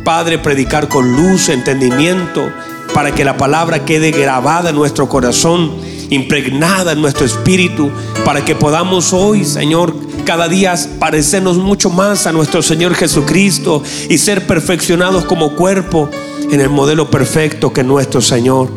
Padre, 0.04 0.40
predicar 0.40 0.88
con 0.88 1.16
luz, 1.16 1.50
entendimiento, 1.50 2.50
para 2.94 3.14
que 3.14 3.24
la 3.24 3.38
palabra 3.38 3.86
quede 3.86 4.12
grabada 4.12 4.72
en 4.72 4.76
nuestro 4.76 5.08
corazón, 5.08 5.72
impregnada 6.10 6.94
en 6.94 7.02
nuestro 7.02 7.26
espíritu, 7.26 7.92
para 8.26 8.44
que 8.44 8.56
podamos 8.56 9.14
hoy, 9.14 9.46
Señor, 9.46 9.94
cada 10.26 10.48
día 10.48 10.76
parecernos 11.00 11.58
mucho 11.58 11.90
más 11.90 12.28
a 12.28 12.32
nuestro 12.32 12.62
Señor 12.62 12.96
Jesucristo 12.96 13.84
y 14.10 14.18
ser 14.18 14.46
perfeccionados 14.48 15.26
como 15.26 15.56
cuerpo 15.56 16.10
en 16.50 16.62
el 16.62 16.70
modelo 16.70 17.10
perfecto 17.10 17.74
que 17.74 17.82
es 17.82 17.88
nuestro 17.88 18.22
Señor. 18.22 18.70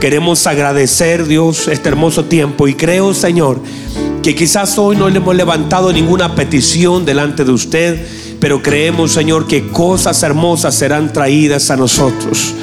Queremos 0.00 0.46
agradecer, 0.46 1.26
Dios, 1.26 1.66
este 1.68 1.88
hermoso 1.88 2.26
tiempo 2.26 2.68
y 2.68 2.74
creo, 2.74 3.14
Señor, 3.14 3.60
que 4.22 4.34
quizás 4.34 4.78
hoy 4.78 4.96
no 4.96 5.08
le 5.08 5.16
hemos 5.16 5.34
levantado 5.34 5.92
ninguna 5.92 6.34
petición 6.34 7.04
delante 7.04 7.44
de 7.44 7.50
usted, 7.50 8.06
pero 8.38 8.62
creemos, 8.62 9.12
Señor, 9.12 9.46
que 9.46 9.68
cosas 9.68 10.22
hermosas 10.22 10.74
serán 10.74 11.12
traídas 11.12 11.70
a 11.70 11.76
nosotros. 11.76 12.54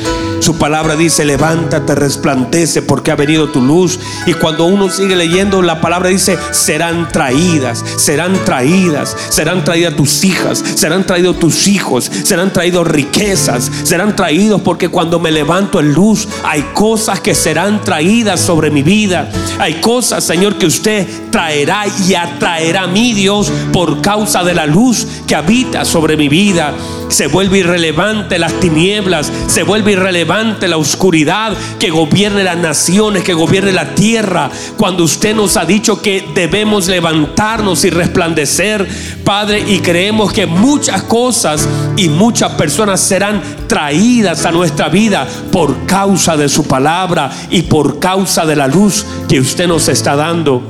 Su 0.46 0.60
palabra 0.60 0.96
dice, 0.96 1.26
levántate, 1.26 1.96
resplandece 1.96 2.84
porque 2.84 3.10
ha 3.10 3.16
venido 3.16 3.50
tu 3.50 3.64
luz. 3.64 4.00
Y 4.28 4.34
cuando 4.36 4.66
uno 4.66 4.92
sigue 4.92 5.16
leyendo, 5.16 5.64
la 5.64 5.82
palabra 5.82 6.10
dice, 6.10 6.38
serán 6.52 7.08
traídas, 7.12 7.84
serán 7.96 8.46
traídas, 8.46 9.18
serán 9.30 9.64
traídas 9.64 9.96
tus 9.96 10.24
hijas, 10.24 10.64
serán 10.76 11.04
traídos 11.08 11.40
tus 11.40 11.68
hijos, 11.68 12.12
serán 12.24 12.54
traídos 12.54 12.86
riquezas, 12.86 13.72
serán 13.82 14.16
traídos 14.16 14.62
porque 14.62 14.90
cuando 14.90 15.20
me 15.20 15.32
levanto 15.32 15.80
en 15.80 15.96
luz, 15.96 16.28
hay 16.44 16.62
cosas 16.76 17.22
que 17.22 17.34
serán 17.34 17.82
traídas 17.84 18.40
sobre 18.40 18.70
mi 18.70 18.84
vida. 18.84 19.32
Hay 19.58 19.82
cosas, 19.82 20.24
Señor, 20.24 20.60
que 20.60 20.68
usted 20.68 21.08
traerá 21.32 21.86
y 22.08 22.14
atraerá 22.14 22.84
a 22.84 22.88
mí, 22.88 23.14
Dios, 23.14 23.52
por 23.74 24.00
causa 24.00 24.44
de 24.44 24.54
la 24.54 24.68
luz 24.68 25.08
que 25.26 25.34
habita 25.34 25.86
sobre 25.86 26.18
mi 26.18 26.30
vida. 26.30 26.76
Se 27.10 27.26
vuelve 27.26 27.60
irrelevante 27.60 28.38
las 28.38 28.54
tinieblas, 28.60 29.32
se 29.48 29.64
vuelve 29.64 29.94
irrelevante 29.94 30.35
la 30.36 30.78
oscuridad, 30.78 31.54
que 31.80 31.90
gobierne 31.90 32.44
las 32.44 32.58
naciones, 32.58 33.24
que 33.24 33.34
gobierne 33.34 33.72
la 33.72 33.96
tierra. 33.96 34.50
Cuando 34.78 35.06
usted 35.06 35.34
nos 35.34 35.56
ha 35.56 35.64
dicho 35.64 36.02
que 36.02 36.26
debemos 36.34 36.88
levantarnos 36.88 37.86
y 37.86 37.90
resplandecer, 37.90 38.86
Padre, 39.24 39.64
y 39.66 39.80
creemos 39.80 40.34
que 40.34 40.46
muchas 40.46 41.04
cosas 41.04 41.68
y 41.96 42.10
muchas 42.10 42.52
personas 42.54 43.00
serán 43.00 43.42
traídas 43.68 44.46
a 44.46 44.52
nuestra 44.52 44.90
vida 44.90 45.26
por 45.52 45.86
causa 45.86 46.36
de 46.36 46.50
su 46.50 46.68
palabra 46.68 47.32
y 47.50 47.62
por 47.64 48.00
causa 48.00 48.46
de 48.46 48.58
la 48.58 48.68
luz 48.68 49.06
que 49.30 49.40
usted 49.40 49.68
nos 49.68 49.88
está 49.88 50.16
dando. 50.18 50.64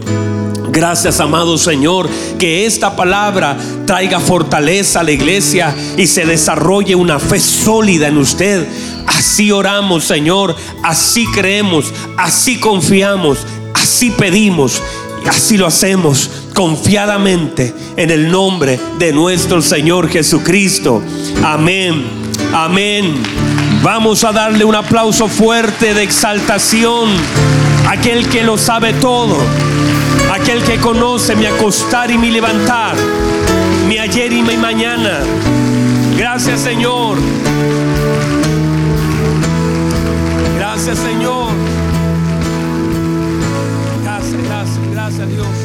Gracias, 0.75 1.21
amado 1.21 1.57
Señor, 1.57 2.09
que 2.37 2.65
esta 2.65 2.97
palabra 2.97 3.55
traiga 3.85 4.19
fortaleza 4.19 4.99
a 4.99 5.03
la 5.03 5.13
iglesia 5.13 5.73
y 5.95 6.05
se 6.05 6.25
desarrolle 6.25 6.95
una 6.95 7.17
fe 7.17 7.39
sólida 7.39 8.09
en 8.09 8.17
usted. 8.17 8.67
Así 9.25 9.51
oramos, 9.51 10.03
Señor, 10.03 10.55
así 10.83 11.25
creemos, 11.33 11.91
así 12.15 12.59
confiamos, 12.59 13.39
así 13.73 14.11
pedimos 14.11 14.79
y 15.25 15.27
así 15.27 15.57
lo 15.57 15.65
hacemos 15.65 16.29
confiadamente 16.53 17.73
en 17.97 18.11
el 18.11 18.31
nombre 18.31 18.79
de 18.99 19.11
nuestro 19.11 19.63
Señor 19.63 20.09
Jesucristo. 20.09 21.01
Amén, 21.43 22.05
amén. 22.53 23.15
Vamos 23.81 24.23
a 24.23 24.31
darle 24.31 24.63
un 24.63 24.75
aplauso 24.75 25.27
fuerte 25.27 25.95
de 25.95 26.03
exaltación 26.03 27.09
aquel 27.89 28.29
que 28.29 28.43
lo 28.43 28.59
sabe 28.59 28.93
todo 28.93 29.37
aquel 30.33 30.61
que 30.61 30.77
conoce 30.77 31.35
mi 31.35 31.47
acostar 31.47 32.11
y 32.11 32.19
mi 32.19 32.29
levantar, 32.29 32.95
mi 33.87 33.97
ayer 33.97 34.31
y 34.31 34.43
mi 34.43 34.55
mañana. 34.55 35.21
Gracias 36.15 36.61
Señor. 36.61 37.17
Gracias 40.75 40.99
Señor. 40.99 41.53
Gracias, 44.03 44.43
gracias, 44.43 44.91
gracias 44.91 45.29
Dios. 45.29 45.64